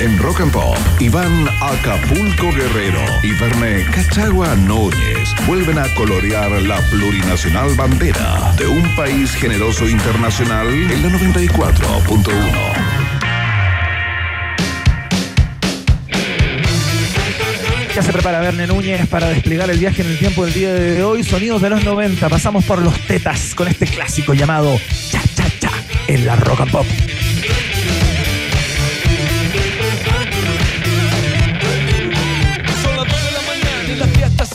En 0.00 0.16
Rock 0.18 0.40
and 0.40 0.50
Pop, 0.50 0.78
Iván 0.98 1.46
Acapulco 1.60 2.50
Guerrero 2.52 3.04
y 3.22 3.32
Verne 3.32 3.84
Cachagua 3.92 4.56
Núñez 4.56 5.34
vuelven 5.46 5.78
a 5.78 5.94
colorear 5.94 6.50
la 6.62 6.80
plurinacional 6.88 7.74
bandera 7.74 8.54
de 8.56 8.66
un 8.66 8.96
país 8.96 9.34
generoso 9.34 9.86
internacional 9.86 10.68
en 10.68 11.02
la 11.02 11.08
94.1. 11.10 12.32
Ya 17.94 18.02
se 18.02 18.10
prepara 18.10 18.40
Verne 18.40 18.66
Núñez 18.66 19.06
para 19.06 19.28
desplegar 19.28 19.68
el 19.68 19.78
viaje 19.78 20.00
en 20.00 20.08
el 20.08 20.18
tiempo 20.18 20.46
del 20.46 20.54
día 20.54 20.72
de 20.72 21.02
hoy. 21.02 21.22
Sonidos 21.24 21.60
de 21.60 21.68
los 21.68 21.84
90. 21.84 22.26
Pasamos 22.30 22.64
por 22.64 22.80
los 22.80 22.98
tetas 23.00 23.54
con 23.54 23.68
este 23.68 23.86
clásico 23.86 24.32
llamado 24.32 24.80
Cha 25.10 25.20
Cha 25.34 25.44
Cha 25.60 25.70
en 26.06 26.24
la 26.24 26.36
Rock 26.36 26.60
and 26.62 26.70
Pop. 26.70 26.86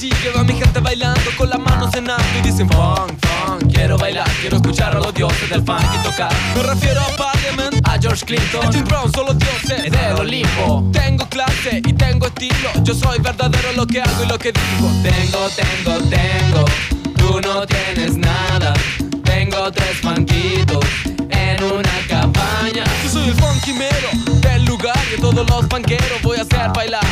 Sigue. 0.09 0.31
Va 0.35 0.43
mi 0.43 0.53
gente 0.53 0.79
bailando 0.79 1.29
con 1.37 1.49
las 1.49 1.59
manos 1.59 1.93
en 1.95 2.09
alto 2.09 2.23
y 2.39 2.41
dicen 2.41 2.69
funk, 2.69 3.13
funk. 3.21 3.73
Quiero 3.73 3.97
bailar, 3.97 4.29
quiero 4.41 4.57
escuchar 4.57 4.95
a 4.95 4.99
los 4.99 5.13
dioses 5.13 5.49
del 5.49 5.63
funk 5.63 5.83
y 5.93 6.03
tocar. 6.03 6.31
Me 6.55 6.63
refiero 6.63 7.01
a 7.01 7.17
Parliament, 7.17 7.87
a 7.87 7.99
George 7.99 8.25
Clinton, 8.25 8.65
a 8.65 8.71
Jim 8.71 8.85
Brown, 8.85 9.11
son 9.13 9.25
los 9.27 9.37
dioses 9.37 9.91
del 9.91 10.15
Olimpo. 10.19 10.89
Tengo 10.91 11.27
clase 11.29 11.81
y 11.85 11.93
tengo 11.93 12.27
estilo. 12.27 12.69
Yo 12.83 12.93
soy 12.93 13.19
verdadero 13.19 13.69
en 13.69 13.77
lo 13.77 13.87
que 13.87 14.01
hago 14.01 14.23
y 14.23 14.27
lo 14.27 14.37
que 14.37 14.51
digo. 14.51 14.87
Tengo, 15.03 15.49
tengo, 15.49 16.09
tengo. 16.09 16.65
Tú 17.17 17.41
no 17.41 17.65
tienes 17.65 18.17
nada. 18.17 18.73
Tengo 19.23 19.71
tres 19.71 20.01
banquitos 20.03 21.14
en 21.29 21.63
una 21.63 21.91
cabaña. 22.07 22.83
Yo 23.03 23.09
soy 23.09 23.29
el 23.29 23.35
funky 23.35 23.73
mero 23.73 24.09
del 24.41 24.65
lugar 24.65 24.99
y 25.15 25.21
todos 25.21 25.47
los 25.47 25.67
banqueros 25.67 26.21
voy 26.23 26.37
a 26.37 26.41
hacer 26.41 26.71
bailar 26.73 27.05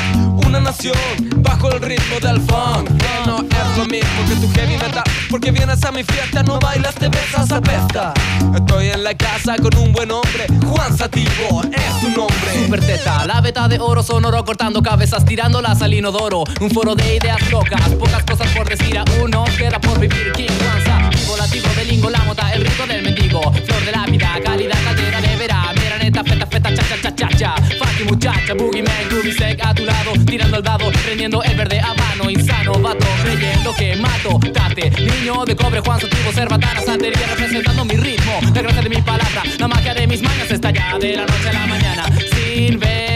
una 0.46 0.60
nación 0.60 0.96
bajo 1.38 1.72
el 1.72 1.82
ritmo 1.82 2.20
del 2.20 2.40
funk. 2.42 2.90
No 3.26 3.38
es 3.40 3.78
lo 3.78 3.86
mismo 3.86 4.26
que 4.28 4.36
tu 4.36 4.52
heavy 4.54 4.78
metal, 4.78 5.04
porque 5.30 5.52
vienes 5.52 5.84
a 5.84 5.92
mi 5.92 6.04
fiesta, 6.04 6.44
no 6.44 6.60
bailas, 6.60 6.94
te 6.96 7.10
besas, 7.10 7.52
apesta. 7.52 8.14
Estoy 8.56 8.90
en 8.90 9.04
la 9.04 9.16
casa 9.16 9.56
con 9.58 9.76
un 9.78 9.92
buen 9.94 10.12
hombre, 10.12 10.46
Juan 10.68 10.96
Sativo 10.96 11.62
es 11.72 12.02
su 12.02 12.10
nombre. 12.10 12.66
Super 12.66 12.86
teta, 12.86 13.26
la 13.26 13.42
beta 13.42 13.68
de 13.68 13.80
oro 13.80 14.04
sonoro 14.04 14.44
cortando 14.46 14.82
cabezas, 14.82 15.26
tirándolas 15.26 15.82
al 15.82 15.94
inodoro. 15.94 16.44
Un 16.62 16.70
foro 16.70 16.96
de 16.96 17.16
ideas 17.16 17.50
locas, 17.50 17.82
pocas 18.00 18.24
cosas 18.24 18.48
por 18.56 18.68
decir 18.70 18.98
a 18.98 19.06
uno, 19.22 19.46
queda 19.58 19.80
por 19.80 20.00
vivir. 20.00 20.34
King 20.34 20.50
Juan 20.60 21.03
volativo 21.44 21.74
de 21.76 21.86
lingo, 21.86 22.10
la 22.10 22.20
mota, 22.20 22.54
el 22.54 22.64
rito 22.64 22.88
del 22.88 23.04
mendigo. 23.04 23.42
Flor 23.52 23.86
de 23.86 23.92
la 23.92 24.06
vida, 24.06 24.40
calidad, 24.44 24.78
caldera 24.84 25.22
de 25.22 25.36
vera. 25.36 25.74
Mira 25.76 25.98
neta, 25.98 26.24
feta, 26.24 26.46
feta, 26.48 26.74
cha, 26.74 26.84
cha, 26.84 27.02
cha, 27.02 27.16
cha, 27.16 27.38
cha. 27.38 27.56
Funky 27.56 28.04
muchacha, 28.06 28.54
boogie 28.54 28.82
man, 28.82 29.10
groovy 29.10 29.34
sec 29.34 29.60
a 29.62 29.74
tu 29.74 29.84
lado. 29.84 30.14
Tirando 30.26 30.58
el 30.58 30.64
dado, 30.64 30.90
prendiendo 31.04 31.44
el 31.44 31.56
verde 31.56 31.82
a 31.82 31.94
mano. 31.94 32.30
Insano, 32.30 32.74
vato, 32.80 33.06
creyendo 33.24 33.74
que 33.76 33.96
mato. 33.98 34.40
Date, 34.54 34.90
niño 34.92 35.44
de 35.46 35.56
cobre, 35.56 35.82
Juan 35.82 36.00
Sotivo, 36.00 36.32
cerbatana, 36.32 36.82
santería, 36.82 37.28
representando 37.28 37.84
mi 37.84 37.96
ritmo. 37.96 38.40
La 38.54 38.82
de 38.82 38.90
mi 38.90 39.02
palabra, 39.02 39.44
la 39.60 39.68
magia 39.68 39.94
de 39.94 40.08
mis 40.08 40.22
mañas 40.22 40.50
está 40.50 40.72
ya 40.72 40.98
de 40.98 41.18
la 41.18 41.26
noche 41.26 41.50
a 41.50 41.54
la 41.54 41.68
mañana. 41.68 42.06
Sin 42.32 42.80
venganza. 42.80 43.13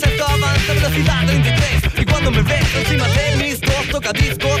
190 0.00 0.72
velocidad 0.74 1.26
23 1.26 2.00
e 2.00 2.04
quando 2.06 2.30
mi 2.30 2.42
Y 2.42 2.96
cuando 2.96 3.04
a 3.04 3.08
ves 3.08 3.36
mi 3.36 3.36
de 3.36 3.36
mis 3.36 3.60
dos 3.60 3.88
tocadiscos 3.90 4.60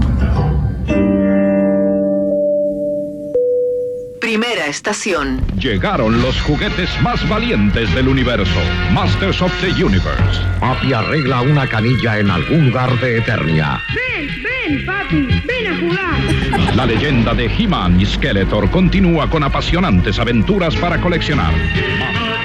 Estación. 4.71 5.41
Llegaron 5.59 6.21
los 6.21 6.39
juguetes 6.41 6.89
más 7.01 7.27
valientes 7.27 7.93
del 7.93 8.07
universo, 8.07 8.59
Masters 8.91 9.41
of 9.41 9.51
the 9.59 9.83
Universe. 9.83 10.41
Papi 10.59 10.93
arregla 10.93 11.41
una 11.41 11.67
canilla 11.67 12.17
en 12.17 12.31
algún 12.31 12.69
lugar 12.69 12.97
de 13.01 13.17
Eternia. 13.17 13.81
Ven, 13.93 14.29
ven, 14.41 14.85
papi, 14.85 15.27
ven 15.45 15.67
a 15.67 15.77
jugar. 15.77 16.75
La 16.75 16.85
leyenda 16.85 17.33
de 17.33 17.45
He-Man 17.47 17.99
y 17.99 18.05
Skeletor 18.05 18.71
continúa 18.71 19.29
con 19.29 19.43
apasionantes 19.43 20.17
aventuras 20.19 20.73
para 20.77 20.99
coleccionar. 21.01 21.53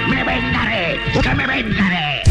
¡Me 0.09 0.23
vengaré! 0.23 0.99
¡Que 1.21 1.33
me 1.33 1.47
vengaré! 1.47 2.23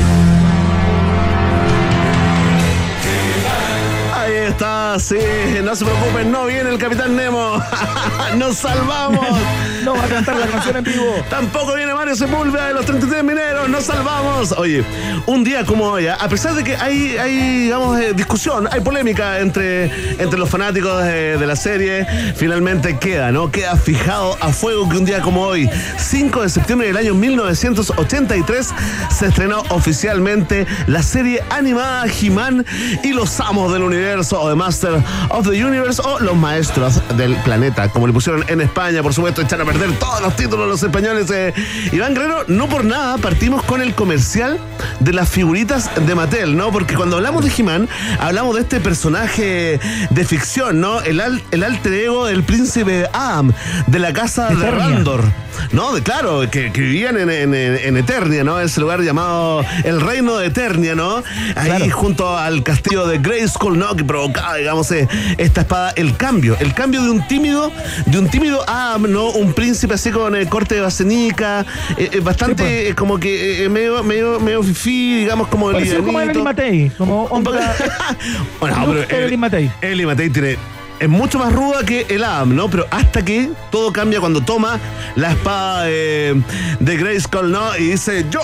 Ahí 4.15 4.35
está, 4.49 4.99
sí, 4.99 5.17
no 5.65 5.75
se 5.75 5.87
preocupen, 5.87 6.31
no 6.31 6.47
viene 6.47 6.69
el 6.69 6.79
Capitán 6.79 7.17
Nemo. 7.17 7.63
Nos 8.37 8.57
salvamos. 8.57 9.66
No 9.87 9.95
va 9.95 10.03
a 10.03 10.09
cantar 10.09 10.37
la 10.37 10.49
canción 10.49 10.77
en 10.79 10.83
vivo. 10.83 11.15
Tampoco 11.31 11.77
viene 11.77 11.93
Mario 12.07 12.25
Sepúlveda 12.25 12.69
de 12.69 12.75
los 12.75 12.87
33 12.87 13.25
mineros, 13.25 13.69
nos 13.69 13.83
salvamos. 13.83 14.53
Oye, 14.53 14.85
un 15.27 15.43
día 15.43 15.65
como 15.65 15.87
hoy, 15.87 16.07
a 16.07 16.29
pesar 16.29 16.55
de 16.55 16.63
que 16.63 16.77
hay, 16.77 17.17
hay 17.17 17.63
digamos, 17.65 17.99
eh, 17.99 18.13
discusión, 18.15 18.69
hay 18.71 18.81
polémica 18.81 19.41
entre, 19.41 19.87
entre 20.23 20.39
los 20.39 20.49
fanáticos 20.49 21.03
de, 21.03 21.45
la 21.45 21.57
serie, 21.57 22.07
finalmente 22.37 22.97
queda, 22.99 23.33
¿no? 23.33 23.51
Queda 23.51 23.75
fijado 23.75 24.37
a 24.41 24.53
fuego 24.53 24.89
que 24.89 24.99
un 24.99 25.05
día 25.05 25.21
como 25.21 25.43
hoy, 25.43 25.69
5 25.99 26.43
de 26.43 26.49
septiembre 26.49 26.87
del 26.87 26.97
año 26.97 27.15
1983, 27.15 28.73
se 29.11 29.27
estrenó 29.27 29.65
oficialmente 29.71 30.65
la 30.87 31.03
serie 31.03 31.43
animada 31.51 32.07
He-Man 32.07 32.65
y 33.03 33.15
los 33.15 33.41
amos 33.41 33.73
del 33.73 33.83
universo, 33.83 34.41
o 34.41 34.49
The 34.49 34.55
Master 34.55 35.03
of 35.31 35.51
the 35.51 35.65
Universe, 35.65 36.01
o 36.05 36.21
los 36.21 36.37
maestros 36.37 37.03
del 37.17 37.35
planeta, 37.39 37.89
como 37.89 38.07
le 38.07 38.13
pusieron 38.13 38.45
en 38.47 38.61
España, 38.61 39.03
por 39.03 39.13
supuesto, 39.13 39.43
echan 39.43 39.61
a 39.61 39.65
perder 39.65 39.91
todos 39.99 40.21
los 40.21 40.37
títulos 40.37 40.69
los 40.69 40.83
españoles. 40.85 41.29
eh. 41.33 41.53
Iván 41.97 42.15
Guerrero, 42.15 42.45
no 42.49 42.69
por 42.69 42.85
nada 42.85 43.17
partimos 43.17 43.63
con 43.63 43.81
el 43.81 43.95
comercial 43.95 44.59
de 45.01 45.13
las 45.15 45.31
figuritas 45.31 45.91
de 46.07 46.15
Mattel, 46.15 46.55
¿no? 46.55 46.71
Porque 46.71 46.95
cuando 46.95 47.17
hablamos 47.17 47.43
de 47.43 47.51
He-Man, 47.57 47.89
hablamos 48.21 48.55
de 48.57 48.61
este 48.63 48.81
personaje 48.81 49.81
de 50.11 50.25
ficción, 50.27 50.79
¿no? 50.81 51.01
El, 51.01 51.21
al- 51.21 51.43
el 51.53 51.63
alter 51.65 51.95
ego 51.95 52.27
del 52.27 52.43
príncipe 52.43 53.09
Adam, 53.15 53.51
de 53.87 53.99
la 53.99 54.13
casa 54.13 54.49
de 54.49 54.55
Eternia. 54.57 54.79
Randor. 54.89 55.25
No, 55.73 55.95
de, 55.95 56.03
claro, 56.03 56.43
que, 56.51 56.71
que 56.71 56.81
vivían 56.83 57.17
en, 57.19 57.31
en- 57.31 57.55
en 57.55 57.97
Eternia, 57.97 58.45
¿no? 58.45 58.61
Ese 58.61 58.79
lugar 58.79 59.01
llamado 59.01 59.65
el 59.85 60.03
Reino 60.03 60.37
de 60.37 60.49
Eternia, 60.49 60.95
¿no? 60.95 61.23
Ahí 61.55 61.89
junto 61.89 62.37
al 62.37 62.63
castillo 62.63 63.07
de 63.07 63.17
Grayskull, 63.19 63.79
¿no? 63.79 63.97
Que 63.97 64.05
provocaba, 64.05 64.57
digamos, 64.57 64.91
eh, 64.93 65.09
esta 65.39 65.63
espada, 65.63 65.93
el 65.97 66.15
cambio, 66.19 66.59
el 66.61 66.75
cambio 66.75 67.03
de 67.03 67.09
un 67.11 67.27
tímido, 67.27 67.73
de 68.05 68.19
un 68.19 68.29
tímido 68.29 68.69
Adam, 68.69 69.11
¿no? 69.11 69.29
Un 69.31 69.55
príncipe 69.55 69.95
así 69.95 70.11
con 70.11 70.35
el 70.37 70.47
corte 70.51 70.75
de 70.75 70.83
basenica, 70.83 71.65
eh, 71.97 72.11
eh, 72.13 72.21
bastante 72.21 72.89
eh, 72.89 72.95
como 72.95 73.19
que 73.19 73.65
eh, 73.65 73.69
medio, 73.69 74.03
medio, 74.03 74.41
medio 74.41 74.63
fifí, 74.63 75.21
digamos, 75.21 75.49
como 75.49 75.71
Pareció 75.73 75.99
como 75.99 76.21
livianito. 76.21 76.41
Evelyn 76.41 76.45
Matei, 76.45 76.91
como 76.97 77.25
hombre. 77.25 77.61
Bueno, 78.61 78.77
pero 78.87 79.21
Evelyn 79.21 79.41
Matei. 79.41 79.71
Evelyn 79.81 80.07
Matei 80.07 80.31
tiene. 80.31 80.59
Es 80.99 81.11
mucho 81.11 81.39
más 81.39 81.53
ruda 81.53 81.85
que 81.85 82.07
el 82.09 82.25
Adam, 82.25 82.57
¿no? 82.57 82.71
Pero 82.71 82.87
hasta 82.91 83.23
que 83.23 83.51
todo 83.71 83.93
cambia 83.93 84.19
cuando 84.19 84.41
toma 84.41 84.81
la 85.15 85.33
espada 85.33 85.83
de, 85.83 86.41
de 86.81 86.97
Grayskull, 86.97 87.53
¿no? 87.53 87.77
Y 87.77 87.91
dice, 87.91 88.25
yo 88.31 88.41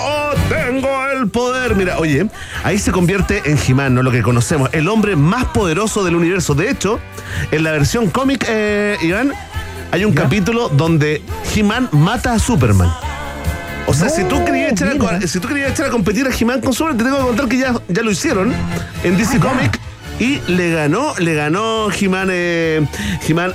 tengo 0.50 0.90
el 1.08 1.30
poder. 1.30 1.74
Mira, 1.76 1.98
oye, 1.98 2.26
ahí 2.62 2.78
se 2.78 2.92
convierte 2.92 3.40
en 3.46 3.56
He-Man, 3.56 3.94
¿no? 3.94 4.02
Lo 4.02 4.10
que 4.10 4.22
conocemos, 4.22 4.68
el 4.72 4.88
hombre 4.88 5.16
más 5.16 5.46
poderoso 5.46 6.04
del 6.04 6.14
universo. 6.14 6.54
De 6.54 6.68
hecho, 6.68 7.00
en 7.50 7.64
la 7.64 7.72
versión 7.72 8.10
cómic, 8.10 8.44
eh, 8.46 8.98
Iván, 9.00 9.32
hay 9.90 10.04
un 10.04 10.12
capítulo 10.12 10.68
donde 10.68 11.22
He-Man 11.54 11.88
mata 11.92 12.34
a 12.34 12.38
Superman. 12.38 12.90
O 13.86 13.94
sea, 13.94 14.08
si 14.08 14.24
tú 14.24 14.42
querías 14.44 14.72
echar, 14.72 14.88
a, 14.88 14.98
co- 14.98 15.26
si 15.26 15.38
tú 15.40 15.48
querías 15.48 15.72
echar 15.72 15.86
a 15.86 15.90
competir 15.90 16.26
a 16.26 16.30
He-Man 16.30 16.60
con 16.60 16.72
Superman, 16.72 16.98
te 16.98 17.04
tengo 17.04 17.18
que 17.18 17.24
contar 17.24 17.48
que 17.48 17.58
ya, 17.58 17.74
ya 17.88 18.02
lo 18.02 18.10
hicieron 18.10 18.52
en 19.04 19.16
DC 19.16 19.38
Comics. 19.38 19.78
Y 20.18 20.40
le 20.46 20.70
ganó, 20.72 21.14
le 21.18 21.34
ganó 21.34 21.88
He-Man, 21.90 22.28
eh, 22.30 22.86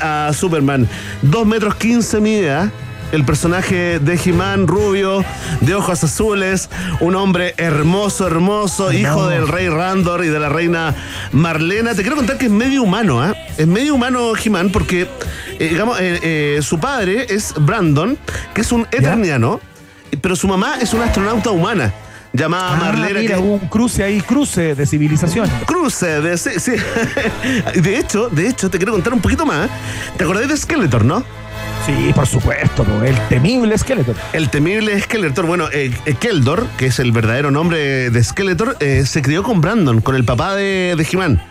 a 0.02 0.32
Superman. 0.34 0.88
2 1.22 1.46
metros 1.48 1.76
15 1.76 2.20
mide, 2.20 2.52
¿ah? 2.52 2.72
El 3.14 3.24
personaje 3.24 4.00
de 4.00 4.20
He-Man 4.24 4.68
rubio, 4.68 5.24
de 5.62 5.74
ojos 5.76 6.04
azules, 6.04 6.70
un 7.00 7.16
hombre 7.16 7.54
hermoso, 7.58 8.28
hermoso, 8.28 8.92
hijo 8.92 9.28
del 9.28 9.48
rey 9.48 9.70
Randor 9.70 10.26
y 10.26 10.28
de 10.28 10.40
la 10.40 10.50
reina 10.50 10.94
Marlena. 11.32 11.96
Te 11.96 12.02
quiero 12.02 12.18
contar 12.18 12.38
que 12.38 12.46
es 12.48 12.52
medio 12.52 12.84
humano, 12.84 13.22
¿ah? 13.22 13.34
Es 13.58 13.66
medio 13.66 13.96
humano 13.96 14.34
He-Man 14.36 14.72
porque, 14.74 15.04
eh, 15.58 15.68
digamos, 15.70 15.98
eh, 16.02 16.20
eh, 16.22 16.60
su 16.62 16.80
padre 16.80 17.28
es 17.30 17.54
Brandon, 17.58 18.18
que 18.54 18.60
es 18.62 18.72
un 18.74 18.86
eterniano, 18.92 19.62
pero 20.22 20.36
su 20.36 20.48
mamá 20.48 20.76
es 20.82 20.94
una 20.94 21.06
astronauta 21.06 21.52
humana 21.52 21.94
llamada 22.34 22.74
Ah, 22.74 22.78
Marlena. 22.78 23.20
mira, 23.20 23.36
que- 23.36 23.42
hubo 23.42 23.54
un 23.56 23.68
cruce 23.68 24.04
ahí, 24.04 24.22
cruce 24.22 24.76
de 24.76 24.86
civilización. 24.86 25.50
Cruce, 25.66 26.22
de, 26.22 26.38
sí, 26.38 26.52
sí. 26.60 26.74
de 27.82 27.98
hecho, 28.00 28.30
de 28.30 28.48
hecho, 28.50 28.70
te 28.70 28.78
quiero 28.78 28.94
contar 28.94 29.14
un 29.14 29.22
poquito 29.22 29.46
más. 29.46 29.70
¿Te 30.18 30.24
acordás 30.24 30.48
de 30.48 30.58
Skeletor, 30.58 31.04
no? 31.06 31.24
Sí, 31.86 32.12
por 32.14 32.28
supuesto, 32.28 32.86
el 33.06 33.16
temible 33.30 33.78
Skeletor. 33.78 34.16
El 34.34 34.50
temible 34.50 35.00
Skeletor, 35.02 35.46
bueno, 35.46 35.70
eh, 35.72 35.92
eh, 36.06 36.16
Keldor, 36.20 36.68
que 36.78 36.88
es 36.88 37.00
el 37.00 37.12
verdadero 37.14 37.50
nombre 37.50 38.10
de 38.10 38.24
Skeletor, 38.24 38.76
eh, 38.82 39.06
se 39.06 39.22
crió 39.22 39.42
con 39.42 39.62
Brandon, 39.62 40.02
con 40.02 40.16
el 40.16 40.26
papá 40.26 40.56
de, 40.56 40.96
de 40.98 41.08
He-Man. 41.10 41.42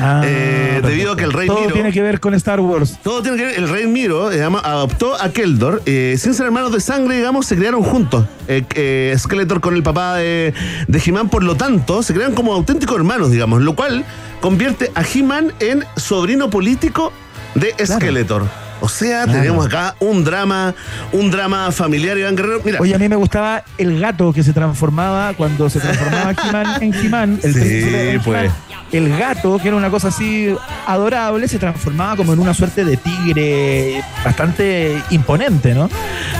Ah, 0.00 0.22
Eh, 0.24 0.80
debido 0.82 1.12
a 1.12 1.16
que 1.16 1.24
el 1.24 1.32
rey 1.32 1.46
Todo 1.46 1.60
Miro. 1.60 1.72
tiene 1.72 1.92
que 1.92 2.02
ver 2.02 2.18
con 2.20 2.34
Star 2.34 2.60
Wars. 2.60 2.98
Todo 3.02 3.22
tiene 3.22 3.36
que 3.36 3.44
ver, 3.44 3.58
el 3.58 3.68
rey 3.68 3.86
Miro 3.86 4.32
eh, 4.32 4.42
adoptó 4.42 5.14
a 5.14 5.28
Keldor, 5.30 5.82
eh, 5.86 6.16
sin 6.18 6.34
ser 6.34 6.46
hermanos 6.46 6.72
de 6.72 6.80
sangre, 6.80 7.16
digamos, 7.16 7.46
se 7.46 7.56
criaron 7.56 7.82
juntos. 7.82 8.24
Eh, 8.48 8.64
eh, 8.74 9.14
Skeletor 9.18 9.60
con 9.60 9.74
el 9.74 9.82
papá 9.82 10.16
de, 10.16 10.52
de 10.88 11.02
He-Man, 11.04 11.28
por 11.28 11.44
lo 11.44 11.54
tanto, 11.56 12.02
se 12.02 12.12
crean 12.14 12.34
como 12.34 12.52
auténticos 12.54 12.96
hermanos, 12.96 13.30
digamos, 13.30 13.62
lo 13.62 13.74
cual 13.76 14.04
convierte 14.40 14.90
a 14.94 15.02
He-Man 15.02 15.52
en 15.60 15.84
sobrino 15.96 16.50
político 16.50 17.12
de 17.54 17.72
Skeletor. 17.86 18.42
O 18.84 18.88
sea, 18.88 19.24
Claro. 19.24 19.40
tenemos 19.40 19.66
acá 19.66 19.94
un 20.00 20.24
drama, 20.24 20.74
un 21.12 21.30
drama 21.30 21.72
familiar, 21.72 22.18
Iván 22.18 22.36
Guerrero. 22.36 22.60
Mira, 22.64 22.78
Oye, 22.80 22.94
a 22.94 22.98
mí 22.98 23.08
me 23.08 23.16
gustaba 23.16 23.64
el 23.78 23.98
gato 23.98 24.32
que 24.32 24.42
se 24.42 24.52
transformaba 24.52 25.32
cuando 25.34 25.70
se 25.70 25.80
transformaba 25.80 26.32
He-Man 26.44 26.82
en 26.82 26.94
He-Man. 26.94 27.40
el 27.42 27.54
Sí, 27.54 28.18
pues. 28.24 28.50
El 28.92 29.08
gato, 29.18 29.58
que 29.58 29.68
era 29.68 29.76
una 29.76 29.90
cosa 29.90 30.08
así 30.08 30.54
adorable, 30.86 31.48
se 31.48 31.58
transformaba 31.58 32.14
como 32.16 32.32
en 32.34 32.38
una 32.38 32.54
suerte 32.54 32.84
de 32.84 32.96
tigre 32.96 34.04
bastante 34.24 35.02
imponente, 35.10 35.74
¿no? 35.74 35.88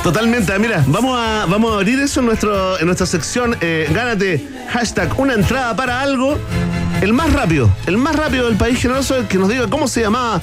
Totalmente, 0.04 0.52
ah, 0.52 0.58
mira, 0.58 0.84
vamos 0.86 1.18
a, 1.18 1.46
vamos 1.46 1.72
a 1.72 1.76
abrir 1.76 1.98
eso 1.98 2.20
en, 2.20 2.26
nuestro, 2.26 2.78
en 2.78 2.86
nuestra 2.86 3.06
sección. 3.06 3.56
eh, 3.60 3.88
gánate, 3.92 4.46
hashtag, 4.70 5.18
una 5.18 5.32
entrada 5.34 5.74
para 5.74 6.00
algo. 6.00 6.38
El 7.00 7.12
más 7.12 7.32
rápido, 7.32 7.68
el 7.86 7.96
más 7.98 8.14
rápido 8.14 8.46
del 8.46 8.56
país 8.56 8.78
generoso, 8.80 9.26
que 9.28 9.36
nos 9.38 9.48
diga 9.48 9.66
cómo 9.68 9.88
se 9.88 10.02
llamaba 10.02 10.40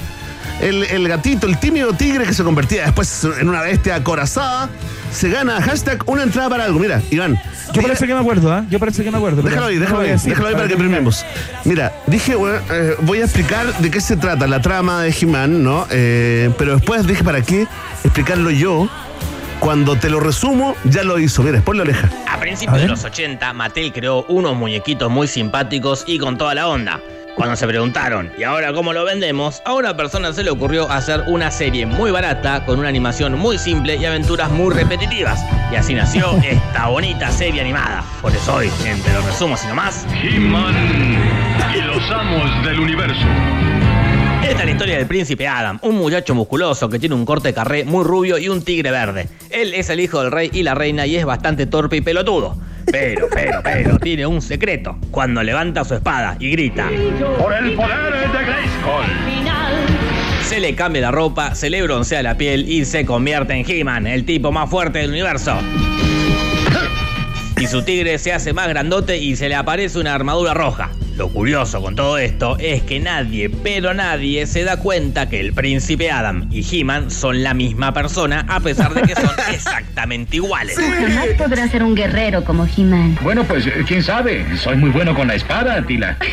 el, 0.60 0.84
el 0.84 1.08
gatito, 1.08 1.46
el 1.46 1.58
tímido 1.58 1.92
tigre 1.92 2.24
que 2.24 2.34
se 2.34 2.44
convertía 2.44 2.84
después 2.84 3.24
en 3.40 3.48
una 3.48 3.62
bestia 3.62 3.96
acorazada. 3.96 4.68
Se 5.12 5.28
gana, 5.28 5.60
hashtag, 5.60 6.02
una 6.06 6.22
entrada 6.22 6.48
para 6.48 6.64
algo. 6.64 6.78
Mira, 6.78 7.02
Iván. 7.10 7.38
Yo 7.74 7.82
parece 7.82 8.06
que 8.06 8.14
me 8.14 8.20
acuerdo, 8.20 8.52
¿ah? 8.52 8.64
Yo 8.70 8.78
parece 8.78 9.04
que 9.04 9.10
me 9.10 9.18
acuerdo. 9.18 9.42
Déjalo 9.42 9.66
ahí, 9.66 9.78
déjalo 9.78 10.00
ahí, 10.00 10.10
decir, 10.10 10.30
déjalo 10.30 10.48
ahí 10.48 10.54
para 10.54 10.68
que 10.68 10.76
primemos. 10.76 11.24
Mira, 11.64 11.92
dije, 12.06 12.34
bueno, 12.34 12.58
eh, 12.70 12.96
voy 13.02 13.20
a 13.20 13.24
explicar 13.24 13.66
de 13.78 13.90
qué 13.90 14.00
se 14.00 14.16
trata 14.16 14.46
la 14.46 14.60
trama 14.60 15.02
de 15.02 15.14
He-Man, 15.18 15.62
¿no? 15.62 15.86
Eh, 15.90 16.50
pero 16.58 16.76
después 16.76 17.06
dije, 17.06 17.22
¿para 17.24 17.42
qué 17.42 17.66
explicarlo 18.04 18.50
yo? 18.50 18.88
Cuando 19.60 19.96
te 19.96 20.10
lo 20.10 20.18
resumo, 20.18 20.74
ya 20.84 21.04
lo 21.04 21.18
hizo. 21.18 21.42
Mira, 21.42 21.60
ponle 21.60 21.82
oreja. 21.82 22.10
A 22.28 22.40
principios 22.40 22.80
de 22.80 22.88
los 22.88 23.04
80, 23.04 23.52
Mattel 23.52 23.92
creó 23.92 24.24
unos 24.24 24.56
muñequitos 24.56 25.10
muy 25.10 25.28
simpáticos 25.28 26.04
y 26.06 26.18
con 26.18 26.36
toda 26.36 26.54
la 26.54 26.66
onda. 26.68 27.00
Cuando 27.34 27.56
se 27.56 27.66
preguntaron, 27.66 28.30
¿y 28.36 28.42
ahora 28.42 28.72
cómo 28.74 28.92
lo 28.92 29.04
vendemos? 29.04 29.62
A 29.64 29.72
una 29.72 29.96
persona 29.96 30.32
se 30.34 30.42
le 30.42 30.50
ocurrió 30.50 30.90
hacer 30.90 31.24
una 31.26 31.50
serie 31.50 31.86
muy 31.86 32.10
barata, 32.10 32.64
con 32.66 32.78
una 32.78 32.88
animación 32.88 33.38
muy 33.38 33.58
simple 33.58 33.96
y 33.96 34.04
aventuras 34.04 34.50
muy 34.50 34.74
repetitivas. 34.74 35.42
Y 35.72 35.76
así 35.76 35.94
nació 35.94 36.36
esta 36.42 36.88
bonita 36.88 37.30
serie 37.30 37.62
animada. 37.62 38.04
Por 38.20 38.32
eso 38.32 38.56
hoy, 38.56 38.70
entre 38.84 39.14
los 39.14 39.24
resumos 39.24 39.64
y 39.64 39.68
no 39.68 39.74
más, 39.74 40.06
He-Man 40.22 40.74
y 41.74 41.80
los 41.80 42.10
amos 42.10 42.64
del 42.66 42.80
universo. 42.80 43.26
Esta 44.52 44.64
es 44.64 44.66
la 44.66 44.72
historia 44.72 44.96
del 44.98 45.06
príncipe 45.06 45.48
Adam, 45.48 45.78
un 45.80 45.94
muchacho 45.96 46.34
musculoso 46.34 46.90
que 46.90 46.98
tiene 46.98 47.14
un 47.14 47.24
corte 47.24 47.54
carré 47.54 47.86
muy 47.86 48.04
rubio 48.04 48.36
y 48.36 48.50
un 48.50 48.62
tigre 48.62 48.90
verde. 48.90 49.26
Él 49.48 49.72
es 49.72 49.88
el 49.88 49.98
hijo 49.98 50.20
del 50.20 50.30
rey 50.30 50.50
y 50.52 50.62
la 50.62 50.74
reina 50.74 51.06
y 51.06 51.16
es 51.16 51.24
bastante 51.24 51.64
torpe 51.64 51.96
y 51.96 52.00
pelotudo. 52.02 52.58
Pero, 52.84 53.28
pero, 53.32 53.62
pero, 53.64 53.98
tiene 53.98 54.26
un 54.26 54.42
secreto. 54.42 54.98
Cuando 55.10 55.42
levanta 55.42 55.86
su 55.86 55.94
espada 55.94 56.36
y 56.38 56.50
grita, 56.50 56.90
Por 57.38 57.54
el 57.54 57.72
poder 57.72 58.12
de 58.12 58.44
Grayskull. 58.44 59.06
se 60.44 60.60
le 60.60 60.74
cambia 60.74 61.00
la 61.00 61.10
ropa, 61.10 61.54
se 61.54 61.70
le 61.70 61.80
broncea 61.80 62.22
la 62.22 62.36
piel 62.36 62.70
y 62.70 62.84
se 62.84 63.06
convierte 63.06 63.54
en 63.54 63.64
He-Man, 63.66 64.06
el 64.06 64.26
tipo 64.26 64.52
más 64.52 64.68
fuerte 64.68 64.98
del 64.98 65.12
universo. 65.12 65.56
Y 67.62 67.68
su 67.68 67.82
tigre 67.82 68.18
se 68.18 68.32
hace 68.32 68.52
más 68.52 68.66
grandote 68.66 69.18
y 69.18 69.36
se 69.36 69.48
le 69.48 69.54
aparece 69.54 70.00
una 70.00 70.16
armadura 70.16 70.52
roja. 70.52 70.90
Lo 71.16 71.28
curioso 71.28 71.80
con 71.80 71.94
todo 71.94 72.18
esto 72.18 72.56
es 72.58 72.82
que 72.82 72.98
nadie, 72.98 73.50
pero 73.50 73.94
nadie, 73.94 74.48
se 74.48 74.64
da 74.64 74.78
cuenta 74.78 75.28
que 75.28 75.38
el 75.38 75.52
príncipe 75.52 76.10
Adam 76.10 76.48
y 76.50 76.66
He-Man 76.68 77.12
son 77.12 77.44
la 77.44 77.54
misma 77.54 77.94
persona 77.94 78.44
a 78.48 78.58
pesar 78.58 78.92
de 78.94 79.02
que 79.02 79.14
son 79.14 79.30
exactamente 79.54 80.38
iguales. 80.38 80.76
Jamás 80.76 81.28
podrá 81.38 81.68
ser 81.68 81.84
un 81.84 81.94
guerrero 81.94 82.42
como 82.44 82.66
He-Man. 82.66 83.16
Bueno, 83.22 83.44
pues 83.44 83.64
quién 83.86 84.02
sabe. 84.02 84.44
Soy 84.56 84.76
muy 84.76 84.90
bueno 84.90 85.14
con 85.14 85.28
la 85.28 85.36
espada, 85.36 85.86
Tila. 85.86 86.18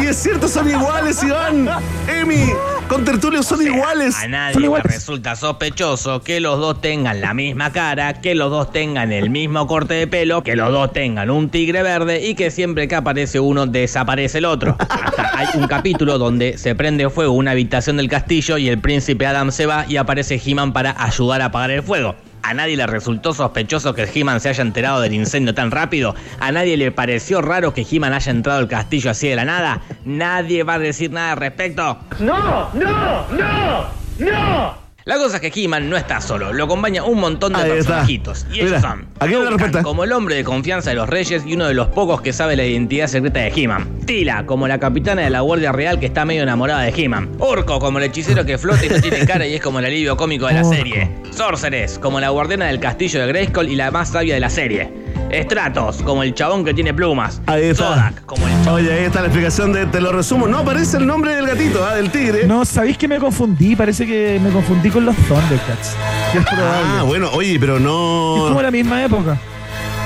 Y 0.00 0.06
es 0.06 0.16
cierto, 0.16 0.48
son 0.48 0.68
iguales, 0.68 1.22
Iván. 1.22 1.68
Emi, 2.08 2.52
con 2.88 3.04
Tertulio 3.04 3.42
son 3.42 3.62
iguales. 3.62 4.16
A 4.16 4.28
nadie 4.28 4.68
le 4.68 4.82
resulta 4.82 5.36
sospechoso 5.36 6.22
que 6.22 6.40
los 6.40 6.58
dos 6.58 6.80
tengan 6.80 7.20
la 7.20 7.34
misma 7.34 7.72
cara, 7.72 8.20
que 8.20 8.34
los 8.34 8.50
dos 8.50 8.70
tengan 8.72 9.12
el 9.12 9.30
mismo 9.30 9.66
corte 9.66 9.94
de 9.94 10.06
pelo, 10.06 10.42
que 10.42 10.56
los 10.56 10.70
dos 10.70 10.92
tengan 10.92 11.30
un 11.30 11.48
tigre 11.48 11.82
verde 11.82 12.26
y 12.26 12.34
que 12.34 12.50
siempre 12.50 12.88
que 12.88 12.94
aparece 12.94 13.40
uno 13.40 13.66
desaparece 13.66 14.38
el 14.38 14.44
otro. 14.44 14.76
Hasta 14.78 15.38
hay 15.38 15.48
un 15.54 15.66
capítulo 15.66 16.18
donde 16.18 16.58
se 16.58 16.74
prende 16.74 17.08
fuego 17.10 17.32
una 17.32 17.52
habitación 17.52 17.96
del 17.96 18.08
castillo 18.08 18.58
y 18.58 18.68
el 18.68 18.78
príncipe 18.78 19.26
Adam 19.26 19.50
se 19.50 19.66
va 19.66 19.84
y 19.88 19.96
aparece 19.96 20.40
He-Man 20.44 20.72
para 20.72 20.94
ayudar 21.02 21.42
a 21.42 21.46
apagar 21.46 21.70
el 21.70 21.82
fuego. 21.82 22.14
A 22.46 22.54
nadie 22.54 22.76
le 22.76 22.86
resultó 22.86 23.34
sospechoso 23.34 23.92
que 23.92 24.04
He-Man 24.04 24.40
se 24.40 24.48
haya 24.48 24.62
enterado 24.62 25.00
del 25.00 25.12
incendio 25.14 25.52
tan 25.52 25.72
rápido. 25.72 26.14
A 26.38 26.52
nadie 26.52 26.76
le 26.76 26.92
pareció 26.92 27.42
raro 27.42 27.74
que 27.74 27.84
He-Man 27.90 28.12
haya 28.12 28.30
entrado 28.30 28.60
al 28.60 28.68
castillo 28.68 29.10
así 29.10 29.26
de 29.26 29.34
la 29.34 29.44
nada. 29.44 29.80
Nadie 30.04 30.62
va 30.62 30.74
a 30.74 30.78
decir 30.78 31.10
nada 31.10 31.32
al 31.32 31.38
respecto. 31.38 31.98
No, 32.20 32.70
no, 32.72 33.26
no, 33.32 33.88
no. 34.20 34.85
La 35.06 35.18
cosa 35.18 35.36
es 35.36 35.40
que 35.52 35.52
He-Man 35.62 35.88
no 35.88 35.96
está 35.96 36.20
solo, 36.20 36.52
lo 36.52 36.64
acompaña 36.64 37.04
un 37.04 37.20
montón 37.20 37.52
de 37.52 37.60
Ahí 37.60 37.70
está. 37.70 37.76
personajitos. 37.76 38.44
Y 38.50 38.54
ellos 38.58 38.70
Mira, 38.70 38.80
son 38.80 39.06
aquí 39.20 39.34
Duncan, 39.34 39.84
como 39.84 40.02
el 40.02 40.10
hombre 40.10 40.34
de 40.34 40.42
confianza 40.42 40.90
de 40.90 40.96
los 40.96 41.08
reyes 41.08 41.44
y 41.46 41.54
uno 41.54 41.68
de 41.68 41.74
los 41.74 41.86
pocos 41.86 42.20
que 42.22 42.32
sabe 42.32 42.56
la 42.56 42.64
identidad 42.64 43.06
secreta 43.06 43.38
de 43.38 43.52
He-Man. 43.54 44.00
Tila, 44.04 44.44
como 44.46 44.66
la 44.66 44.80
capitana 44.80 45.22
de 45.22 45.30
la 45.30 45.42
Guardia 45.42 45.70
Real 45.70 46.00
que 46.00 46.06
está 46.06 46.24
medio 46.24 46.42
enamorada 46.42 46.82
de 46.82 46.88
He-Man. 46.90 47.36
Orco, 47.38 47.78
como 47.78 47.98
el 47.98 48.04
hechicero 48.06 48.44
que 48.44 48.58
flota 48.58 48.84
y 48.84 48.88
no 48.88 49.00
tiene 49.00 49.18
cara 49.26 49.46
y 49.46 49.54
es 49.54 49.62
como 49.62 49.78
el 49.78 49.84
alivio 49.84 50.16
cómico 50.16 50.48
de 50.48 50.54
la 50.54 50.64
serie. 50.64 51.08
Sorceress, 51.30 52.00
como 52.00 52.18
la 52.18 52.30
guardiana 52.30 52.66
del 52.66 52.80
castillo 52.80 53.20
de 53.20 53.28
Grayskull 53.28 53.68
y 53.68 53.76
la 53.76 53.92
más 53.92 54.08
sabia 54.08 54.34
de 54.34 54.40
la 54.40 54.50
serie. 54.50 54.90
Stratos, 55.32 56.02
como 56.02 56.22
el 56.22 56.34
chabón 56.34 56.64
que 56.64 56.72
tiene 56.74 56.94
plumas. 56.94 57.40
Ahí 57.46 57.64
está. 57.64 57.84
Zodak, 57.94 58.24
como 58.24 58.46
el 58.46 58.68
Oye, 58.68 58.92
ahí 58.92 59.04
está 59.04 59.20
la 59.20 59.26
explicación 59.26 59.72
de, 59.72 59.86
te 59.86 60.00
lo 60.00 60.12
resumo. 60.12 60.46
No 60.48 60.58
aparece 60.58 60.96
el 60.96 61.06
nombre 61.06 61.34
del 61.36 61.46
gatito, 61.46 61.84
ah, 61.84 61.94
del 61.94 62.10
tigre. 62.10 62.46
No, 62.46 62.64
¿sabéis 62.64 62.96
que 62.98 63.06
me 63.08 63.18
confundí? 63.18 63.76
Parece 63.76 64.06
que 64.06 64.40
me 64.42 64.50
confundí 64.50 64.90
con 64.90 65.04
los 65.04 65.14
Thundercats. 65.16 65.94
Que 66.32 66.38
es 66.38 66.44
probable. 66.44 66.86
Ah, 66.98 67.02
bueno, 67.04 67.30
oye, 67.32 67.58
pero 67.60 67.76
Es 67.76 67.82
no. 67.82 68.36
como 68.48 68.62
la 68.62 68.70
misma 68.70 69.04
época. 69.04 69.38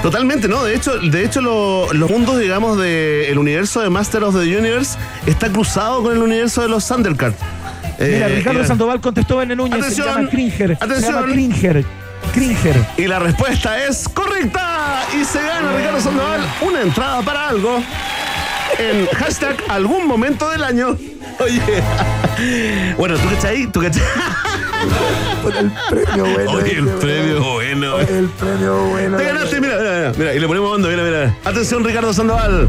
Totalmente, 0.03 0.49
¿no? 0.49 0.65
De 0.65 0.75
hecho, 0.75 0.99
de 0.99 1.25
hecho 1.25 1.43
lo- 1.43 1.93
los 1.93 2.11
mundos, 2.11 2.39
digamos, 2.39 2.79
del 2.79 3.37
universo 3.39 3.81
de 3.83 3.91
Master 3.91 4.25
of 4.25 4.35
the 4.35 4.57
Universe 4.59 4.99
está 5.27 5.51
cruzado 5.51 6.03
con 6.03 6.13
el 6.17 6.23
universo 6.23 6.63
de 6.63 6.69
los 6.69 6.87
Thundercats. 6.87 7.37
Mira, 7.99 8.29
Eh, 8.29 8.37
Ricardo. 8.37 8.65
Sandoval 8.65 9.01
contestó 9.03 9.43
en 9.43 9.51
el 9.51 9.59
Núñez. 9.59 9.79
Atención, 9.79 10.07
se 10.07 10.15
llama 10.15 10.31
Cringer. 10.31 10.79
Se 10.79 10.85
atención. 10.85 11.15
llama 11.15 11.27
Cringer. 11.33 11.85
Cringer. 12.33 12.87
Y 12.97 13.07
la 13.07 13.19
respuesta 13.19 13.85
es 13.85 14.09
correcta. 14.09 15.05
Y 15.21 15.25
se 15.25 15.43
gana 15.43 15.73
Ricardo 15.77 16.01
Sandoval 16.01 16.41
una 16.63 16.83
entrada 16.83 17.23
para 17.23 17.49
algo 17.49 17.83
en 18.79 19.07
hashtag 19.09 19.57
algún 19.69 20.07
momento 20.07 20.49
del 20.51 20.65
año. 20.65 20.97
Oye. 21.39 21.83
Bueno, 22.97 23.17
¿tú 23.17 23.29
cachai? 23.29 23.67
¿Tú 23.67 23.81
cachai? 23.81 24.03
el 25.59 25.71
premio 25.91 26.25
bueno. 26.25 26.51
Oye, 26.53 26.73
el 26.73 26.89
premio 26.89 27.53
bueno. 27.53 27.99
El 27.99 28.29
premio 28.29 28.85
bueno. 28.85 29.17
Te 29.17 29.25
ganaste, 29.25 29.61
mira, 29.61 29.77
mira, 29.79 29.91
mira, 29.91 30.13
mira, 30.17 30.35
y 30.35 30.41
le 30.41 30.47
ponemos 30.47 30.73
onda, 30.73 30.89
mira, 30.89 31.03
mira. 31.03 31.37
Atención, 31.45 31.85
Ricardo 31.85 32.13
Sandoval. 32.13 32.69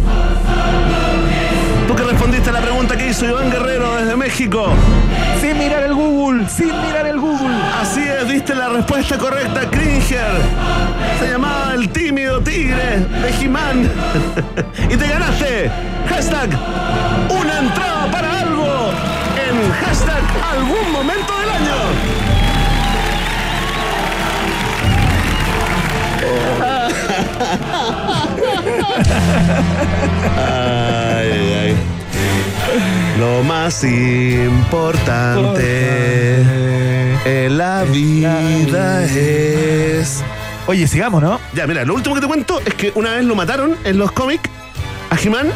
Tú 1.92 1.98
que 1.98 2.04
respondiste 2.04 2.50
a 2.50 2.54
la 2.54 2.62
pregunta 2.62 2.96
que 2.96 3.10
hizo 3.10 3.26
Iván 3.26 3.52
Guerrero 3.52 3.98
desde 3.98 4.16
México. 4.16 4.68
Sin 5.42 5.58
mirar 5.58 5.84
el 5.84 5.94
Google, 5.94 6.48
sin 6.48 6.68
mirar 6.68 7.06
el 7.06 7.20
Google. 7.20 7.54
Así 7.82 8.02
es, 8.02 8.30
diste 8.30 8.56
la 8.56 8.70
respuesta 8.70 9.18
correcta, 9.18 9.70
Cringer. 9.70 10.32
Se 11.20 11.32
llamaba 11.32 11.74
el 11.74 11.90
tímido 11.90 12.40
tigre 12.40 13.00
de 13.00 13.30
He-Man. 13.42 13.92
y 14.90 14.96
te 14.96 15.06
ganaste. 15.06 15.70
Hashtag 16.08 16.52
una 17.30 17.60
entrada 17.60 18.10
para 18.10 18.40
algo 18.40 18.92
en 19.50 19.72
hashtag 19.86 20.24
algún 20.50 20.94
momento 20.94 21.40
del 21.40 21.50
año. 21.50 21.76
Ay, 30.38 31.54
ay. 31.62 31.76
Lo 33.20 33.44
más 33.44 33.84
importante 33.84 36.42
en 37.26 37.58
la 37.58 37.84
vida 37.84 39.04
es. 39.04 40.24
Oye, 40.68 40.88
sigamos, 40.88 41.22
¿no? 41.22 41.40
Ya, 41.54 41.68
mira, 41.68 41.84
lo 41.86 41.94
último 41.94 42.16
que 42.16 42.22
te 42.22 42.28
cuento 42.28 42.62
es 42.66 42.74
que 42.76 42.92
una 42.96 43.16
vez 43.16 43.26
lo 43.26 43.36
mataron 43.36 43.76
en 43.84 43.98
los 43.98 44.12
cómics 44.12 44.50
a 45.10 45.18
He-Man, 45.22 45.50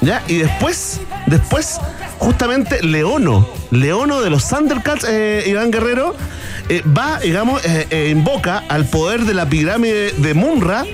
¿ya? 0.00 0.22
Y 0.28 0.38
después, 0.38 1.00
después, 1.26 1.80
justamente 2.18 2.82
Leono, 2.82 3.48
Leono 3.70 4.20
de 4.20 4.30
los 4.30 4.48
Thundercats, 4.48 5.04
eh, 5.08 5.44
Iván 5.46 5.70
Guerrero, 5.70 6.14
eh, 6.70 6.82
va, 6.86 7.18
digamos, 7.18 7.64
eh, 7.64 7.88
eh, 7.90 8.10
invoca 8.10 8.62
al 8.68 8.84
poder 8.84 9.22
de 9.22 9.34
la 9.34 9.48
pirámide 9.48 10.12
de 10.12 10.34
Munra 10.34 10.84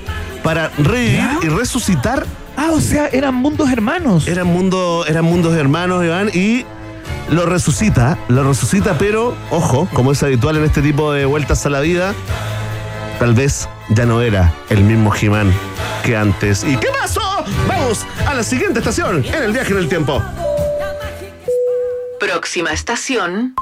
para 0.41 0.69
revivir 0.79 1.21
y 1.43 1.49
resucitar. 1.49 2.25
Ah, 2.55 2.71
o 2.73 2.81
sea, 2.81 3.07
eran 3.07 3.35
mundos 3.35 3.69
hermanos. 3.71 4.27
Eran, 4.27 4.47
mundo, 4.47 5.05
eran 5.07 5.25
mundos 5.25 5.55
hermanos, 5.55 6.03
Iván, 6.03 6.31
y 6.33 6.65
lo 7.29 7.45
resucita, 7.45 8.17
lo 8.27 8.43
resucita, 8.43 8.97
pero, 8.97 9.35
ojo, 9.51 9.87
como 9.93 10.13
es 10.13 10.23
habitual 10.23 10.57
en 10.57 10.63
este 10.63 10.81
tipo 10.81 11.11
de 11.11 11.25
vueltas 11.25 11.63
a 11.67 11.69
la 11.69 11.81
vida, 11.81 12.15
tal 13.19 13.35
vez 13.35 13.69
ya 13.89 14.07
no 14.07 14.21
era 14.21 14.53
el 14.69 14.83
mismo 14.83 15.13
He-Man 15.13 15.53
que 16.03 16.17
antes. 16.17 16.63
¿Y 16.63 16.75
qué 16.77 16.87
pasó? 16.99 17.36
Vamos 17.65 18.05
a 18.25 18.33
la 18.33 18.43
siguiente 18.43 18.79
estación 18.79 19.23
en 19.25 19.43
el 19.43 19.51
viaje 19.53 19.71
en 19.71 19.77
el 19.79 19.87
tiempo. 19.87 20.21
Próxima 22.19 22.71
estación. 22.71 23.55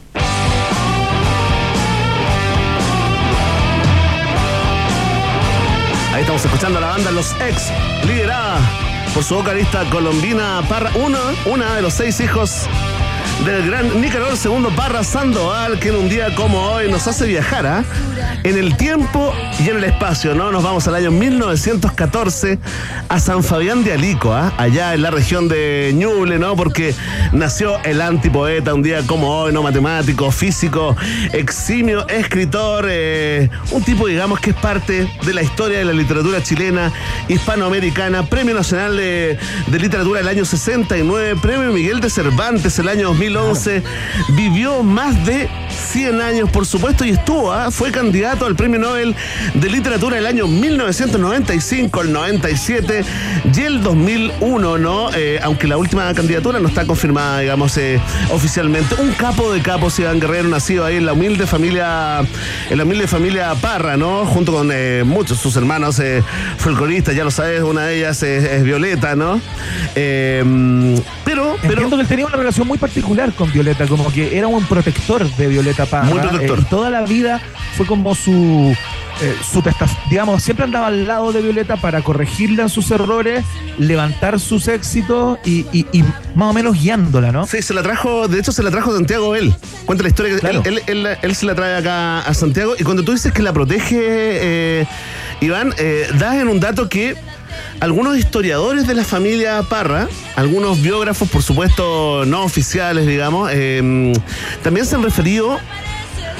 Ahí 6.13 6.21
estamos 6.21 6.45
escuchando 6.45 6.77
a 6.77 6.81
la 6.81 6.87
banda 6.87 7.11
Los 7.11 7.33
Ex, 7.41 7.71
liderada 8.07 8.57
por 9.13 9.23
su 9.23 9.35
vocalista 9.35 9.83
colombina 9.89 10.61
Parra, 10.67 10.89
una, 10.95 11.19
una 11.45 11.75
de 11.75 11.81
los 11.81 11.93
seis 11.93 12.19
hijos 12.19 12.67
del 13.43 13.67
gran 13.67 14.01
Nicanor 14.01 14.33
II 14.43 14.67
Parra 14.75 15.03
Sandoval, 15.03 15.79
que 15.79 15.89
en 15.89 15.95
un 15.95 16.09
día 16.09 16.33
como 16.35 16.61
hoy 16.61 16.89
nos 16.89 17.05
hace 17.07 17.25
viajar 17.25 17.65
¿ah? 17.65 17.83
en 18.43 18.57
el 18.57 18.77
tiempo 18.77 19.33
y 19.59 19.69
en 19.69 19.77
el 19.77 19.83
espacio, 19.85 20.35
¿no? 20.35 20.51
Nos 20.51 20.63
vamos 20.63 20.87
al 20.87 20.95
año 20.95 21.11
1914 21.11 22.59
a 23.07 23.19
San 23.19 23.43
Fabián 23.43 23.83
de 23.83 23.93
Alico, 23.93 24.33
¿ah? 24.33 24.53
allá 24.57 24.93
en 24.93 25.01
la 25.01 25.11
región 25.11 25.47
de 25.47 25.93
Ñuble, 25.95 26.39
¿no? 26.39 26.55
Porque 26.55 26.93
nació 27.31 27.81
el 27.83 28.01
antipoeta 28.01 28.73
un 28.73 28.83
día 28.83 29.01
como 29.07 29.29
hoy, 29.29 29.53
¿no? 29.53 29.63
Matemático, 29.63 30.29
físico, 30.31 30.95
eximio, 31.31 32.07
escritor, 32.07 32.85
eh, 32.89 33.49
un 33.71 33.81
tipo, 33.83 34.07
digamos, 34.07 34.39
que 34.39 34.49
es 34.49 34.55
parte 34.57 35.07
de 35.25 35.33
la 35.33 35.41
historia 35.41 35.79
de 35.79 35.85
la 35.85 35.93
literatura 35.93 36.43
chilena, 36.43 36.91
hispanoamericana, 37.27 38.23
Premio 38.23 38.55
Nacional 38.55 38.97
de, 38.97 39.37
de 39.67 39.79
Literatura 39.79 40.19
del 40.19 40.27
año 40.27 40.43
69, 40.43 41.39
Premio 41.41 41.71
Miguel 41.71 42.01
de 42.01 42.09
Cervantes 42.09 42.77
el 42.79 42.89
año 42.89 43.09
2011, 43.09 43.83
vivió 44.29 44.83
más 44.83 45.25
de 45.25 45.47
100 45.91 46.21
años, 46.21 46.49
por 46.49 46.65
supuesto, 46.65 47.05
y 47.05 47.11
estuvo, 47.11 47.53
¿ah? 47.53 47.71
fue 47.71 47.91
candidato 47.91 48.45
al 48.45 48.55
Premio 48.55 48.79
Nobel 48.79 49.15
de 49.53 49.69
Literatura 49.69 50.15
del 50.15 50.25
año 50.25 50.47
1995, 50.47 52.01
el 52.01 52.11
97 52.11 53.03
y 53.53 53.61
el 53.61 53.81
2001, 53.81 54.77
¿no? 54.77 55.09
Eh, 55.13 55.39
aunque 55.43 55.67
la 55.67 55.77
última 55.77 56.13
candidatura 56.13 56.59
no 56.59 56.67
está 56.67 56.85
confirmada, 56.85 57.39
digamos, 57.39 57.77
eh, 57.77 57.99
oficialmente. 58.31 58.95
Un 58.95 59.11
capo 59.11 59.51
de 59.51 59.61
capos, 59.61 59.99
Iván 59.99 60.19
Guerrero, 60.19 60.49
nacido 60.49 60.85
ahí 60.85 60.97
en 60.97 61.05
la 61.05 61.13
humilde 61.13 61.47
familia, 61.47 62.21
en 62.69 62.77
la 62.77 62.83
humilde 62.83 63.07
familia 63.07 63.53
Parra, 63.55 63.97
¿no? 63.97 64.25
Junto 64.25 64.51
con 64.51 64.69
eh, 64.71 65.03
muchos 65.05 65.39
sus 65.39 65.55
hermanos 65.55 65.99
eh, 65.99 66.23
folcloristas, 66.57 67.15
ya 67.15 67.23
lo 67.23 67.31
sabes, 67.31 67.61
una 67.61 67.85
de 67.85 67.97
ellas 67.97 68.21
es, 68.23 68.43
es 68.43 68.63
Violeta, 68.63 69.15
¿no? 69.15 69.39
Eh, 69.95 70.43
pero, 71.23 71.55
pero 71.61 71.73
Entiendo 71.73 71.97
que 71.97 72.01
él 72.03 72.07
tenía 72.07 72.25
una 72.25 72.37
relación 72.37 72.67
muy 72.67 72.77
particular 72.77 73.33
con 73.33 73.51
Violeta, 73.51 73.87
como 73.87 74.11
que 74.11 74.37
era 74.37 74.47
un 74.47 74.65
protector 74.65 75.29
de 75.35 75.47
Violeta 75.47 75.85
Parra. 75.85 76.05
Muy 76.05 76.19
protector. 76.19 76.65
toda 76.65 76.89
la 76.89 77.01
vida 77.01 77.41
fue 77.75 77.85
como 77.85 78.15
su, 78.15 78.75
eh, 79.21 79.35
su 79.51 79.63
digamos, 80.09 80.43
siempre 80.43 80.65
andaba 80.65 80.87
al 80.87 81.07
lado 81.07 81.31
de 81.31 81.41
Violeta 81.41 81.77
para 81.77 82.01
corregirla 82.01 82.63
en 82.63 82.69
sus 82.69 82.91
errores, 82.91 83.43
levantar 83.77 84.39
sus 84.39 84.67
éxitos 84.67 85.39
y, 85.45 85.65
y- 85.71 85.85
y 85.91 86.03
más 86.35 86.49
o 86.49 86.53
menos 86.53 86.79
guiándola, 86.79 87.31
¿no? 87.31 87.45
Sí, 87.47 87.61
se 87.61 87.73
la 87.73 87.81
trajo, 87.81 88.27
de 88.27 88.39
hecho 88.39 88.51
se 88.51 88.61
la 88.63 88.71
trajo 88.71 88.91
a 88.91 88.95
Santiago 88.95 89.35
él. 89.35 89.53
Cuenta 89.85 90.03
la 90.03 90.09
historia 90.09 90.33
que 90.35 90.39
Claro. 90.41 90.61
él, 90.65 90.81
él- 90.87 91.05
él- 91.07 91.17
él 91.21 91.35
se 91.35 91.45
la 91.45 91.55
trae 91.55 91.75
acá 91.77 92.19
a 92.19 92.33
Santiago 92.33 92.73
y 92.77 92.83
cuando 92.83 93.03
tú 93.03 93.11
dices 93.13 93.31
que 93.31 93.41
la 93.41 93.53
protege, 93.53 93.99
eh, 94.01 94.87
Iván, 95.41 95.73
eh, 95.77 96.07
das 96.17 96.35
en 96.35 96.47
un 96.47 96.59
dato 96.59 96.87
que 96.89 97.15
algunos 97.79 98.17
historiadores 98.17 98.87
de 98.87 98.93
la 98.95 99.03
familia 99.03 99.61
Parra, 99.63 100.07
algunos 100.35 100.81
biógrafos, 100.81 101.29
por 101.29 101.41
supuesto, 101.41 102.23
no 102.25 102.43
oficiales, 102.43 103.05
digamos, 103.07 103.49
eh, 103.53 104.13
también 104.63 104.85
se 104.85 104.95
han 104.95 105.03
referido 105.03 105.57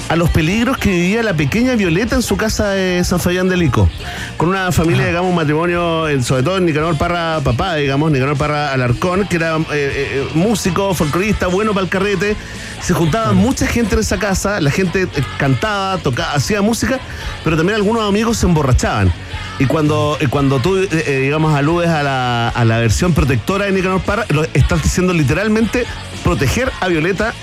a 0.08 0.16
los 0.16 0.30
peligros 0.30 0.78
que 0.78 0.90
vivía 0.90 1.24
la 1.24 1.34
pequeña 1.34 1.76
Violeta 1.76 2.16
en 2.16 2.22
su 2.22 2.38
casa 2.38 2.70
de 2.70 3.04
San 3.04 3.20
Fabián 3.20 3.50
del 3.50 3.64
Ico. 3.64 3.90
Con 4.38 4.50
una 4.50 4.72
familia, 4.72 5.08
digamos, 5.08 5.30
un 5.30 5.36
matrimonio, 5.36 6.06
sobre 6.22 6.44
todo 6.44 6.60
Nicanor 6.60 6.98
Parra 6.98 7.40
papá, 7.44 7.76
digamos, 7.76 8.12
Nicanor 8.12 8.38
Parra 8.38 8.72
Alarcón, 8.72 9.28
que 9.28 9.38
era 9.38 9.58
eh, 9.58 9.64
eh, 9.74 10.28
músico, 10.36 10.94
folclorista, 10.94 11.48
bueno 11.48 11.74
para 11.74 11.86
el 11.86 11.90
carrete. 11.90 12.36
Se 12.82 12.94
juntaba 12.94 13.34
mucha 13.34 13.66
gente 13.66 13.96
en 13.96 14.02
esa 14.02 14.18
casa, 14.18 14.62
la 14.62 14.70
gente 14.70 15.04
eh, 15.04 15.08
cantaba, 15.38 15.98
tocaba, 15.98 16.34
hacía 16.34 16.62
música, 16.62 17.00
pero 17.44 17.58
también 17.58 17.76
algunos 17.76 18.08
amigos 18.08 18.38
se 18.38 18.46
emborrachaban. 18.46 19.12
Y 19.58 19.66
cuando, 19.66 20.18
y 20.20 20.28
cuando 20.28 20.60
tú, 20.60 20.78
eh, 20.78 21.20
digamos, 21.22 21.56
aludes 21.56 21.90
a 21.90 22.04
la, 22.04 22.50
a 22.50 22.66
la 22.66 22.78
versión 22.78 23.14
protectora 23.14 23.66
de 23.66 23.72
Nicanor 23.72 24.02
Parra, 24.02 24.26
lo 24.30 24.44
estás 24.54 24.84
diciendo 24.84 25.14
literalmente 25.14 25.86
proteger 26.24 26.72
a 26.82 26.88
Violeta 26.88 27.34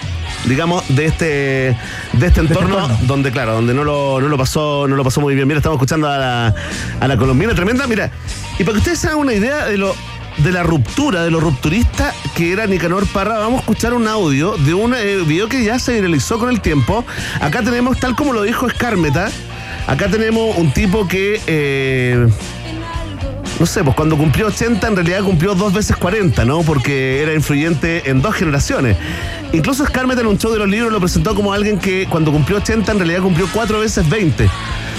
digamos, 0.47 0.84
de 0.88 1.07
este, 1.07 1.76
de 2.12 2.26
este 2.26 2.40
entorno, 2.40 2.88
donde, 3.03 3.30
claro, 3.30 3.55
donde 3.55 3.74
no 3.74 3.84
lo, 3.84 4.20
no 4.20 4.28
lo 4.28 4.38
pasó, 4.38 4.86
no 4.88 4.97
lo 4.97 5.05
pasó 5.05 5.20
muy 5.20 5.34
bien. 5.34 5.47
Mira, 5.47 5.59
estamos 5.59 5.76
escuchando 5.76 6.09
a 6.09 6.18
la, 6.18 6.55
a 7.01 7.09
la 7.09 7.16
colombiana 7.16 7.55
tremenda. 7.55 7.86
Mira, 7.86 8.11
y 8.59 8.64
para 8.64 8.72
que 8.72 8.78
ustedes 8.78 8.99
se 8.99 9.09
hagan 9.09 9.20
una 9.20 9.34
idea 9.34 9.66
de 9.66 9.78
lo 9.78 9.95
de 10.38 10.51
la 10.51 10.62
ruptura, 10.62 11.24
de 11.24 11.30
lo 11.30 11.40
rupturista 11.40 12.14
que 12.34 12.53
era 12.53 12.66
Nicanor 12.66 13.07
Parra, 13.07 13.38
vamos 13.38 13.59
a 13.59 13.61
escuchar 13.61 13.93
un 13.93 14.09
audio 14.09 14.57
de 14.57 14.72
un 14.72 14.95
eh, 14.95 15.18
video 15.26 15.47
que 15.47 15.62
ya 15.62 15.78
se 15.78 15.93
viralizó 15.93 16.38
con 16.38 16.49
el 16.49 16.61
tiempo. 16.61 17.05
Acá 17.40 17.62
tenemos, 17.62 17.99
tal 18.01 18.16
como 18.16 18.32
lo 18.32 18.43
dijo 18.43 18.66
Escármeta, 18.66 19.30
acá 19.86 20.09
tenemos 20.09 20.57
un 20.57 20.72
tipo 20.72 21.07
que 21.07 21.40
eh, 21.47 22.26
no 23.61 23.66
sé, 23.66 23.84
pues 23.84 23.95
cuando 23.95 24.16
cumplió 24.16 24.47
80 24.47 24.88
en 24.88 24.97
realidad 24.97 25.22
cumplió 25.22 25.55
dos 25.55 25.72
veces 25.72 25.97
40, 25.97 26.45
¿no? 26.45 26.62
Porque 26.62 27.22
era 27.22 27.34
influyente 27.34 28.11
en 28.11 28.22
dos 28.22 28.34
generaciones. 28.34 28.97
Incluso 29.53 29.84
Scarlett 29.84 30.18
en 30.18 30.26
un 30.26 30.38
show 30.38 30.50
de 30.50 30.59
los 30.59 30.68
libros 30.68 30.90
lo 30.92 30.98
presentó 30.98 31.34
como 31.34 31.53
alguien 31.53 31.78
que 31.78 32.07
cuando 32.09 32.32
cumplió 32.32 32.57
80 32.57 32.92
en 32.92 32.98
realidad 32.98 33.20
cumplió 33.20 33.46
cuatro 33.53 33.80
veces 33.80 34.09
20. 34.09 34.48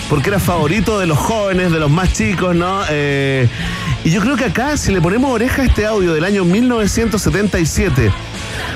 Porque 0.09 0.29
era 0.29 0.39
favorito 0.39 0.99
de 0.99 1.07
los 1.07 1.17
jóvenes, 1.17 1.71
de 1.71 1.79
los 1.79 1.89
más 1.89 2.13
chicos, 2.13 2.55
¿no? 2.55 2.81
Eh, 2.89 3.47
y 4.03 4.11
yo 4.11 4.21
creo 4.21 4.35
que 4.35 4.45
acá, 4.45 4.77
si 4.77 4.91
le 4.93 5.01
ponemos 5.01 5.31
oreja 5.31 5.63
a 5.63 5.65
este 5.65 5.85
audio 5.85 6.13
del 6.13 6.23
año 6.23 6.45
1977, 6.45 8.11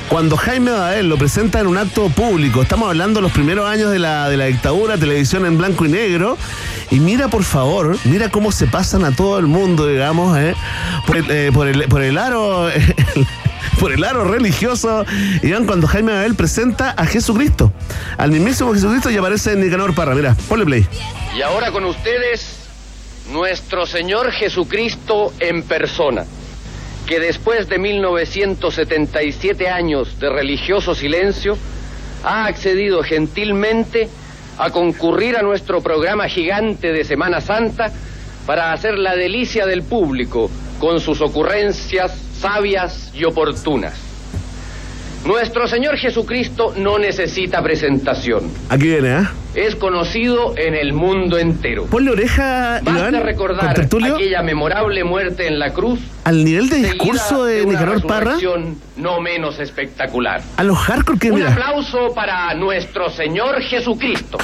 cuando 0.09 0.37
Jaime 0.37 0.71
Bael 0.71 1.09
lo 1.09 1.17
presenta 1.17 1.59
en 1.59 1.67
un 1.67 1.77
acto 1.77 2.09
público, 2.09 2.61
estamos 2.61 2.87
hablando 2.87 3.19
de 3.19 3.23
los 3.23 3.31
primeros 3.31 3.69
años 3.69 3.91
de 3.91 3.99
la, 3.99 4.29
de 4.29 4.37
la 4.37 4.45
dictadura, 4.45 4.97
televisión 4.97 5.45
en 5.45 5.57
blanco 5.57 5.85
y 5.85 5.89
negro, 5.89 6.37
y 6.89 6.99
mira 6.99 7.27
por 7.27 7.43
favor, 7.43 7.97
mira 8.05 8.29
cómo 8.29 8.51
se 8.51 8.65
pasan 8.65 9.03
a 9.03 9.11
todo 9.11 9.37
el 9.37 9.47
mundo, 9.47 9.85
digamos, 9.85 10.37
¿eh? 10.39 10.55
por, 11.05 11.17
el, 11.17 11.29
eh, 11.29 11.51
por, 11.53 11.67
el, 11.67 11.83
por 11.83 12.01
el 12.01 12.17
aro... 12.17 12.69
por 13.79 13.91
el 13.91 14.03
aro 14.03 14.23
religioso, 14.23 15.05
y 15.41 15.49
vean 15.49 15.65
cuando 15.65 15.87
Jaime 15.87 16.13
Abel 16.13 16.35
presenta 16.35 16.91
a 16.91 17.05
Jesucristo, 17.05 17.71
al 18.17 18.31
mismísimo 18.31 18.73
Jesucristo 18.73 19.09
y 19.09 19.17
aparece 19.17 19.55
Nicanor 19.55 19.93
Parra. 19.95 20.15
Mira, 20.15 20.35
ponle 20.47 20.65
play. 20.65 20.87
Y 21.35 21.41
ahora 21.41 21.71
con 21.71 21.85
ustedes, 21.85 22.67
nuestro 23.31 23.85
Señor 23.85 24.31
Jesucristo 24.31 25.33
en 25.39 25.63
persona, 25.63 26.25
que 27.05 27.19
después 27.19 27.69
de 27.69 27.79
1977 27.79 29.69
años 29.69 30.19
de 30.19 30.29
religioso 30.29 30.95
silencio, 30.95 31.57
ha 32.23 32.45
accedido 32.45 33.03
gentilmente 33.03 34.09
a 34.57 34.71
concurrir 34.71 35.37
a 35.37 35.43
nuestro 35.43 35.81
programa 35.81 36.27
gigante 36.27 36.91
de 36.91 37.03
Semana 37.03 37.41
Santa 37.41 37.91
para 38.45 38.73
hacer 38.73 38.97
la 38.97 39.15
delicia 39.15 39.65
del 39.65 39.83
público 39.83 40.49
con 40.79 40.99
sus 40.99 41.21
ocurrencias 41.21 42.11
sabias 42.39 43.11
y 43.13 43.23
oportunas. 43.25 43.93
Nuestro 45.25 45.67
Señor 45.67 45.97
Jesucristo 45.97 46.73
no 46.77 46.99
necesita 46.99 47.61
presentación. 47.61 48.49
Aquí 48.69 48.83
viene, 48.87 49.17
¿eh? 49.17 49.27
Es 49.55 49.75
conocido 49.75 50.53
en 50.55 50.75
el 50.75 50.93
mundo 50.93 51.37
entero. 51.39 51.85
Ponle 51.87 52.11
oreja, 52.11 52.79
Basta 52.83 53.09
Iván, 53.09 53.23
recordar 53.23 53.75
aquella 53.77 54.43
memorable 54.43 55.03
muerte 55.03 55.47
en 55.47 55.57
la 55.59 55.73
cruz. 55.73 55.99
al 56.23 56.45
nivel 56.45 56.69
de 56.69 56.77
discurso 56.77 57.43
de 57.45 57.63
una 57.63 57.73
Nicanor 57.73 58.05
Parra, 58.05 58.35
no 58.97 59.19
menos 59.19 59.59
espectacular. 59.59 60.41
a 60.55 60.63
los 60.63 60.77
hardcore 60.77 61.17
que 61.19 61.31
Un 61.31 61.39
mira. 61.39 61.51
aplauso 61.51 62.13
para 62.13 62.53
nuestro 62.53 63.09
Señor 63.09 63.59
Jesucristo. 63.63 64.37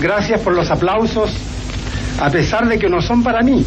Gracias 0.00 0.40
por 0.40 0.54
los 0.54 0.70
aplausos, 0.70 1.30
a 2.20 2.30
pesar 2.30 2.68
de 2.68 2.78
que 2.78 2.88
no 2.88 3.00
son 3.02 3.22
para 3.22 3.42
mí. 3.42 3.64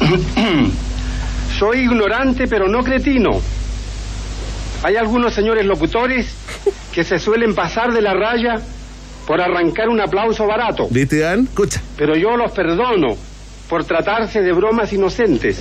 Soy 1.58 1.80
ignorante, 1.80 2.46
pero 2.46 2.68
no 2.68 2.82
cretino. 2.82 3.40
Hay 4.82 4.96
algunos 4.96 5.32
señores 5.32 5.64
locutores 5.64 6.26
que 6.92 7.04
se 7.04 7.18
suelen 7.18 7.54
pasar 7.54 7.92
de 7.92 8.02
la 8.02 8.12
raya 8.14 8.60
por 9.26 9.40
arrancar 9.40 9.88
un 9.88 10.00
aplauso 10.00 10.46
barato. 10.46 10.88
¿Viste? 10.90 11.22
Escucha. 11.32 11.80
Pero 11.96 12.16
yo 12.16 12.36
los 12.36 12.52
perdono 12.52 13.16
por 13.68 13.84
tratarse 13.84 14.42
de 14.42 14.52
bromas 14.52 14.92
inocentes. 14.92 15.58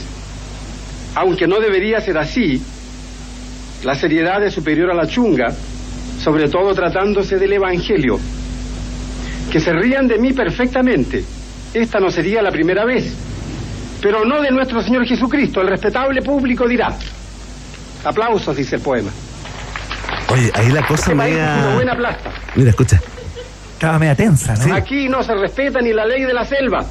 Aunque 1.16 1.48
no 1.48 1.60
debería 1.60 2.02
ser 2.02 2.18
así, 2.18 2.62
la 3.84 3.96
seriedad 3.96 4.44
es 4.44 4.54
superior 4.54 4.92
a 4.92 4.94
la 4.94 5.08
chunga, 5.08 5.54
sobre 6.24 6.48
todo 6.48 6.74
tratándose 6.74 7.38
del 7.38 7.54
Evangelio. 7.54 8.18
Que 9.52 9.60
se 9.60 9.74
rían 9.74 10.08
de 10.08 10.18
mí 10.18 10.32
perfectamente. 10.32 11.24
Esta 11.74 12.00
no 12.00 12.10
sería 12.10 12.42
la 12.42 12.50
primera 12.52 12.86
vez. 12.86 13.14
Pero 14.02 14.24
no 14.26 14.42
de 14.42 14.50
nuestro 14.52 14.82
Señor 14.82 15.06
Jesucristo. 15.06 15.62
El 15.62 15.68
respetable 15.68 16.22
público 16.22 16.68
dirá. 16.68 16.96
Aplausos, 18.06 18.56
dice 18.56 18.78
el 18.78 18.82
poema. 18.82 19.12
Oye, 20.30 20.50
ahí 20.56 20.70
la 20.70 20.82
cosa 20.88 20.94
Este 20.94 21.12
es 21.12 21.16
una 21.16 21.24
media. 21.26 21.72
buena 21.76 21.96
plasta. 21.96 22.32
Mira, 22.56 22.70
escucha. 22.70 23.00
Estaba 23.74 24.00
media 24.00 24.16
tensa, 24.16 24.56
¿no? 24.56 24.74
Aquí 24.74 25.10
no 25.10 25.22
se 25.24 25.36
respeta 25.36 25.82
ni 25.82 25.92
la 25.92 26.06
ley 26.06 26.24
de 26.24 26.34
la 26.34 26.46
selva. 26.46 26.86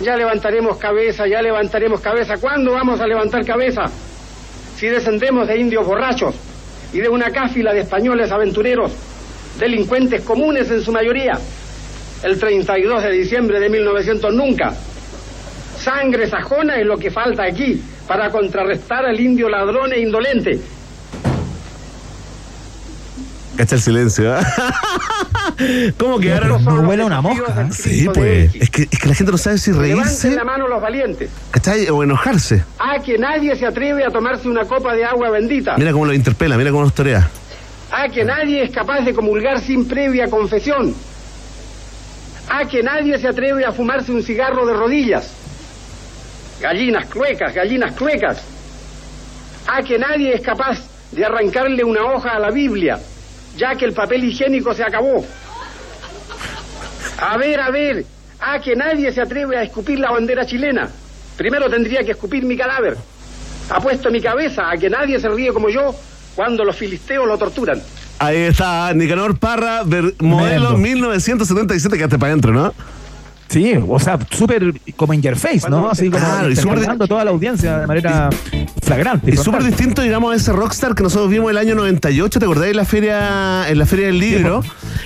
Ya 0.00 0.16
levantaremos 0.16 0.76
cabeza, 0.78 1.26
ya 1.26 1.40
levantaremos 1.40 2.00
cabeza. 2.00 2.34
¿Cuándo 2.38 2.72
vamos 2.72 3.00
a 3.00 3.06
levantar 3.06 3.44
cabeza? 3.46 3.84
Si 4.76 4.86
descendemos 4.88 5.46
de 5.48 5.58
indios 5.58 5.86
borrachos 5.86 6.34
y 6.92 7.00
de 7.00 7.08
una 7.08 7.30
cáfila 7.30 7.72
de 7.72 7.80
españoles 7.80 8.30
aventureros, 8.30 8.92
delincuentes 9.58 10.22
comunes 10.22 10.70
en 10.70 10.82
su 10.82 10.92
mayoría. 10.92 11.38
El 12.22 12.38
32 12.38 13.02
de 13.02 13.10
diciembre 13.12 13.60
de 13.60 13.68
1900 13.68 14.34
nunca. 14.34 14.74
Sangre 15.78 16.26
sajona 16.26 16.76
es 16.76 16.86
lo 16.86 16.96
que 16.96 17.10
falta 17.10 17.44
aquí 17.44 17.80
para 18.06 18.30
contrarrestar 18.30 19.04
al 19.04 19.20
indio 19.20 19.48
ladrón 19.48 19.92
e 19.92 20.00
indolente. 20.00 20.58
Cacha 23.56 23.76
el 23.76 23.80
silencio, 23.80 24.36
¿eh? 24.36 24.42
¿Cómo 25.98 26.18
quedaron? 26.18 26.62
No 26.62 26.80
huele 26.82 27.02
a 27.02 27.06
una 27.06 27.20
mosca. 27.20 27.70
Sí, 27.70 28.06
pues. 28.12 28.54
Es 28.54 28.70
que, 28.70 28.82
es 28.82 28.98
que 28.98 29.08
la 29.08 29.14
gente 29.14 29.32
no 29.32 29.38
sabe 29.38 29.58
si 29.58 29.70
Levanten 29.70 29.96
reírse, 29.98 30.30
la 30.32 30.44
mano 30.44 30.68
los 30.68 30.80
valientes. 30.80 31.30
¿cachai? 31.50 31.88
O 31.88 32.02
enojarse. 32.02 32.64
A 32.78 32.98
que 33.02 33.16
nadie 33.16 33.56
se 33.56 33.66
atreve 33.66 34.04
a 34.04 34.10
tomarse 34.10 34.48
una 34.48 34.64
copa 34.64 34.94
de 34.94 35.04
agua 35.04 35.30
bendita. 35.30 35.76
Mira 35.78 35.92
cómo 35.92 36.04
lo 36.04 36.12
interpela, 36.12 36.56
mira 36.58 36.70
cómo 36.70 36.82
lo 36.82 36.90
torea. 36.90 37.28
A 37.90 38.08
que 38.08 38.24
nadie 38.24 38.64
es 38.64 38.70
capaz 38.70 39.00
de 39.00 39.14
comulgar 39.14 39.60
sin 39.60 39.88
previa 39.88 40.28
confesión. 40.28 40.94
A 42.50 42.66
que 42.66 42.82
nadie 42.82 43.18
se 43.18 43.28
atreve 43.28 43.64
a 43.64 43.72
fumarse 43.72 44.12
un 44.12 44.22
cigarro 44.22 44.66
de 44.66 44.74
rodillas. 44.74 45.32
Gallinas 46.60 47.06
cluecas, 47.06 47.54
gallinas 47.54 47.94
cluecas. 47.94 48.42
A 49.66 49.82
que 49.82 49.98
nadie 49.98 50.34
es 50.34 50.42
capaz 50.42 50.78
de 51.12 51.24
arrancarle 51.24 51.82
una 51.84 52.04
hoja 52.04 52.30
a 52.30 52.38
la 52.38 52.50
Biblia, 52.50 52.98
ya 53.56 53.74
que 53.74 53.84
el 53.84 53.92
papel 53.92 54.24
higiénico 54.24 54.74
se 54.74 54.82
acabó. 54.84 55.24
A 57.18 57.36
ver, 57.38 57.60
a 57.60 57.70
ver, 57.70 58.04
a 58.40 58.58
que 58.60 58.76
nadie 58.76 59.10
se 59.12 59.20
atreve 59.22 59.56
a 59.56 59.62
escupir 59.62 59.98
la 59.98 60.10
bandera 60.10 60.44
chilena. 60.46 60.88
Primero 61.36 61.68
tendría 61.70 62.04
que 62.04 62.12
escupir 62.12 62.44
mi 62.44 62.56
cadáver. 62.56 62.96
Apuesto 63.70 64.10
mi 64.10 64.20
cabeza 64.20 64.70
a 64.70 64.76
que 64.76 64.88
nadie 64.90 65.18
se 65.18 65.28
ríe 65.28 65.52
como 65.52 65.68
yo 65.68 65.94
cuando 66.34 66.64
los 66.64 66.76
filisteos 66.76 67.26
lo 67.26 67.36
torturan. 67.38 67.80
Ahí 68.18 68.36
está, 68.38 68.92
Nicanor 68.94 69.38
Parra, 69.38 69.82
ver- 69.84 70.14
modelo 70.20 70.68
Tremendo. 70.70 70.76
1977, 70.78 71.96
quedaste 71.96 72.18
para 72.18 72.32
adentro, 72.32 72.52
¿no? 72.52 72.72
Sí, 73.48 73.74
o 73.88 73.98
sea, 74.00 74.18
súper 74.30 74.74
como 74.96 75.14
in 75.14 75.22
your 75.22 75.36
face, 75.36 75.68
¿no? 75.70 75.88
Así 75.88 76.10
como 76.10 76.24
Claro, 76.24 76.50
y 76.50 77.08
toda 77.08 77.24
la 77.24 77.30
audiencia 77.30 77.78
de 77.78 77.86
manera 77.86 78.28
flagrante. 78.82 79.30
Y 79.30 79.36
súper 79.36 79.62
distinto, 79.62 80.02
digamos, 80.02 80.32
a 80.32 80.36
ese 80.36 80.52
rockstar 80.52 80.94
que 80.94 81.02
nosotros 81.02 81.30
vimos 81.30 81.50
el 81.50 81.58
año 81.58 81.74
98, 81.74 82.38
¿te 82.38 82.44
acordás? 82.44 82.68
En 82.68 82.76
la 82.76 82.84
feria, 82.84 83.68
en 83.68 83.78
la 83.78 83.86
feria 83.86 84.06
del 84.06 84.18
libro, 84.18 84.62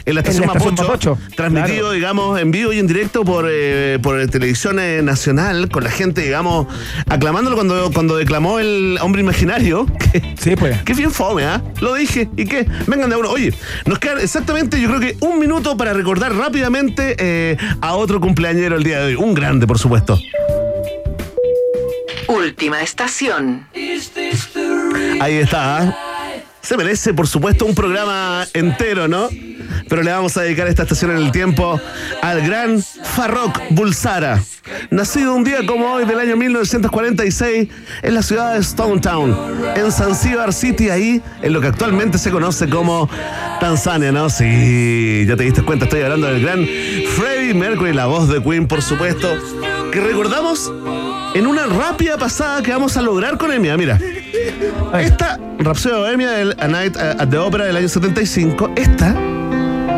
en 0.06 0.14
la 0.14 0.20
estación, 0.20 0.44
En 0.44 0.48
la 0.48 0.54
estación 0.54 0.76
Mapocho, 0.76 0.82
Mapocho, 0.82 1.18
transmitido, 1.36 1.78
claro. 1.78 1.92
digamos, 1.92 2.40
en 2.40 2.50
vivo 2.50 2.72
y 2.72 2.78
en 2.78 2.86
directo 2.86 3.24
por, 3.24 3.46
eh, 3.48 3.98
por 4.02 4.26
televisión 4.28 4.78
eh, 4.78 5.02
nacional, 5.02 5.68
con 5.68 5.84
la 5.84 5.90
gente, 5.90 6.22
digamos, 6.22 6.66
aclamándolo 7.08 7.56
cuando, 7.56 7.90
cuando 7.92 8.16
declamó 8.16 8.58
el 8.58 8.98
hombre 9.00 9.22
imaginario. 9.22 9.86
Sí, 10.40 10.56
pues. 10.56 10.80
Qué 10.82 10.94
bien 10.94 11.10
fome, 11.10 11.44
¿ah? 11.44 11.62
Lo 11.80 11.94
dije. 11.94 12.28
¿Y 12.36 12.46
qué? 12.46 12.66
Vengan 12.86 13.10
de 13.10 13.16
a 13.16 13.18
uno. 13.18 13.30
Oye, 13.30 13.52
nos 13.84 13.98
queda 13.98 14.20
exactamente, 14.20 14.80
yo 14.80 14.88
creo 14.88 15.00
que 15.00 15.16
un 15.20 15.38
minuto 15.38 15.76
para 15.76 15.92
recordar 15.92 16.34
rápidamente 16.34 17.14
eh, 17.18 17.56
a 17.82 17.94
otro 17.94 18.20
cumpleañero 18.20 18.76
el 18.76 18.82
día 18.82 19.00
de 19.00 19.06
hoy. 19.06 19.14
Un 19.16 19.34
grande, 19.34 19.66
por 19.66 19.78
supuesto. 19.78 20.18
Última 22.26 22.80
estación. 22.80 23.66
Ahí 25.20 25.34
está. 25.34 25.78
¿ah? 25.78 26.09
Se 26.62 26.76
merece, 26.76 27.14
por 27.14 27.26
supuesto, 27.26 27.64
un 27.64 27.74
programa 27.74 28.46
entero, 28.54 29.08
¿no? 29.08 29.28
Pero 29.88 30.02
le 30.02 30.12
vamos 30.12 30.36
a 30.36 30.42
dedicar 30.42 30.68
esta 30.68 30.82
estación 30.82 31.10
en 31.12 31.16
el 31.18 31.32
tiempo 31.32 31.80
al 32.22 32.42
gran 32.42 32.82
Farrokh 32.82 33.58
Bulsara. 33.70 34.40
Nacido 34.90 35.34
un 35.34 35.42
día 35.42 35.66
como 35.66 35.92
hoy 35.92 36.04
del 36.04 36.20
año 36.20 36.36
1946 36.36 37.68
en 38.02 38.14
la 38.14 38.22
ciudad 38.22 38.54
de 38.54 38.60
Stone 38.60 39.00
Town, 39.00 39.36
en 39.74 39.90
Zanzibar 39.90 40.52
City, 40.52 40.90
ahí 40.90 41.22
en 41.42 41.52
lo 41.52 41.60
que 41.60 41.68
actualmente 41.68 42.18
se 42.18 42.30
conoce 42.30 42.68
como 42.68 43.08
Tanzania, 43.58 44.12
¿no? 44.12 44.30
Sí, 44.30 45.24
ya 45.26 45.36
te 45.36 45.44
diste 45.44 45.62
cuenta, 45.62 45.86
estoy 45.86 46.02
hablando 46.02 46.28
del 46.28 46.42
gran 46.42 46.66
Freddie 47.16 47.54
Mercury, 47.54 47.94
la 47.94 48.06
voz 48.06 48.28
de 48.28 48.42
Queen, 48.42 48.68
por 48.68 48.82
supuesto, 48.82 49.28
que 49.90 50.00
recordamos 50.00 50.70
en 51.34 51.46
una 51.46 51.66
rápida 51.66 52.16
pasada 52.18 52.62
que 52.62 52.70
vamos 52.70 52.96
a 52.96 53.02
lograr 53.02 53.38
con 53.38 53.52
Emia. 53.52 53.76
Mira, 53.76 53.98
esta 54.94 55.38
Rhapsody 55.58 55.94
Bohemia 55.94 56.30
del 56.30 56.56
A 56.60 56.68
Night 56.68 56.96
at 56.96 57.28
the 57.28 57.38
Opera 57.38 57.64
del 57.64 57.76
año 57.76 57.88
75, 57.88 58.70
esta 58.76 59.14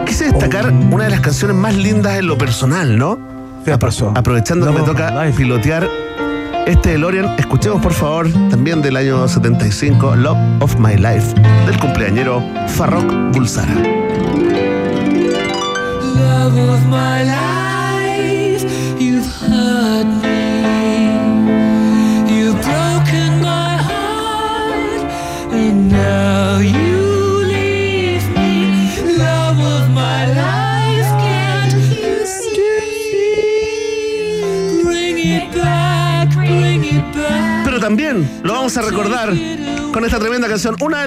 quise 0.07 0.27
destacar 0.27 0.71
una 0.91 1.05
de 1.05 1.11
las 1.11 1.21
canciones 1.21 1.57
más 1.57 1.75
lindas 1.77 2.19
en 2.19 2.27
lo 2.27 2.37
personal, 2.37 2.97
¿no? 2.99 3.19
Apro- 3.67 4.13
Aprovechando 4.17 4.67
que 4.67 4.73
me 4.79 4.85
toca 4.85 5.25
pilotear 5.37 5.89
este 6.67 6.91
DeLorean, 6.91 7.35
escuchemos 7.39 7.81
por 7.81 7.93
favor 7.93 8.29
también 8.51 8.83
del 8.83 8.97
año 8.97 9.27
75, 9.29 10.17
Love 10.17 10.39
of 10.61 10.77
My 10.79 10.97
Life, 10.97 11.35
del 11.67 11.79
cumpleañero 11.79 12.43
Farrokh 12.69 13.11
Bulsara. 13.33 13.73
Love 16.15 16.59
of 16.71 16.85
my 16.87 17.25
life, 17.25 17.62
lo 38.43 38.53
vamos 38.53 38.77
a 38.77 38.83
recordar 38.83 39.33
con 39.93 40.05
esta 40.05 40.19
tremenda 40.19 40.49
canción, 40.49 40.77
una 40.81 41.01